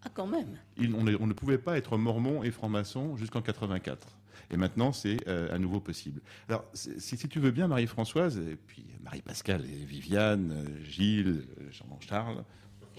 [0.07, 0.47] Ah, quand même.
[0.77, 4.07] Il- on, ne pouvait pas être mormon et franc-maçon jusqu'en 84.
[4.51, 6.21] Et maintenant, c'est euh, à nouveau possible.
[6.47, 11.69] Alors, si, si tu veux bien, Marie-Françoise, et puis Marie-Pascale et Viviane, euh, Gilles, euh,
[11.71, 12.43] Jean-Charles,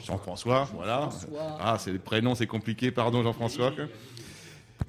[0.04, 1.08] Jean-François, voilà.
[1.10, 1.56] François.
[1.60, 3.72] Ah, c'est les prénoms, c'est compliqué, pardon Jean-François.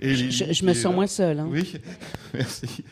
[0.01, 1.39] Et Je, je- me sens moins seule.
[1.39, 1.47] hein.
[1.49, 1.73] Oui,
[2.33, 2.83] merci.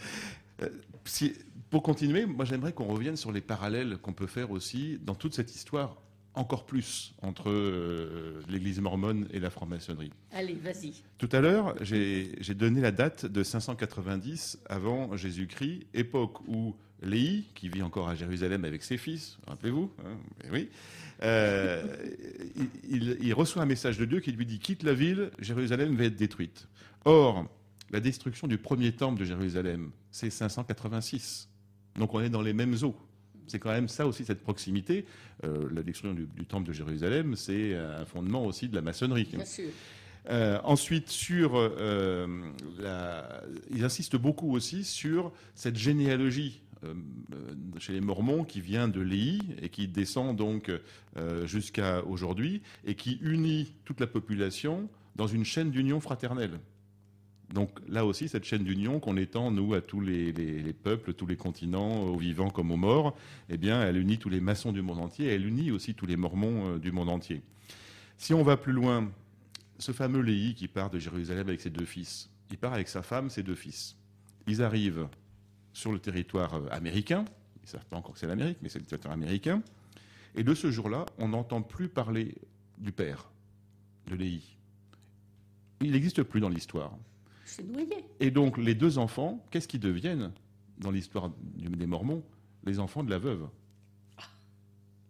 [0.63, 0.69] Euh,
[1.05, 1.33] si-
[1.69, 5.33] pour continuer, moi j'aimerais qu'on revienne sur les parallèles qu'on peut faire aussi dans toute
[5.35, 5.97] cette histoire,
[6.37, 10.11] encore plus, entre euh, l'Église mormone et la franc-maçonnerie.
[10.31, 10.93] Allez, vas-y.
[11.17, 17.69] Tout à l'heure, j'ai donné la date de 590 avant Jésus-Christ, époque où Léhi, qui
[17.69, 20.69] vit encore à Jérusalem avec ses fils, rappelez-vous, hein, eh oui,
[21.23, 21.83] euh,
[22.89, 26.15] il reçoit un message de Dieu qui lui dit quitte la ville, Jérusalem va être
[26.15, 26.67] détruite.
[27.05, 27.47] Or,
[27.89, 31.49] la destruction du premier temple de Jérusalem, c'est 586.
[31.95, 32.95] Donc on est dans les mêmes eaux.
[33.47, 35.05] C'est quand même ça aussi, cette proximité.
[35.43, 39.29] Euh, la destruction du, du temple de Jérusalem, c'est un fondement aussi de la maçonnerie.
[39.33, 39.69] Bien sûr.
[40.29, 42.27] Euh, ensuite, sur, euh,
[42.79, 43.41] la-
[43.71, 46.93] ils insistent beaucoup aussi sur cette généalogie euh,
[47.79, 50.69] chez les Mormons qui vient de Léhi et qui descend donc
[51.45, 56.59] jusqu'à aujourd'hui et qui unit toute la population dans une chaîne d'union fraternelle.
[57.53, 61.13] Donc là aussi, cette chaîne d'union qu'on étend, nous, à tous les, les- les peuples,
[61.13, 63.15] tous les continents, aux vivants comme aux morts,
[63.49, 66.17] eh bien, elle unit tous les maçons du monde entier, elle unit aussi tous les
[66.17, 67.41] mormons euh, du monde entier.
[68.17, 69.09] Si on va plus loin,
[69.79, 73.01] ce fameux Léhi qui part de Jérusalem avec ses deux fils, il part avec sa
[73.01, 73.95] femme, ses deux fils.
[74.47, 75.07] Ils arrivent
[75.71, 77.23] sur le territoire euh, américain,
[77.61, 79.61] ils ne savent pas encore que c'est l'Amérique, mais c'est le territoire américain,
[80.35, 82.35] et de ce jour-là, on n'entend plus parler
[82.77, 83.29] du père,
[84.07, 84.57] de Léhi.
[85.81, 86.91] Il n'existe plus dans l'histoire.
[88.19, 90.31] Et donc, les deux enfants, qu'est-ce qu'ils deviennent
[90.79, 92.23] dans l'histoire des Mormons?
[92.65, 93.47] Les enfants de la veuve.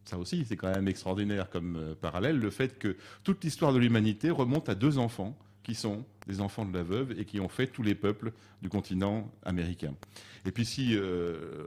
[0.05, 3.77] Ça aussi, c'est quand même extraordinaire comme euh, parallèle, le fait que toute l'histoire de
[3.77, 7.49] l'humanité remonte à deux enfants qui sont des enfants de la veuve et qui ont
[7.49, 8.31] fait tous les peuples
[8.61, 9.93] du continent américain.
[10.45, 11.65] Et puis si euh,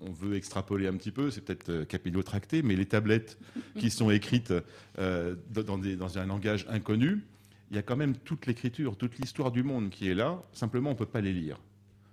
[0.00, 3.38] on, veut extrapoler un petit peu, c'est peut-être euh, capillotracté, mais les tablettes
[3.78, 4.54] qui sont écrites
[4.96, 7.22] dans un langage inconnu,
[7.70, 10.90] il y a quand même toute l'écriture, toute l'histoire du monde qui est là, simplement
[10.90, 11.58] on ne peut pas les lire.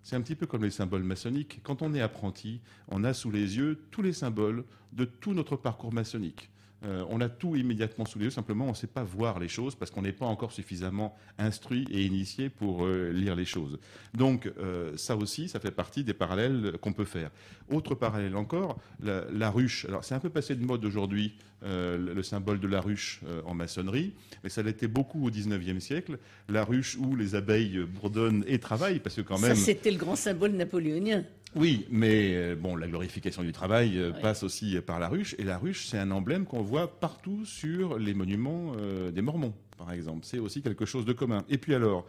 [0.03, 1.61] C'est un petit peu comme les symboles maçonniques.
[1.63, 5.55] Quand on est apprenti, on a sous les yeux tous les symboles de tout notre
[5.55, 6.50] parcours maçonnique.
[6.83, 9.47] Euh, on a tout immédiatement sous les yeux, simplement on ne sait pas voir les
[9.47, 13.77] choses parce qu'on n'est pas encore suffisamment instruit et initié pour euh, lire les choses.
[14.15, 17.29] Donc euh, ça aussi, ça fait partie des parallèles qu'on peut faire.
[17.69, 19.85] Autre parallèle encore, la, la ruche.
[19.85, 23.53] Alors c'est un peu passé de mode aujourd'hui, le, le symbole de la ruche en
[23.53, 24.13] maçonnerie,
[24.43, 26.17] mais ça l'était beaucoup au 19e siècle.
[26.49, 29.55] La ruche où les abeilles bourdonnent et travaillent, parce que quand Ça, même...
[29.55, 31.23] c'était le grand symbole napoléonien.
[31.53, 35.43] Oui, mais euh, bon, la glorification du travail euh, passe aussi par la ruche, et
[35.43, 39.91] la ruche, c'est un emblème qu'on voit partout sur les monuments euh, des Mormons, par
[39.91, 40.21] exemple.
[40.23, 41.43] C'est aussi quelque chose de commun.
[41.49, 42.05] Et puis alors,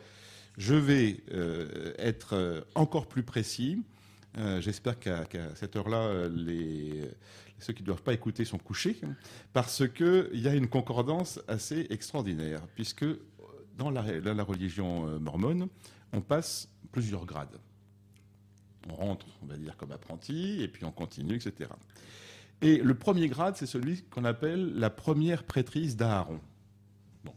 [0.58, 3.82] je vais euh, être encore plus précis.
[4.38, 7.10] Euh, J'espère qu'à cette heure-là, les
[7.58, 9.14] ceux qui ne doivent pas écouter sont couchés, hein,
[9.52, 13.04] parce qu'il y a une concordance assez extraordinaire, puisque
[13.78, 15.68] dans la, dans la religion mormone,
[16.12, 17.56] on passe plusieurs grades.
[18.90, 21.70] On rentre, on va dire, comme apprenti, et puis on continue, etc.
[22.60, 26.40] Et le premier grade, c'est celui qu'on appelle la première prêtrise d'Aaron.
[27.24, 27.34] Bon,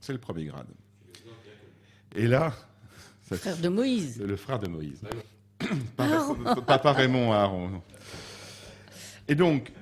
[0.00, 0.66] c'est le premier grade.
[2.14, 2.52] Et là,
[3.22, 4.20] ça- Frère de Moïse.
[4.20, 5.02] le frère de Moïse.
[5.96, 7.82] pas, pas- pas Raymond Aaron.
[9.28, 9.72] Et donc,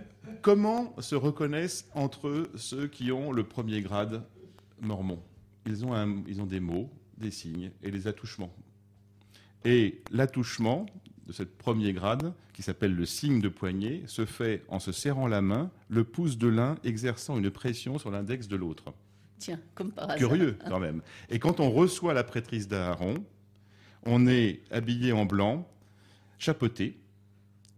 [0.43, 4.22] comment se reconnaissent entre eux ceux qui ont le premier grade
[4.81, 5.22] mormon?
[5.66, 8.52] Ils ont, un- ils ont des mots, des signes et des attouchements.
[9.64, 10.86] Et l'attouchement
[11.26, 15.26] de ce premier grade, qui s'appelle le signe de poignet, se fait en se serrant
[15.26, 18.92] la main, le pouce de l'un exerçant une pression sur l'index de l'autre.
[19.38, 20.18] Tiens, comme par hasard.
[20.18, 21.02] Curieux quand même.
[21.30, 23.24] Et quand on reçoit la prêtrise d'Aaron,
[24.04, 25.68] on est habillé en blanc,
[26.38, 26.98] chapeauté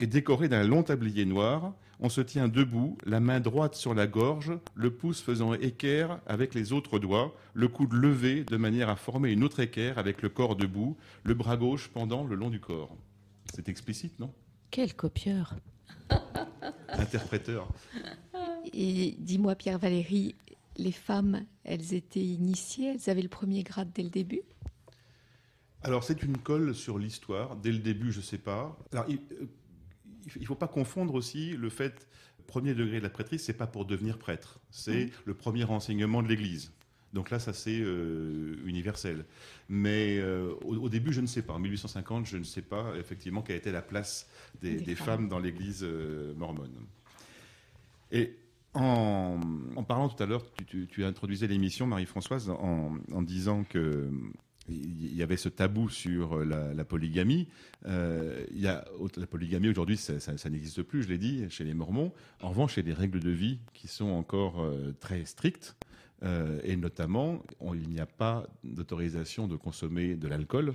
[0.01, 1.75] et décoré d'un long tablier noir.
[2.05, 6.53] On se tient debout, la main droite sur la gorge, le pouce faisant équerre avec
[6.53, 10.29] les autres doigts, le coude levé de manière à former une autre équerre avec le
[10.29, 12.97] corps debout, le bras gauche pendant le long du corps.
[13.55, 14.35] C'est explicite, non?
[14.73, 15.55] Quel copieur.
[16.89, 17.69] Interpréteur.
[18.73, 20.35] Et dis-moi, Pierre Valéry,
[20.79, 24.43] les femmes, elles étaient initiées, elles avaient le premier grade dès le début?
[25.85, 27.55] Alors c'est une colle sur l'histoire.
[27.57, 28.77] Dès le début, je ne sais pas.
[28.93, 29.07] Alors,
[30.37, 32.09] il ne faut pas confondre aussi le fait,
[32.47, 34.61] premier degré de la prêtrise, c'est pas pour devenir prêtre.
[34.71, 36.73] C'est le premier enseignement de l'Église.
[37.13, 39.25] Donc là, ça c'est euh, universel.
[39.69, 41.53] Mais euh, au, début, je ne sais pas.
[41.53, 44.29] En 1850, je ne sais pas effectivement quelle était la place
[44.61, 45.29] des, femmes.
[45.29, 46.73] dans l'Église euh, mormone.
[48.11, 48.35] Et
[48.75, 49.39] en,
[49.87, 54.11] parlant tout à l'heure, tu, tu, introduisais l'émission, Marie-Françoise, en, disant que
[54.73, 57.49] il y avait ce tabou sur la, polygamie.
[57.87, 58.85] a,
[59.17, 62.13] la polygamie aujourd'hui, ça, n'existe plus, je l'ai dit, chez les Mormons.
[62.41, 64.65] En revanche, il y a des règles de vie qui sont encore
[65.01, 65.77] très strictes.
[66.25, 67.43] Euh, et notamment,
[67.75, 70.75] il n'y a pas d'autorisation de consommer de l'alcool,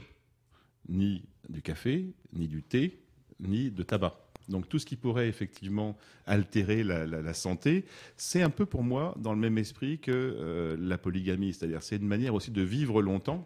[0.89, 2.99] ni du café, ni du thé,
[3.39, 4.15] ni de tabac.
[4.49, 9.33] Donc tout ce qui pourrait effectivement altérer la, santé, c'est un peu pour moi dans
[9.33, 13.43] le même esprit que euh, la polygamie, c'est-à-dire c'est une manière aussi de vivre longtemps,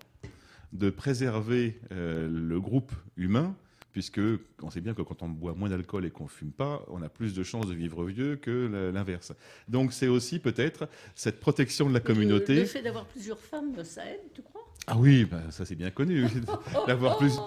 [0.74, 3.56] de préserver euh, le groupe humain
[3.92, 4.22] puisque
[4.62, 7.10] on sait bien que quand on boit moins d'alcool et qu'on fume pas, on a
[7.10, 9.34] plus de chances de vivre vieux que l'inverse.
[9.68, 12.56] Donc c'est aussi peut-être cette protection de la communauté.
[12.56, 14.61] Le, fait d'avoir plusieurs femmes, ça aide, tu crois?
[14.88, 16.26] Ah oui, bah, ça c'est bien connu.
[16.88, 17.40] D'avoir plus,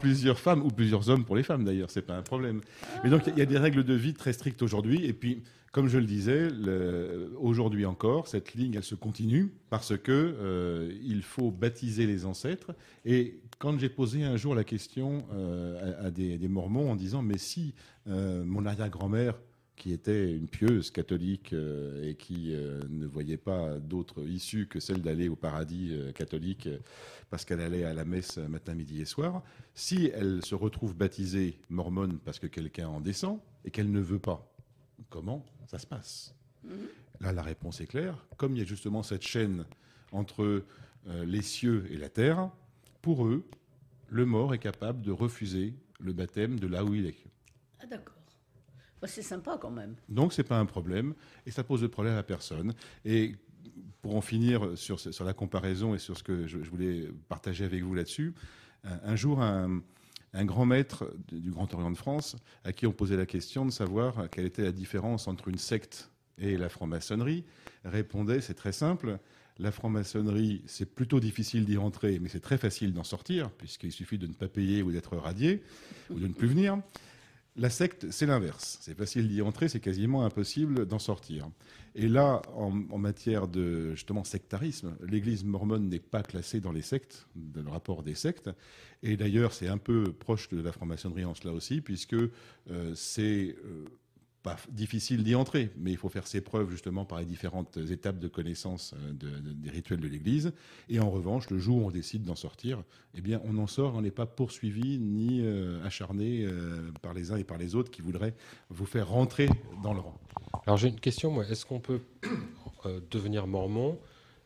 [0.00, 2.60] plusieurs femmes, ou plusieurs hommes pour les femmes d'ailleurs, c'est pas un problème.
[3.02, 5.04] Mais donc il y a des règles de vie très strictes aujourd'hui.
[5.06, 5.42] Et puis,
[5.72, 6.48] comme je le disais,
[7.40, 12.74] aujourd'hui encore, cette ligne, elle se continue parce que euh, il faut baptiser les ancêtres.
[13.06, 17.38] Et quand j'ai posé un jour la question euh, à, des, Mormons en disant, mais
[17.38, 17.74] si
[18.06, 19.38] euh, mon arrière-grand-mère
[19.82, 22.54] qui était une pieuse catholique et qui
[22.88, 26.68] ne voyait pas d'autre issue que celle d'aller au paradis catholique
[27.30, 29.42] parce qu'elle allait à la messe matin, midi et soir,
[29.74, 34.20] si elle se retrouve baptisée mormone parce que quelqu'un en descend et qu'elle ne veut
[34.20, 34.54] pas,
[35.10, 36.32] comment ça se passe?
[37.20, 38.24] Là, la réponse est claire.
[38.36, 39.64] Comme il y a justement cette chaîne
[40.12, 40.62] entre
[41.08, 42.52] euh, les cieux et la terre,
[43.00, 43.44] pour eux,
[44.10, 47.18] le mort est capable de refuser le baptême de là où il est.
[47.80, 48.21] Ah d'accord.
[49.02, 49.96] Bah, c'est sympa quand même.
[50.08, 51.14] Donc c'est pas un problème
[51.44, 52.72] et ça pose de problème à personne.
[53.04, 53.34] Et
[54.00, 57.94] pour en finir sur, la comparaison et sur ce que je, voulais partager avec vous
[57.94, 58.32] là-dessus,
[58.84, 59.82] un, jour un,
[60.34, 63.70] un grand maître du Grand Orient de France, à qui on posait la question de
[63.70, 67.44] savoir quelle était la différence entre une secte et la franc-maçonnerie,
[67.84, 69.18] répondait c'est très simple.
[69.58, 74.18] La franc-maçonnerie, c'est plutôt difficile d'y rentrer, mais c'est très facile d'en sortir, puisqu'il suffit
[74.18, 75.62] de ne pas payer ou d'être radié,
[76.10, 76.78] ou de ne plus venir.
[77.56, 78.78] La secte, c'est l'inverse.
[78.80, 81.50] C'est facile d'y entrer, c'est quasiment impossible d'en sortir.
[81.94, 87.26] Et là, en, matière de justement sectarisme, l'Église mormone n'est pas classée dans les sectes,
[87.34, 88.50] dans le rapport des sectes.
[89.02, 93.54] Et d'ailleurs, c'est un peu proche de la franc-maçonnerie en cela aussi, puisque euh, c'est
[93.66, 93.84] euh,
[94.42, 98.18] pas difficile d'y entrer, mais il faut faire ses preuves justement par les différentes étapes
[98.18, 100.52] de connaissance euh, des rituels de l'Église.
[100.88, 102.82] Et en revanche, le jour où on décide d'en sortir,
[103.14, 107.30] eh bien, on en sort, on n'est pas poursuivi ni euh, acharné euh, par les
[107.30, 108.34] uns et par les autres qui voudraient
[108.68, 109.48] vous faire rentrer
[109.82, 110.18] dans le rang.
[110.66, 111.46] Alors j'ai une question, moi.
[111.46, 112.00] Est-ce qu'on peut
[113.10, 113.98] devenir mormon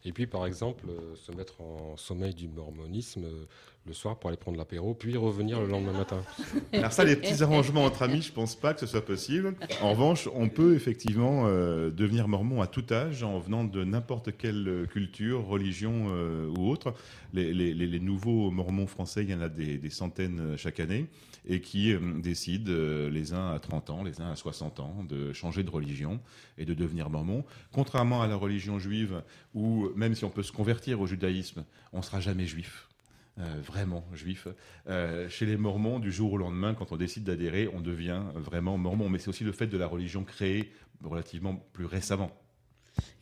[0.04, 0.86] et puis, par exemple,
[1.16, 3.26] se mettre en sommeil du mormonisme
[3.86, 6.20] le soir pour aller prendre l'apéro, puis revenir le lendemain matin.
[6.72, 9.54] Alors ça, les petits arrangements entre amis, je pense pas que ce soit possible.
[9.80, 14.36] En revanche, on peut effectivement euh, devenir mormon à tout âge en venant de n'importe
[14.36, 16.94] quelle culture, religion euh, ou autre.
[17.32, 21.06] Les, nouveaux mormons français, il y en a des, centaines euh, chaque année,
[21.48, 22.72] et qui décident
[23.08, 26.18] les uns à 30 ans, les uns à 60 ans, de changer de religion
[26.58, 27.44] et de devenir mormon.
[27.72, 29.22] Contrairement à la religion juive,
[29.54, 32.88] où même si on peut se convertir au judaïsme, on ne sera jamais juif.
[33.38, 34.48] Euh, vraiment juif.
[34.88, 38.78] Euh, chez les Mormons, du jour au lendemain, quand on décide d'adhérer, on devient vraiment
[38.78, 39.10] Mormon.
[39.10, 40.72] Mais c'est aussi le fait de la religion créée
[41.04, 42.30] relativement plus récemment.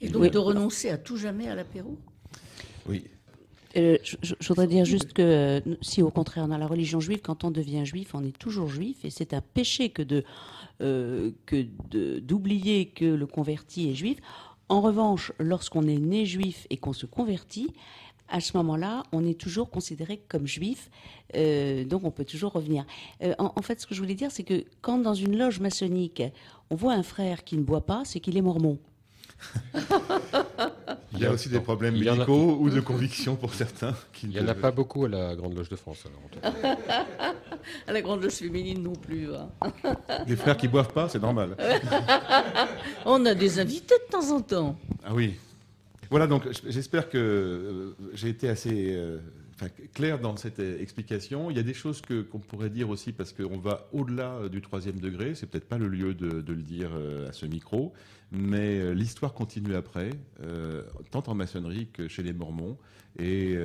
[0.01, 1.99] Et donc de renoncer à tout jamais à l'apéro?
[2.87, 3.07] Oui.
[3.77, 7.51] Euh, je, voudrais dire juste que si au contraire dans la religion juive, quand on
[7.51, 10.25] devient juif, on est toujours juif et c'est un péché que de
[10.79, 14.19] que d'oublier que le converti est juif.
[14.69, 17.73] En revanche, lorsqu'on est né juif et qu'on se convertit,
[18.29, 20.91] à ce moment-là, on est toujours considéré comme juif,
[21.37, 22.85] euh, donc on peut toujours revenir.
[23.23, 26.23] Euh, en, fait, ce que je voulais dire, c'est que quand dans une loge maçonnique,
[26.71, 28.79] on voit un frère qui ne boit pas, c'est qu'il est mormon.
[31.13, 33.95] Il y a aussi des problèmes médicaux ou de conviction pour certains.
[34.23, 36.05] Il n'y en a pas beaucoup à la Grande Loge de France.
[37.87, 39.29] à la Grande Loge féminine non plus.
[39.35, 39.49] Hein.
[40.27, 41.57] Des frères qui boivent pas, c'est normal.
[43.05, 44.79] On a des invités de temps en temps.
[45.05, 45.35] Ah oui.
[46.15, 49.19] Voilà, donc j'espère que euh, j'ai été assez euh,
[49.93, 51.51] clair dans cette explication.
[51.51, 54.63] Il y a des choses que, qu'on pourrait dire aussi parce qu'on va au-delà du
[54.63, 55.35] troisième degré.
[55.35, 56.91] C'est peut-être pas le lieu de, le dire
[57.29, 57.95] à ce micro,
[58.31, 60.11] mais l'histoire continue après,
[61.11, 62.79] tant en maçonnerie que chez les Mormons.
[63.19, 63.59] Et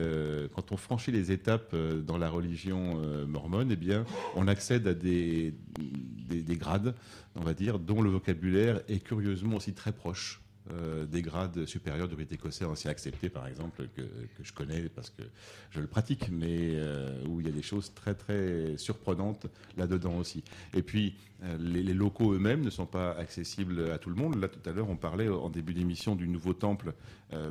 [0.56, 4.06] quand on franchit les étapes dans la religion mormone, eh bien,
[4.36, 6.96] on accède à des, des grades,
[7.36, 10.39] on va dire, dont le vocabulaire est curieusement aussi très proche
[10.72, 14.04] euh, des grades supérieurs du rite écossais ancien accepté, par exemple, que,
[14.42, 15.24] je connais parce que
[15.72, 20.18] je le pratique, mais euh, où il y a des choses très très surprenantes là-dedans
[20.18, 20.44] aussi.
[20.76, 24.36] Et puis, euh, les, locaux eux-mêmes ne sont pas accessibles à tout le monde.
[24.36, 26.94] Là, tout à l'heure, on parlait en début d'émission du nouveau temple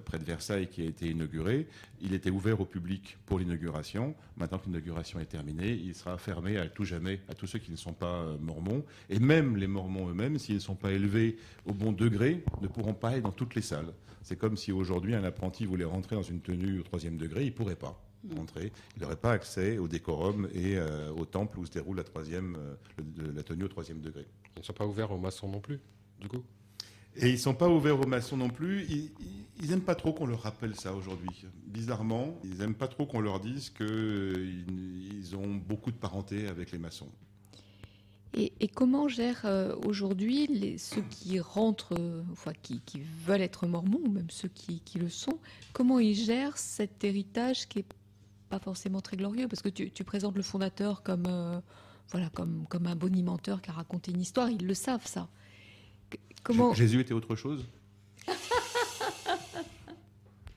[0.04, 1.66] près de Versailles qui a été inauguré.
[2.00, 4.14] Il était ouvert au public pour l'inauguration.
[4.36, 7.70] Maintenant que l'inauguration est terminée, il sera fermé à tout jamais à tous ceux qui
[7.70, 8.84] ne sont pas mormons.
[9.08, 12.94] Et même les mormons eux-mêmes, s'ils ne sont pas élevés au bon degré, ne pourront
[12.94, 13.92] pas dans toutes les salles.
[14.22, 17.50] C'est comme si aujourd'hui un apprenti voulait rentrer dans une tenue au troisième degré, il
[17.50, 17.98] ne pourrait pas
[18.36, 18.72] rentrer.
[18.96, 22.56] Il n'aurait pas accès au décorum et euh, au temple où se déroule la, troisième,
[22.58, 24.26] euh, la tenue au troisième degré.
[24.56, 25.80] Ils ne sont pas ouverts aux maçons non plus,
[26.20, 26.44] du coup?
[27.16, 28.86] Et ils ne sont pas ouverts aux maçons non plus.
[29.60, 31.46] Ils n'aiment pas trop qu'on leur rappelle ça aujourd'hui.
[31.66, 36.78] Bizarrement, ils n'aiment pas trop qu'on leur dise qu'ils ont beaucoup de parenté avec les
[36.78, 37.08] maçons.
[38.34, 42.80] Et, comment gèrent euh, aujourd'hui ceux qui rentrent, euh, enfin qui,
[43.24, 45.38] veulent être mormons, ou même ceux qui, le sont,
[45.72, 47.86] comment ils gèrent cet héritage qui est
[48.50, 49.48] pas forcément très glorieux?
[49.48, 51.58] Parce que tu, présentes le fondateur comme, euh,
[52.10, 55.28] voilà, comme un bonimenteur qui a raconté une histoire, ils le savent ça.
[56.42, 56.74] Comment...
[56.74, 57.66] Jésus était autre chose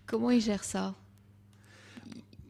[0.06, 0.96] Comment ils gèrent ça?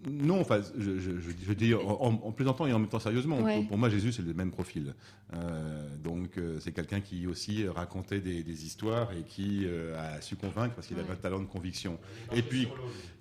[0.09, 3.37] Non, enfin, je, je, dis en, plaisantant et en même temps sérieusement.
[3.67, 4.95] Pour, moi, Jésus, c'est le même profil.
[5.33, 10.35] Euh, donc, euh, c'est quelqu'un qui aussi racontait des, histoires et qui euh, a su
[10.35, 11.99] convaincre parce qu'il avait un talent de conviction.
[12.33, 12.67] Et puis,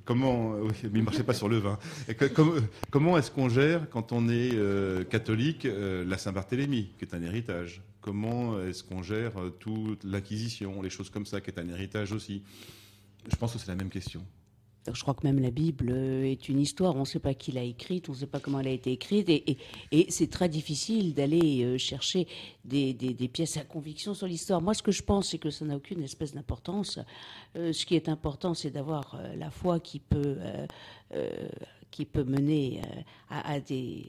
[0.06, 1.78] comment, oui, mais il marchait pas sur le vin.
[2.90, 4.56] comment est-ce qu'on gère quand on est
[5.10, 7.82] catholique la Saint-Barthélemy, qui est un héritage?
[8.00, 12.42] Comment est-ce qu'on gère toute l'Inquisition, les choses comme ça, qui est un héritage aussi
[13.30, 14.24] Je pense que c'est la même question.
[14.92, 16.96] Je crois que même la Bible euh, est une histoire.
[16.96, 18.92] On ne sait pas qui l'a écrite, on ne sait pas comment elle a été
[18.92, 19.28] écrite.
[19.28, 19.58] Et,
[20.08, 22.26] c'est très difficile d'aller euh, chercher
[22.64, 22.94] des,
[23.32, 24.62] pièces à conviction sur l'histoire.
[24.62, 26.98] Moi, ce que je pense, c'est que ça n'a aucune espèce d'importance.
[27.56, 30.38] Euh, ce qui est important, c'est d'avoir la foi qui peut,
[31.90, 32.80] qui peut mener
[33.28, 34.08] à des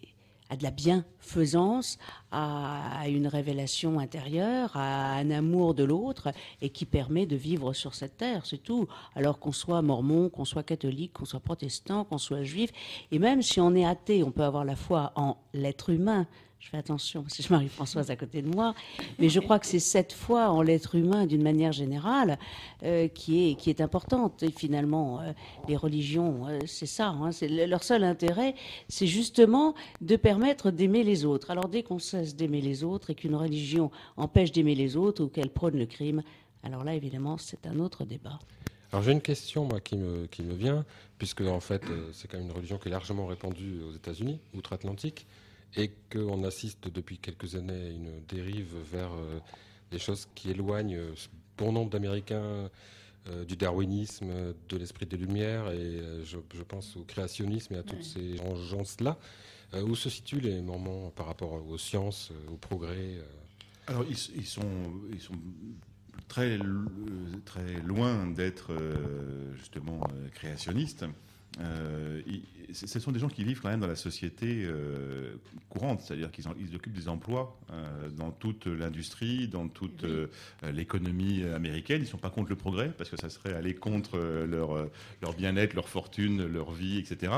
[0.51, 1.97] à de la bienfaisance,
[2.29, 7.95] à, une révélation intérieure, à un amour de l'autre, et qui permet de vivre sur
[7.95, 8.85] cette terre, c'est tout.
[9.15, 12.69] Alors qu'on soit mormon, qu'on soit catholique, qu'on soit protestant, qu'on soit juif,
[13.11, 16.27] et même si on est athée, on peut avoir la foi en l'être humain,
[16.61, 18.75] je fais attention parce que je Marie-Françoise à côté de moi,
[19.17, 22.37] mais je crois que c'est cette foi en l'être humain d'une manière générale
[22.83, 24.43] euh, qui, est, qui est importante.
[24.43, 25.33] Et finalement, euh,
[25.67, 28.53] les religions, euh, c'est ça, hein, leur seul intérêt,
[28.87, 31.49] c'est justement de permettre d'aimer les autres.
[31.49, 35.27] Alors dès qu'on cesse d'aimer les autres et qu'une religion empêche d'aimer les autres ou
[35.29, 36.21] qu'elle prône le crime,
[36.63, 38.37] alors là, évidemment, c'est un autre débat.
[38.91, 40.85] Alors j'ai une question moi qui me, qui me vient,
[41.17, 41.81] puisque en fait
[42.11, 45.25] c'est quand même une religion qui est largement répandue aux États-Unis, outre-Atlantique
[45.75, 49.39] et qu'on assiste depuis quelques années à une dérive vers euh,
[49.91, 51.13] des choses qui éloignent euh,
[51.57, 52.69] bon nombre d'Américains
[53.27, 58.03] euh, du darwinisme, de l'esprit des Lumières, et je, pense au créationnisme et à toutes
[58.03, 59.17] ces gens-là.
[59.83, 63.19] où se situent les Mormons par rapport aux sciences, au progrès
[63.85, 64.63] Alors, ils, sont,
[65.13, 65.35] ils sont
[66.27, 66.57] très,
[67.45, 68.71] très loin d'être
[69.55, 70.01] justement
[70.33, 71.05] créationnistes.
[71.59, 72.21] Euh,
[72.71, 75.35] ce sont des gens qui vivent quand même dans la société euh,
[75.67, 80.05] courante, c'est-à-dire qu'ils ils occupent des emplois euh, dans toute l'industrie, dans toute
[80.63, 81.97] l'économie américaine.
[82.01, 84.89] Ils ne sont pas contre le progrès, parce que ça serait aller contre leur,
[85.21, 87.33] leur bien-être, leur fortune, leur vie, etc.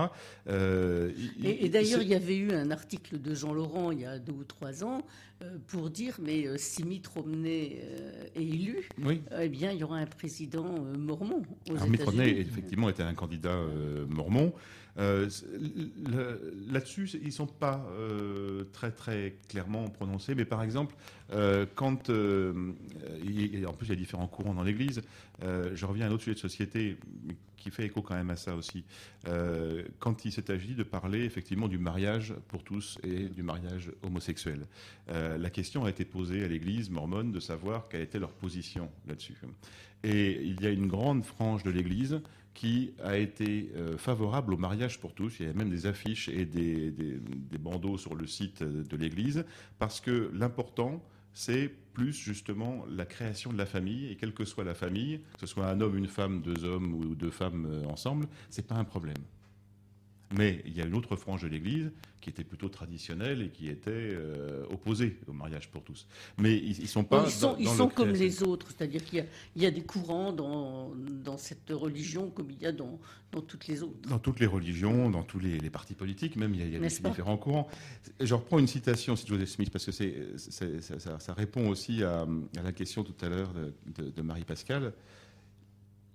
[0.48, 4.20] et, et d'ailleurs, il y avait eu un article de Jean Laurent il y a
[4.20, 5.04] deux ou trois ans
[5.68, 7.82] pour dire, mais si Mitt Romney
[8.36, 8.90] est élu,
[9.40, 13.14] eh bien, il y aura un président mormon aux Alors, Mitt Romney, effectivement, était un
[13.14, 13.58] candidat
[14.08, 14.54] mormon.
[14.98, 15.28] Euh,
[16.72, 20.96] là-dessus, ils ne sont pas euh, très très clairement prononcés, mais par exemple,
[21.32, 25.02] euh, quand, il, en plus il y a différents courants dans l'Église,
[25.42, 26.98] je reviens à un autre sujet de société
[27.58, 28.84] qui fait écho quand même à ça aussi,
[30.00, 34.68] quand il s'est agi de parler effectivement du mariage pour tous et du mariage homosexuel.
[35.08, 39.38] la question a été posée à l'Église mormone de savoir quelle était leur position là-dessus.
[40.04, 42.22] Et il y a une grande frange de l'Église
[42.54, 45.40] qui a été euh, favorable au mariage pour tous.
[45.40, 46.94] Il y a même des affiches et des,
[47.60, 49.46] bandeaux sur le site de l'Église,
[49.80, 51.02] parce que l'important,
[51.34, 55.42] c'est plus justement la création de la famille, et quelle que soit la famille, que
[55.42, 58.76] ce soit un homme, une femme, deux hommes ou deux femmes euh, ensemble, c'est pas
[58.76, 59.18] un problème.
[60.34, 61.92] Mais il y a une autre frange de l'Église
[62.24, 66.08] qui était plutôt traditionnelle et qui était euh, opposée au mariage pour tous.
[66.38, 67.26] Mais ils, ne sont pas.
[67.26, 69.26] ils sont, ils sont comme les autres, c'est-à-dire qu'il
[69.58, 72.98] y, a des courants dans, dans cette religion comme il y a dans,
[73.34, 74.10] dans, toutes les autres.
[74.10, 77.38] Dans toutes les religions, dans tous les, partis politiques, même, il y a, des, différents
[77.38, 77.68] courants.
[78.22, 82.64] Je reprends une citation, si Joseph Smith, parce que ça, ça, répond aussi à, à,
[82.64, 84.94] la question tout à l'heure de, de Marie-Pascale.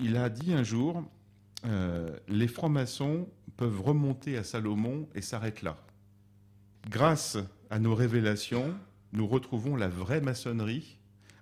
[0.00, 1.04] Il a dit un jour
[1.66, 5.76] euh, les francs-maçons peuvent remonter à Salomon et s'arrêtent là.
[6.88, 7.36] Grâce
[7.70, 8.74] à nos révélations,
[9.12, 10.98] nous retrouvons la vraie maçonnerie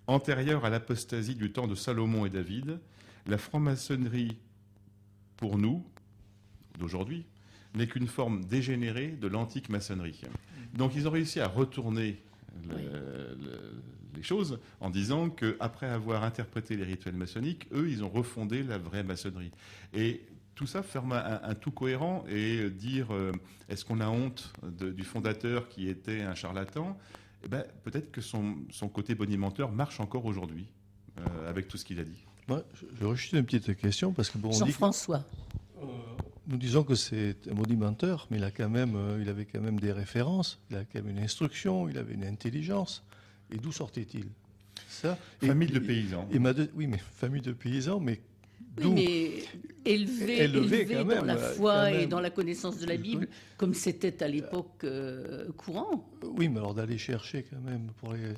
[0.06, 2.78] antérieure à l'apostasie du temps de Salomon et David.
[3.26, 4.38] La franc-maçonnerie,
[5.36, 5.84] pour nous,
[6.78, 7.26] d'aujourd'hui,
[7.74, 10.22] n'est qu'une forme dégénérée de l'antique maçonnerie.
[10.74, 12.22] Donc ils ont réussi à retourner
[14.16, 18.78] les choses en disant qu'après avoir interprété les rituels maçonniques, eux, ils ont refondé la
[18.78, 19.52] vraie maçonnerie.
[19.94, 20.22] Et
[20.56, 23.30] tout ça ferme un, tout cohérent et dire euh,
[23.68, 26.98] est-ce qu'on a honte du fondateur qui était un charlatan?
[27.44, 28.56] Eh ben, Peut-être que son,
[28.92, 30.66] côté bonimenteur marche encore aujourd'hui
[31.18, 32.24] euh, avec tout ce qu'il a dit.
[32.48, 35.24] Moi, je, juste une petite question parce que bon, Jean-François.
[35.78, 35.86] Euh,
[36.46, 39.78] nous disons que c'est un monimenteur, mais il, a quand même, il avait quand même
[39.78, 43.04] des références, il a quand même une instruction, il avait une intelligence.
[43.50, 44.26] Et d'où sortait-il?
[44.88, 45.18] Ça.
[45.40, 46.28] Famille de paysans.
[46.74, 48.20] oui, mais famille de paysans, mais
[48.78, 53.74] oui, mais élevé, élevé, dans la foi et dans la connaissance de la Bible, comme
[53.74, 56.08] c'était à l'époque euh, courant.
[56.22, 58.34] Oui, mais alors d'aller chercher quand même, pour aller,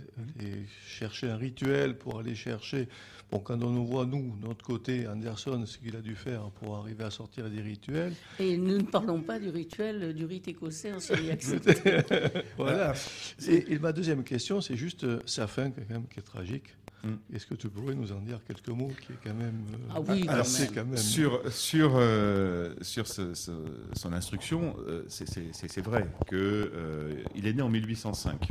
[0.87, 2.89] chercher un rituel, pour aller chercher.
[3.31, 6.77] Bon, quand on nous voit, nous, notre côté, Anderson, ce qu'il a dû faire pour
[6.77, 8.15] arriver à sortir des rituels.
[8.39, 10.99] Et nous ne parlons pas du rituel du rite écossais en
[12.57, 12.95] voilà.
[13.49, 16.75] Et, et, ma deuxième question, c'est juste euh, sa fin, quand même, qui est tragique.
[17.05, 17.35] Mm.
[17.35, 19.65] Est-ce que tu pourrais nous en dire quelques mots qui est quand même.
[19.73, 20.97] Euh, ah oui, quand même.
[20.97, 28.49] Sur, sur, euh, sur son instruction, euh, c'est vrai qu'il est né en 1805.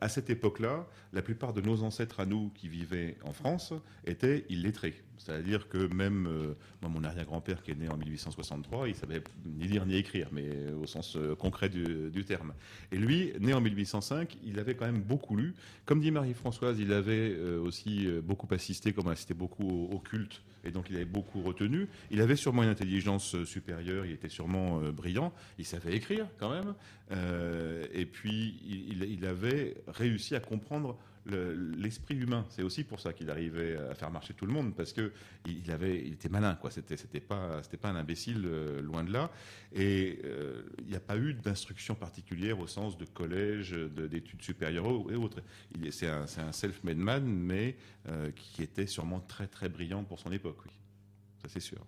[0.00, 3.72] À cette époque-là, la plupart de nos ancêtres à nous qui vivaient en France
[4.04, 4.94] étaient illettrés.
[5.16, 9.86] C'est-à-dire que même euh, mon arrière-grand-père qui est né en 1863, il savait ni lire
[9.86, 12.52] ni écrire, mais au sens euh, concret du, terme.
[12.92, 15.54] Et lui, né en 1805, il avait quand même beaucoup lu.
[15.86, 20.70] Comme dit Marie-Françoise, il avait euh, aussi beaucoup assisté, comme assisté beaucoup au, culte, et
[20.70, 21.88] donc il avait beaucoup retenu.
[22.10, 26.74] Il avait sûrement une intelligence supérieure, il était sûrement brillant, il savait écrire quand même,
[27.92, 30.96] et puis il avait réussi à comprendre
[31.26, 32.44] l'esprit humain.
[32.50, 35.12] C'est aussi pour ça qu'il arrivait à faire marcher tout le monde, parce que
[35.46, 36.70] il, avait, il était malin, quoi.
[36.70, 39.30] C'était, c'était pas, c'était pas un imbécile, euh, loin de là.
[39.72, 44.86] Et euh, il n'y a pas eu d'instruction particulière au sens de collège, d'études supérieures
[45.10, 45.40] et autres.
[45.90, 47.76] c'est un, self-made man, mais
[48.08, 50.72] euh, qui était sûrement très très brillant pour son époque, oui.
[51.42, 51.84] Ça c'est sûr.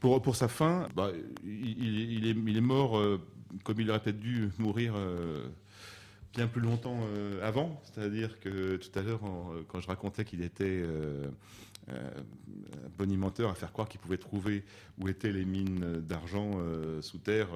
[0.00, 1.12] Pour, pour sa fin, bah,
[1.44, 3.00] il, est, il, est, mort
[3.62, 4.94] comme il aurait peut-être dû mourir
[6.32, 7.80] bien plus longtemps euh, avant.
[7.84, 9.20] C'est-à-dire que tout à l'heure,
[9.68, 11.26] quand je racontais qu'il était euh,
[11.90, 12.10] euh,
[12.96, 14.64] bonimenteur à faire croire qu'il pouvait trouver
[14.98, 16.58] où étaient les mines d'argent
[17.00, 17.48] sous terre,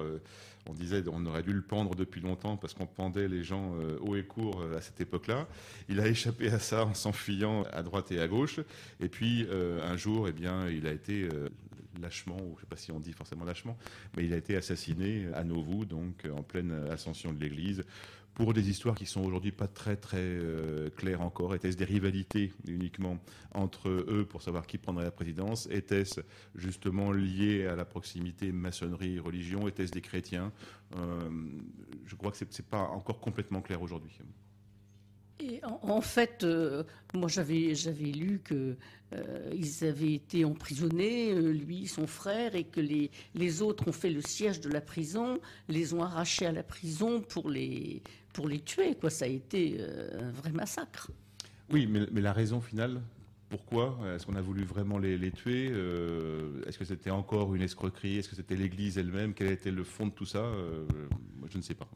[0.69, 4.15] on disait on aurait dû le pendre depuis longtemps parce qu'on pendait les gens haut
[4.15, 5.47] et court à cette époque-là.
[5.87, 8.59] Il a échappé à ça en s'enfuyant à droite et à gauche.
[8.99, 11.29] Et puis un jour, eh bien, il a été
[12.01, 13.77] lâchement, ou je ne sais pas si on dit forcément lâchement,
[14.15, 17.83] mais il a été assassiné à Nauvoo, donc en pleine ascension de l'Église
[18.37, 22.53] pour des histoires qui sont aujourd'hui pas très très euh, claires encore Était-ce des rivalités
[22.67, 23.17] uniquement
[23.51, 25.67] entre eux pour savoir qui prendrait la présidence?
[25.71, 26.21] Était-ce
[26.53, 30.51] justement lié à la proximité maçonnerie-religion Était-ce des chrétiens?
[30.95, 31.31] Euh,
[32.05, 34.19] Je crois que ce n'est pas encore complètement clair aujourd'hui.
[35.63, 36.83] En, fait, euh,
[37.13, 38.75] moi j'avais j'avais lu que
[39.53, 44.21] ils avaient été emprisonnés, lui, son frère, et que les, les autres ont fait le
[44.21, 45.39] siège de la prison,
[45.69, 48.01] les ont arrachés à la prison pour les
[48.37, 48.93] pour les tuer.
[48.93, 49.09] Quoi.
[49.09, 51.09] Ça a été euh, un vrai massacre.
[51.71, 53.01] Oui, mais, mais la raison finale,
[53.49, 53.97] pourquoi?
[54.13, 55.69] Est-ce qu'on a voulu vraiment les, les tuer?
[55.71, 58.19] Euh, Est-ce que c'était encore une escroquerie?
[58.19, 59.33] Est-ce que c'était l'Église elle-même?
[59.33, 60.43] Quel était le fond de tout ça?
[60.43, 60.85] Euh,
[61.49, 61.87] Je ne sais pas.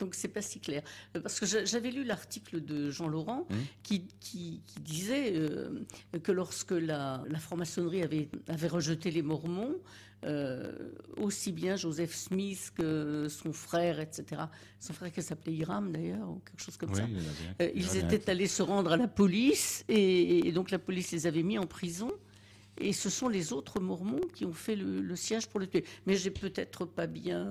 [0.00, 0.82] Donc c'est pas si clair.
[1.12, 3.54] Parce que j'avais lu l'article de Jean Laurent mmh.
[3.84, 5.34] qui, qui, disait
[6.24, 9.76] que lorsque la, la franc-maçonnerie avait, avait rejeté les Mormons,
[10.24, 10.72] euh,
[11.16, 14.42] aussi bien Joseph Smith que son frère, etc.
[14.80, 17.06] Son frère qui s'appelait Hiram d'ailleurs, ou quelque chose comme ça.
[17.60, 21.42] Euh, ils étaient allés se rendre à la police et, donc la police les avait
[21.42, 22.10] mis en prison.
[22.80, 25.84] Et ce sont les autres Mormons qui ont fait le, siège pour le tuer.
[26.06, 27.50] Mais j'ai peut-être pas bien.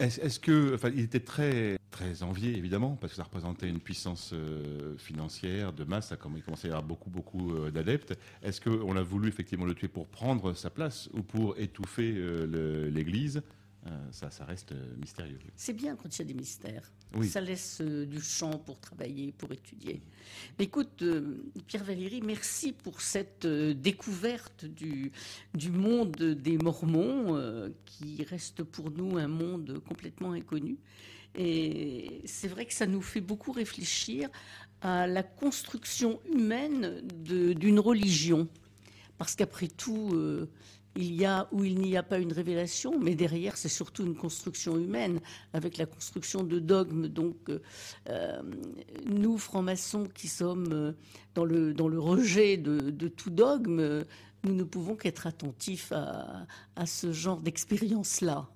[0.00, 4.32] Est-ce que, enfin, il était très, très envié évidemment parce que ça représentait une puissance
[4.32, 6.12] euh, financière de masse.
[6.12, 8.18] Il commençait à y avoir beaucoup, beaucoup euh, d'adeptes.
[8.42, 12.90] Est-ce qu'on a voulu effectivement le tuer pour prendre sa place ou pour étouffer euh,
[12.90, 13.42] l'Église?
[14.10, 15.38] Ça, ça, reste mystérieux.
[15.56, 16.90] C'est bien quand il y a des mystères.
[17.22, 20.02] Ça laisse du champ pour travailler, pour étudier.
[20.58, 21.04] Mais écoute,
[21.68, 25.12] Pierre Valéry, merci pour cette découverte du,
[25.54, 30.78] du monde des Mormons, qui reste pour nous un monde complètement inconnu.
[31.36, 34.28] Et c'est vrai que ça nous fait beaucoup réfléchir
[34.80, 38.48] à la construction humaine d'une religion.
[39.18, 40.50] Parce qu'après tout, euh,
[40.96, 44.16] il y a ou il n'y a pas une révélation, mais derrière, c'est surtout une
[44.16, 45.20] construction humaine,
[45.52, 47.08] avec la construction de dogmes.
[47.08, 47.50] Donc,
[48.08, 48.42] euh,
[49.06, 50.92] nous, francs-maçons, qui sommes euh,
[51.34, 54.04] dans le, dans le rejet de, tout dogme,
[54.44, 56.46] nous ne pouvons qu'être attentifs à,
[56.76, 58.48] à ce genre d'expérience-là.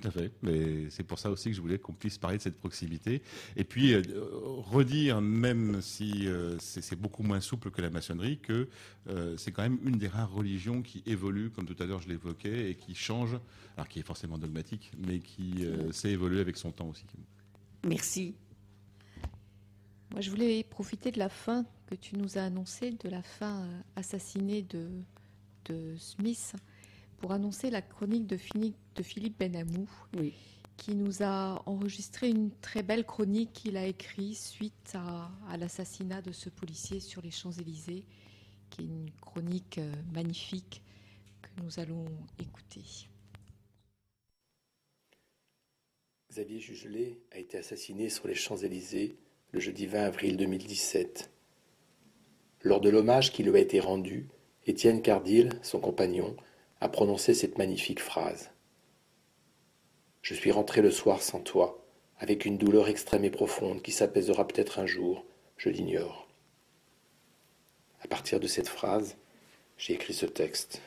[0.00, 0.32] Tout à fait.
[0.42, 3.22] Mais c'est pour ça aussi que je voulais qu'on puisse parler de cette proximité.
[3.56, 8.68] Et puis, euh, redire, même si euh, c'est beaucoup moins souple que la maçonnerie, que
[9.08, 12.08] euh, c'est quand même une des rares religions qui évolue, comme tout à l'heure je
[12.08, 13.38] l'évoquais, et qui change,
[13.76, 17.04] alors qui est forcément dogmatique, mais qui s'est évolué avec son temps aussi.
[17.84, 18.34] Merci.
[20.10, 23.68] Moi, je voulais profiter de la fin que tu nous as annoncée, de la fin
[23.94, 24.64] assassinée
[25.66, 26.54] de Smith
[27.24, 29.88] pour annoncer la chronique de, Philippe Benamou,
[30.76, 36.32] qui nous a enregistré une très belle chronique qu'il a écrite suite à, l'assassinat de
[36.32, 38.04] ce policier sur les Champs-Élysées,
[38.68, 40.82] qui est une chronique euh, magnifique
[41.40, 42.04] que nous allons
[42.38, 42.82] écouter.
[46.30, 49.16] Xavier Jugelet a été assassiné sur les Champs-Élysées
[49.52, 51.30] le jeudi 20 avril 2017.
[52.64, 54.28] Lors de l'hommage qui lui a été rendu,
[54.66, 56.36] Étienne Cardil, son compagnon,
[56.84, 58.50] a prononcé cette magnifique phrase.
[60.20, 61.82] Je suis rentré le soir sans toi,
[62.18, 65.24] avec une douleur extrême et profonde qui s'apaisera peut-être un jour,
[65.56, 66.28] je l'ignore.
[68.02, 69.16] À partir de cette phrase,
[69.78, 70.82] j'ai écrit ce texte.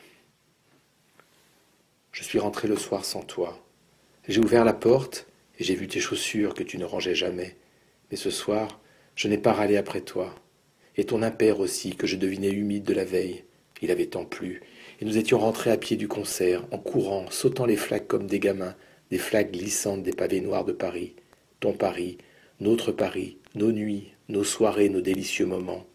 [2.11, 3.57] Je suis rentré le soir sans toi.
[4.27, 5.25] J'ai ouvert la porte
[5.57, 7.57] et j'ai vu tes chaussures que tu ne rangeais jamais.
[8.11, 8.79] Mais ce soir,
[9.15, 10.35] je n'ai pas râlé après toi.
[10.95, 13.45] Et ton impère aussi, que je devinais humide de la veille.
[13.81, 14.61] Il avait tant plu,
[14.99, 18.39] et nous étions rentrés à pied du concert, en courant, sautant les flaques comme des
[18.39, 18.75] gamins,
[19.11, 21.13] des flaques glissantes des pavés noirs de Paris.
[21.59, 22.17] Ton Paris,
[22.59, 25.85] notre Paris, nos nuits, nos soirées, nos délicieux moments,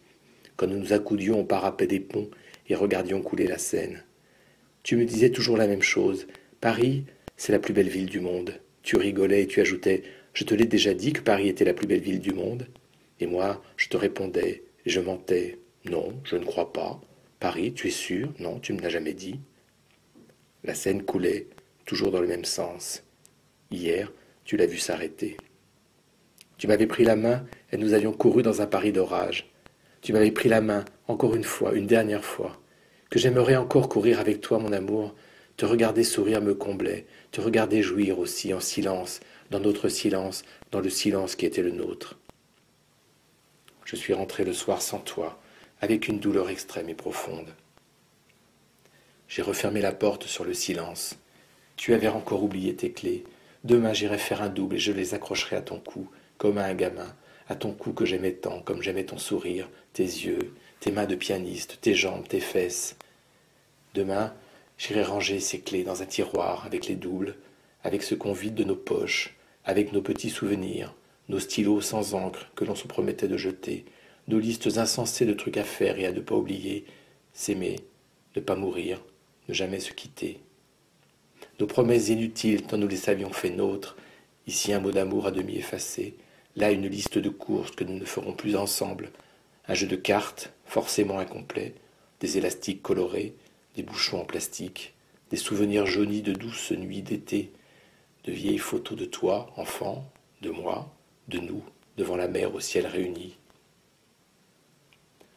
[0.55, 2.29] quand nous nous accoudions au parapet des ponts
[2.69, 4.03] et regardions couler la Seine.
[4.83, 6.27] Tu me disais toujours la même chose.
[6.61, 7.05] Paris,
[7.37, 8.59] c'est la plus belle ville du monde.
[8.81, 10.03] Tu rigolais et tu ajoutais
[10.33, 12.67] Je te l'ai déjà dit que Paris était la plus belle ville du monde.
[13.19, 15.59] Et moi, je te répondais, et je mentais.
[15.85, 16.99] Non, je ne crois pas.
[17.43, 18.29] Paris, tu es sûr?
[18.39, 19.41] Non, tu me l'as jamais dit.
[20.63, 21.47] La Seine coulait,
[21.85, 23.03] toujours dans le même sens.
[23.69, 24.13] Hier,
[24.45, 25.35] tu l'as vu s'arrêter.
[26.57, 29.51] Tu m'avais pris la main et nous avions couru dans un Paris d'orage.
[29.99, 32.61] Tu m'avais pris la main, encore une fois, une dernière fois.
[33.09, 35.13] Que j'aimerais encore courir avec toi, mon amour.
[35.57, 39.19] Te regarder sourire me comblait, te regarder jouir aussi en silence,
[39.51, 42.17] dans notre silence, dans le silence qui était le nôtre.
[43.83, 45.42] Je suis rentré le soir sans toi,
[45.83, 47.53] avec une douleur extrême et profonde.
[49.27, 51.17] J'ai refermé la porte sur le silence.
[51.75, 53.25] Tu avais encore oublié tes clés.
[53.65, 56.73] Demain j'irai faire un double et je les accrocherai à ton cou, comme à un
[56.73, 57.13] gamin,
[57.49, 61.15] à ton cou que j'aimais tant, comme j'aimais ton sourire, tes yeux, tes mains de
[61.15, 62.95] pianiste, tes jambes, tes fesses.
[63.93, 64.33] Demain,
[64.77, 67.35] j'irai ranger ces clés dans un tiroir avec les doubles,
[67.83, 69.35] avec ce qu'on vide de nos poches,
[69.65, 70.95] avec nos petits souvenirs,
[71.27, 73.83] nos stylos sans encre que l'on se promettait de jeter,
[74.27, 76.85] nos listes insensées de trucs à faire et à ne pas oublier,
[77.33, 77.77] s'aimer,
[78.35, 79.01] ne pas mourir,
[79.49, 80.39] ne jamais se quitter.
[81.59, 83.97] Nos promesses inutiles tant nous les avions fait nôtres,
[84.47, 86.15] ici un mot d'amour à demi effacé,
[86.55, 89.11] là une liste de courses que nous ne ferons plus ensemble,
[89.67, 91.73] un jeu de cartes forcément incomplet,
[92.19, 93.35] des élastiques colorés,
[93.75, 94.93] des bouchons en plastique,
[95.29, 97.51] des souvenirs jaunis de douces nuits d'été,
[98.23, 100.09] de vieilles photos de toi, enfant,
[100.41, 100.93] de moi,
[101.27, 101.63] de nous,
[101.97, 103.35] devant la mer au ciel réuni,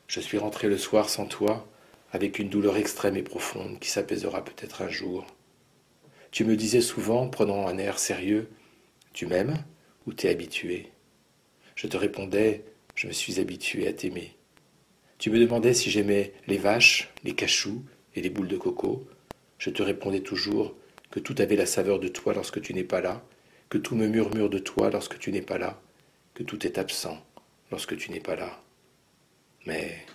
[0.07, 1.69] je suis rentré le soir sans toi,
[2.13, 5.27] avec une douleur extrême et profonde qui s'apaisera peut-être un jour.
[6.31, 8.49] Tu me disais souvent, prenant un air sérieux,
[9.13, 9.65] Tu m'aimes
[10.07, 10.93] ou t'es habitué?
[11.75, 12.65] Je te répondais,
[12.95, 14.37] Je me suis habitué à t'aimer.
[15.19, 17.85] Tu me demandais si j'aimais les vaches, les cachous
[18.15, 19.07] et les boules de coco.
[19.59, 20.75] Je te répondais toujours
[21.11, 23.25] que tout avait la saveur de toi lorsque tu n'es pas là,
[23.69, 25.81] que tout me murmure de toi lorsque tu n'es pas là,
[26.35, 27.19] que tout est absent
[27.71, 28.61] lorsque tu n'es pas là.
[29.67, 30.07] Mais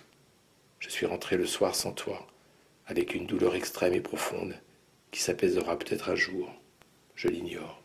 [0.78, 2.26] je suis rentré le soir sans toi,
[2.86, 4.54] avec une douleur extrême et profonde,
[5.10, 6.50] qui s'apaisera peut-être un jour,
[7.14, 7.81] je l'ignore.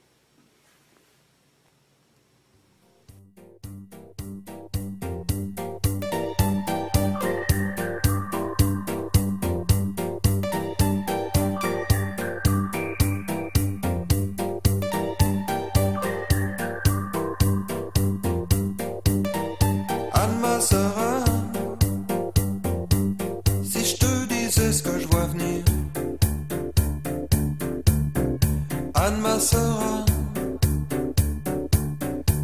[29.07, 29.37] Anne, ma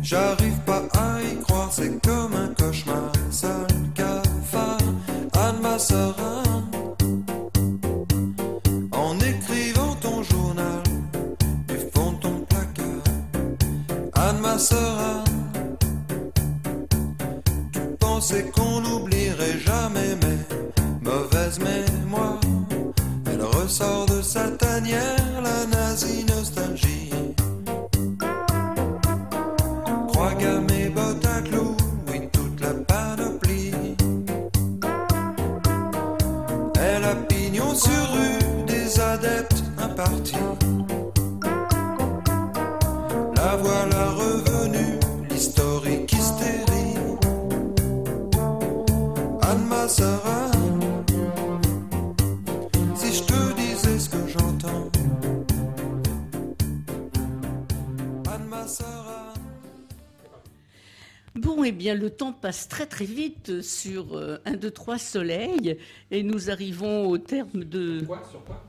[0.01, 3.11] j'arrive pas à y croire, c'est comme un cauchemar.
[3.31, 4.77] Seul cafard,
[5.33, 5.75] Anne, ma
[8.97, 10.83] en écrivant ton journal
[11.67, 13.03] du fond ton placard.
[14.13, 14.55] Anne, ma
[17.73, 22.39] tu pensais qu'on n'oublierait jamais mes mauvaises mémoires.
[23.25, 26.23] Elle ressort de sa tanière la nazie
[61.65, 65.77] eh bien, le temps passe très très vite sur euh, 1, 2, 3 soleil
[66.11, 68.01] et nous arrivons au terme de...
[68.05, 68.21] Quoi?
[68.29, 68.63] Sur quoi?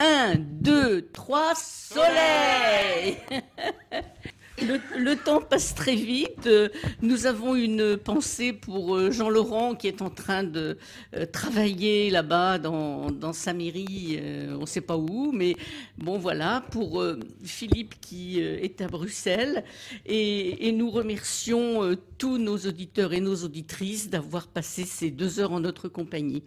[0.00, 3.16] 1, 2, 3 soleil
[4.62, 6.46] Le, temps passe très vite.
[6.46, 6.68] Euh,
[7.00, 10.78] Nous avons une pensée pour euh, Jean Laurent qui est en train de
[11.16, 14.20] euh, travailler là-bas dans, sa mairie,
[14.50, 15.56] on ne sait pas où, mais
[15.96, 17.02] bon voilà, pour
[17.42, 19.64] Philippe qui est à Bruxelles.
[20.06, 25.60] Et, nous remercions tous nos auditeurs et nos auditrices d'avoir passé ces deux heures en
[25.60, 26.42] notre compagnie.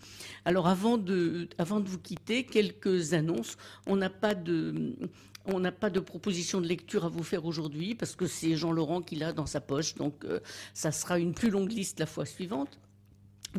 [0.46, 3.58] Alors avant de vous quitter, quelques annonces.
[3.88, 4.96] On n'a pas de...
[5.48, 8.72] On n'a pas de proposition de lecture à vous faire aujourd'hui parce que c'est Jean
[8.72, 10.40] Laurent qui l'a dans sa poche, donc euh,
[10.74, 12.80] ça sera une plus longue liste la fois suivante.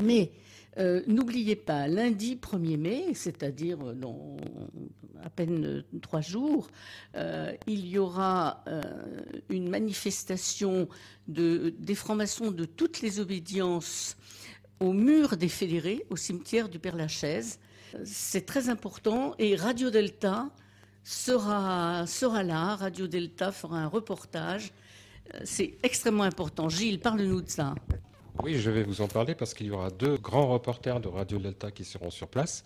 [0.00, 0.32] Mais
[0.78, 4.36] euh, n'oubliez pas, lundi 1er mai, c'est-à-dire dans
[5.22, 6.68] à peine euh, trois jours,
[7.66, 8.64] il y aura
[9.48, 10.88] une manifestation
[11.28, 14.16] de, des francs-maçons de toutes les obédiences
[14.80, 17.58] au mur des fédérés, au cimetière du Père-Lachaise.
[18.04, 20.50] C'est très important et Radio Delta
[21.06, 22.76] sera, sera là.
[22.76, 24.72] Radio Delta fera un reportage.
[25.34, 26.68] Euh, C'est extrêmement important.
[26.68, 27.74] Gilles, parle-nous de ça.
[28.42, 31.38] Oui, je vais vous en parler parce qu'il y aura deux grands reporters de Radio
[31.38, 32.64] Delta qui seront sur place.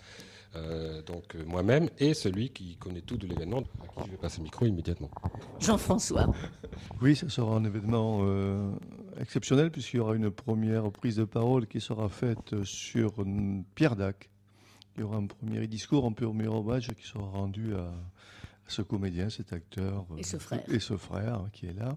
[0.57, 4.17] Euh, donc euh, moi-même et celui qui connaît tout de l'événement, à qui je vais
[4.17, 5.11] passer le micro immédiatement.
[5.61, 6.27] Jean-François.
[7.03, 8.71] Oui, ça sera un événement euh,
[9.21, 13.13] exceptionnel puisqu'il y aura une première prise de parole qui sera faite sur
[13.75, 14.30] Pierre Dac.
[15.01, 17.91] Il y aura un premier discours, un premier hommage qui sera rendu à,
[18.69, 20.63] ce comédien, cet acteur Et ce frère.
[20.71, 21.97] et ce frère hein, qui est là.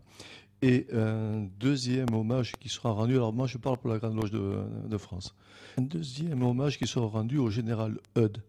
[0.61, 4.31] Et un deuxième hommage qui sera rendu, alors moi je parle pour la Grande Loge
[4.31, 5.35] de, de France,
[5.77, 8.41] un deuxième hommage qui sera rendu au général Eudes.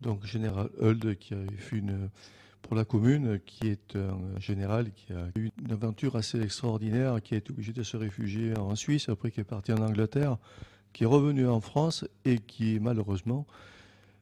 [0.00, 2.10] Donc général Eudes qui avait fait une,
[2.62, 7.34] pour la commune, qui est un général qui a eu une aventure assez extraordinaire, qui
[7.34, 10.38] a été obligé de se réfugier en Suisse, après qui est parti en Angleterre,
[10.92, 13.46] qui est revenu en France et qui malheureusement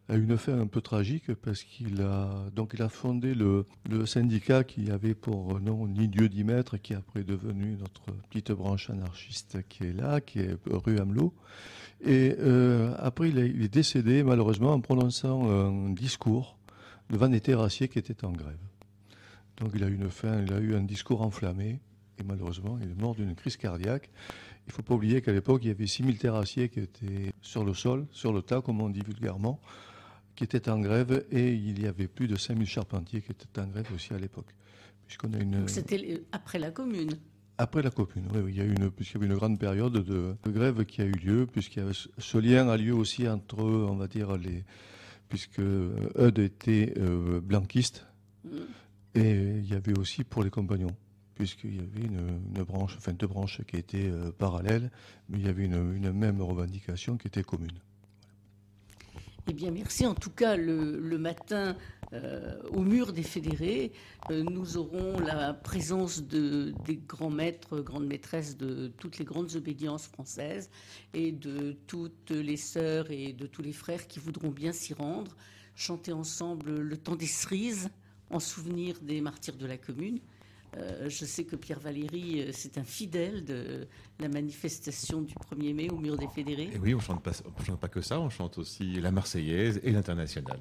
[0.08, 3.64] a une fin un peu tragique parce qu'il a donc il a fondé le,
[4.04, 8.52] syndicat qui avait pour nom ni Dieu ni maître, qui est après devenu notre petite
[8.52, 11.32] branche anarchiste qui est là, qui est rue Hamelot.
[12.04, 16.58] Et euh, après il est décédé malheureusement en prononçant un discours
[17.08, 18.58] devant des terrassiers qui étaient en grève.
[19.58, 21.80] Donc il a eu une fin, il a eu un discours enflammé
[22.18, 24.10] et malheureusement il est mort d'une crise cardiaque.
[24.66, 27.64] Il ne faut pas oublier qu'à l'époque il y avait 6000 terrassiers qui étaient sur
[27.64, 29.60] le sol, sur le tas comme on dit vulgairement,
[30.34, 33.66] qui étaient en grève et il y avait plus de 5000 charpentiers qui étaient en
[33.66, 34.54] grève aussi à l'époque.
[35.06, 35.60] Puisqu'on a une...
[35.60, 37.12] Donc c'était après la commune.
[37.58, 39.58] Après la commune, oui, oui, il y a eu une, puisqu'il y avait une grande
[39.60, 42.94] période de, de grève qui a eu lieu, puisqu'il y avait ce, lien a lieu
[42.94, 44.64] aussi entre, on va dire, les,
[45.28, 48.06] puisque Eudes était euh, blanquiste,
[48.44, 48.58] Mm.
[49.14, 50.94] et il y avait aussi pour les compagnons,
[51.34, 54.90] puisqu'il y avait une, une branche, enfin deux branches qui étaient euh, parallèles,
[55.28, 57.78] mais il y avait une, une même revendication qui était commune.
[59.46, 60.06] Eh bien, merci.
[60.06, 61.76] En tout cas, le, matin,
[62.14, 63.92] euh, au mur des fédérés,
[64.30, 69.54] euh, nous aurons la présence de, des grands maîtres, grandes maîtresses de toutes les grandes
[69.54, 70.70] obédiences françaises
[71.12, 75.36] et de toutes les sœurs et de tous les frères qui voudront bien s'y rendre,
[75.74, 77.90] chanter ensemble le temps des cerises
[78.30, 80.20] en souvenir des martyrs de la commune.
[80.76, 83.86] Euh, je sais que Pierre Valéry, euh, c'est un fidèle de
[84.18, 86.70] la manifestation du 1er mai au mur des fédérés.
[86.74, 89.80] Et oui, on chante pas, on chante pas que ça, on chante aussi la Marseillaise
[89.84, 90.58] et l'internationale.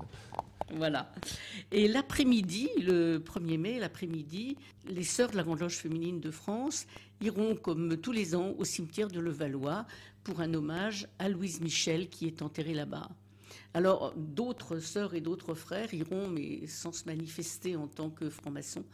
[0.75, 1.11] Voilà.
[1.71, 4.57] Et l'après-midi, le 1er mai, l'après-midi,
[4.87, 6.85] les Sœurs de la Grande Loge féminine de France
[7.21, 9.85] iront, comme tous les ans, au cimetière de Levallois
[10.23, 13.09] pour un hommage à Louise Michel qui est enterrée là-bas.
[13.73, 18.85] Alors, d'autres sœurs et d'autres frères iront, mais sans se manifester en tant que francs-maçons,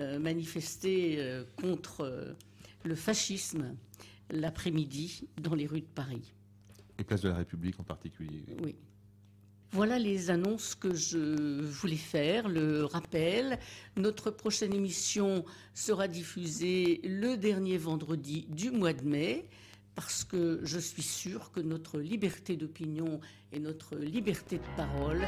[0.00, 2.32] euh, manifester euh, contre euh,
[2.84, 3.76] le fascisme
[4.30, 6.32] l'après-midi dans les rues de Paris.
[6.98, 8.44] Et place de la République en particulier.
[8.62, 8.74] Oui.
[9.70, 13.58] Voilà les annonces que je voulais faire, le rappel.
[13.96, 15.44] Notre prochaine émission
[15.74, 19.48] sera diffusée le dernier vendredi du mois de mai,
[19.94, 23.20] parce que je suis sûre que notre liberté d'opinion
[23.52, 25.26] et notre liberté de parole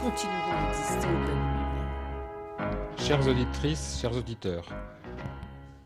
[0.00, 2.98] continueront à exister au-delà de nous-mêmes.
[2.98, 4.68] Chères auditrices, chers auditeurs,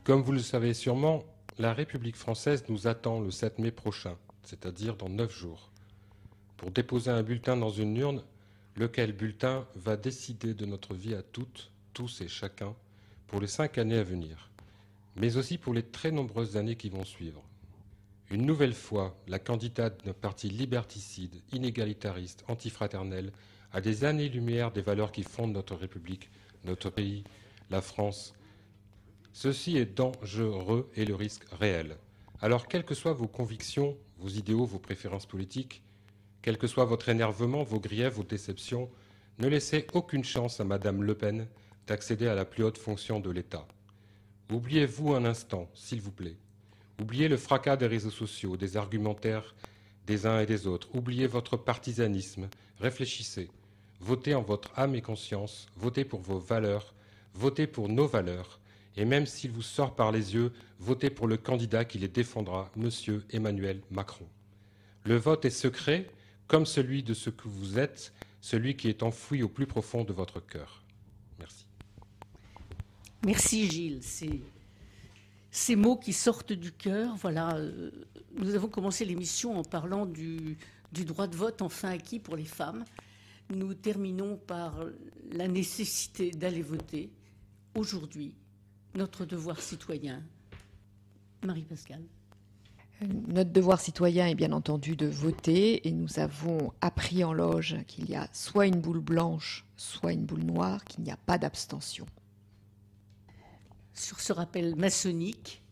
[0.04, 1.24] comme vous le savez sûrement,
[1.58, 5.70] la République française nous attend le 7 mai prochain, c'est-à-dire dans neuf jours
[6.60, 8.22] pour déposer un bulletin dans une urne,
[8.76, 12.74] lequel bulletin va décider de notre vie à toutes, tous et chacun,
[13.28, 14.50] pour les cinq années à venir,
[15.16, 17.42] mais aussi pour les très nombreuses années qui vont suivre.
[18.30, 23.32] Une nouvelle fois, la candidate d'un parti liberticide, inégalitariste, antifraternel,
[23.72, 26.30] a des années-lumière des valeurs qui fondent notre République,
[26.64, 27.24] notre pays,
[27.70, 28.34] la France.
[29.32, 31.96] Ceci est dangereux et le risque réel.
[32.40, 35.82] Alors, quelles que soient vos convictions, vos idéaux, vos préférences politiques,
[36.40, 38.90] quel que soit votre énervement, vos griefs, vos déceptions,
[39.40, 41.48] ne laissez aucune chance à Madame Le Pen
[41.88, 43.66] d'accéder à la plus haute fonction de l'État.
[44.52, 46.36] Oubliez-vous un instant, s'il vous plaît.
[47.00, 49.54] Oubliez le fracas des réseaux sociaux, des argumentaires
[50.06, 50.88] des uns et des autres.
[50.92, 52.48] Oubliez votre partisanisme.
[52.78, 53.48] Réfléchissez.
[54.00, 55.66] Votez en votre âme et conscience.
[55.76, 56.94] Votez pour vos valeurs.
[57.32, 58.60] Votez pour nos valeurs.
[58.96, 62.70] Et même s'il vous sort par les yeux, votez pour le candidat qui les défendra,
[62.76, 64.26] Monsieur Emmanuel Macron.
[65.04, 66.06] Le vote est secret,
[66.48, 70.12] comme celui de ce que vous êtes, celui qui est enfoui au plus profond de
[70.12, 70.82] votre cœur.
[71.38, 71.66] Merci.
[73.24, 74.02] Merci Gilles.
[75.50, 77.56] Ces, mots qui sortent du cœur, voilà.
[77.56, 77.90] euh,
[78.36, 80.58] nous avons commencé l'émission en parlant du,
[80.92, 82.84] du droit de vote enfin acquis pour les femmes.
[83.50, 84.84] Nous terminons par
[85.32, 87.10] la nécessité d'aller voter
[87.74, 88.34] aujourd'hui,
[88.94, 90.22] notre devoir citoyen.
[91.44, 92.02] Marie-Pascale.
[93.28, 98.10] Notre devoir citoyen est bien entendu de voter et nous avons appris en loge qu'il
[98.10, 102.04] y a soit une boule blanche, soit une boule noire, qu'il n'y a pas d'abstention.
[104.00, 105.62] Sur ce rappel maçonnique,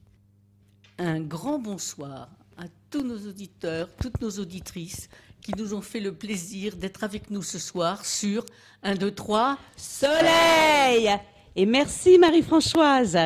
[0.99, 5.09] un grand bonsoir à tous nos auditeurs, toutes nos auditrices
[5.41, 8.45] qui nous ont fait le plaisir d'être avec nous ce soir sur
[8.83, 9.59] 1, 2, 3.
[9.77, 11.11] Soleil
[11.57, 13.19] Et merci Marie-Françoise.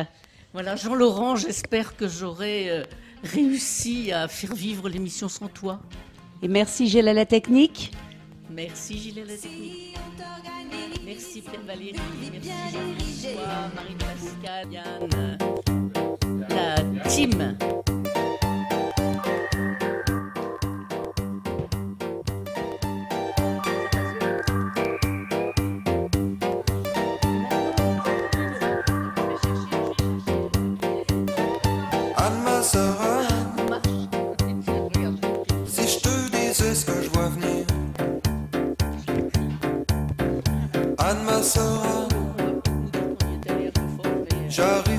[0.53, 2.83] Voilà, Jean-Laurent, j'espère que j'aurai euh,
[3.23, 5.81] réussi à faire vivre l'émission sans toi.
[6.41, 7.91] Et merci Gilles à la technique.
[8.49, 9.97] Merci Gilles à la technique.
[11.13, 11.99] Merci Pierre Valérie.
[12.31, 15.37] Merci Jean-François, Marie-Pascale, Yann.
[16.49, 17.92] La team.
[41.43, 42.07] Sœur,
[44.47, 44.92] j'arrive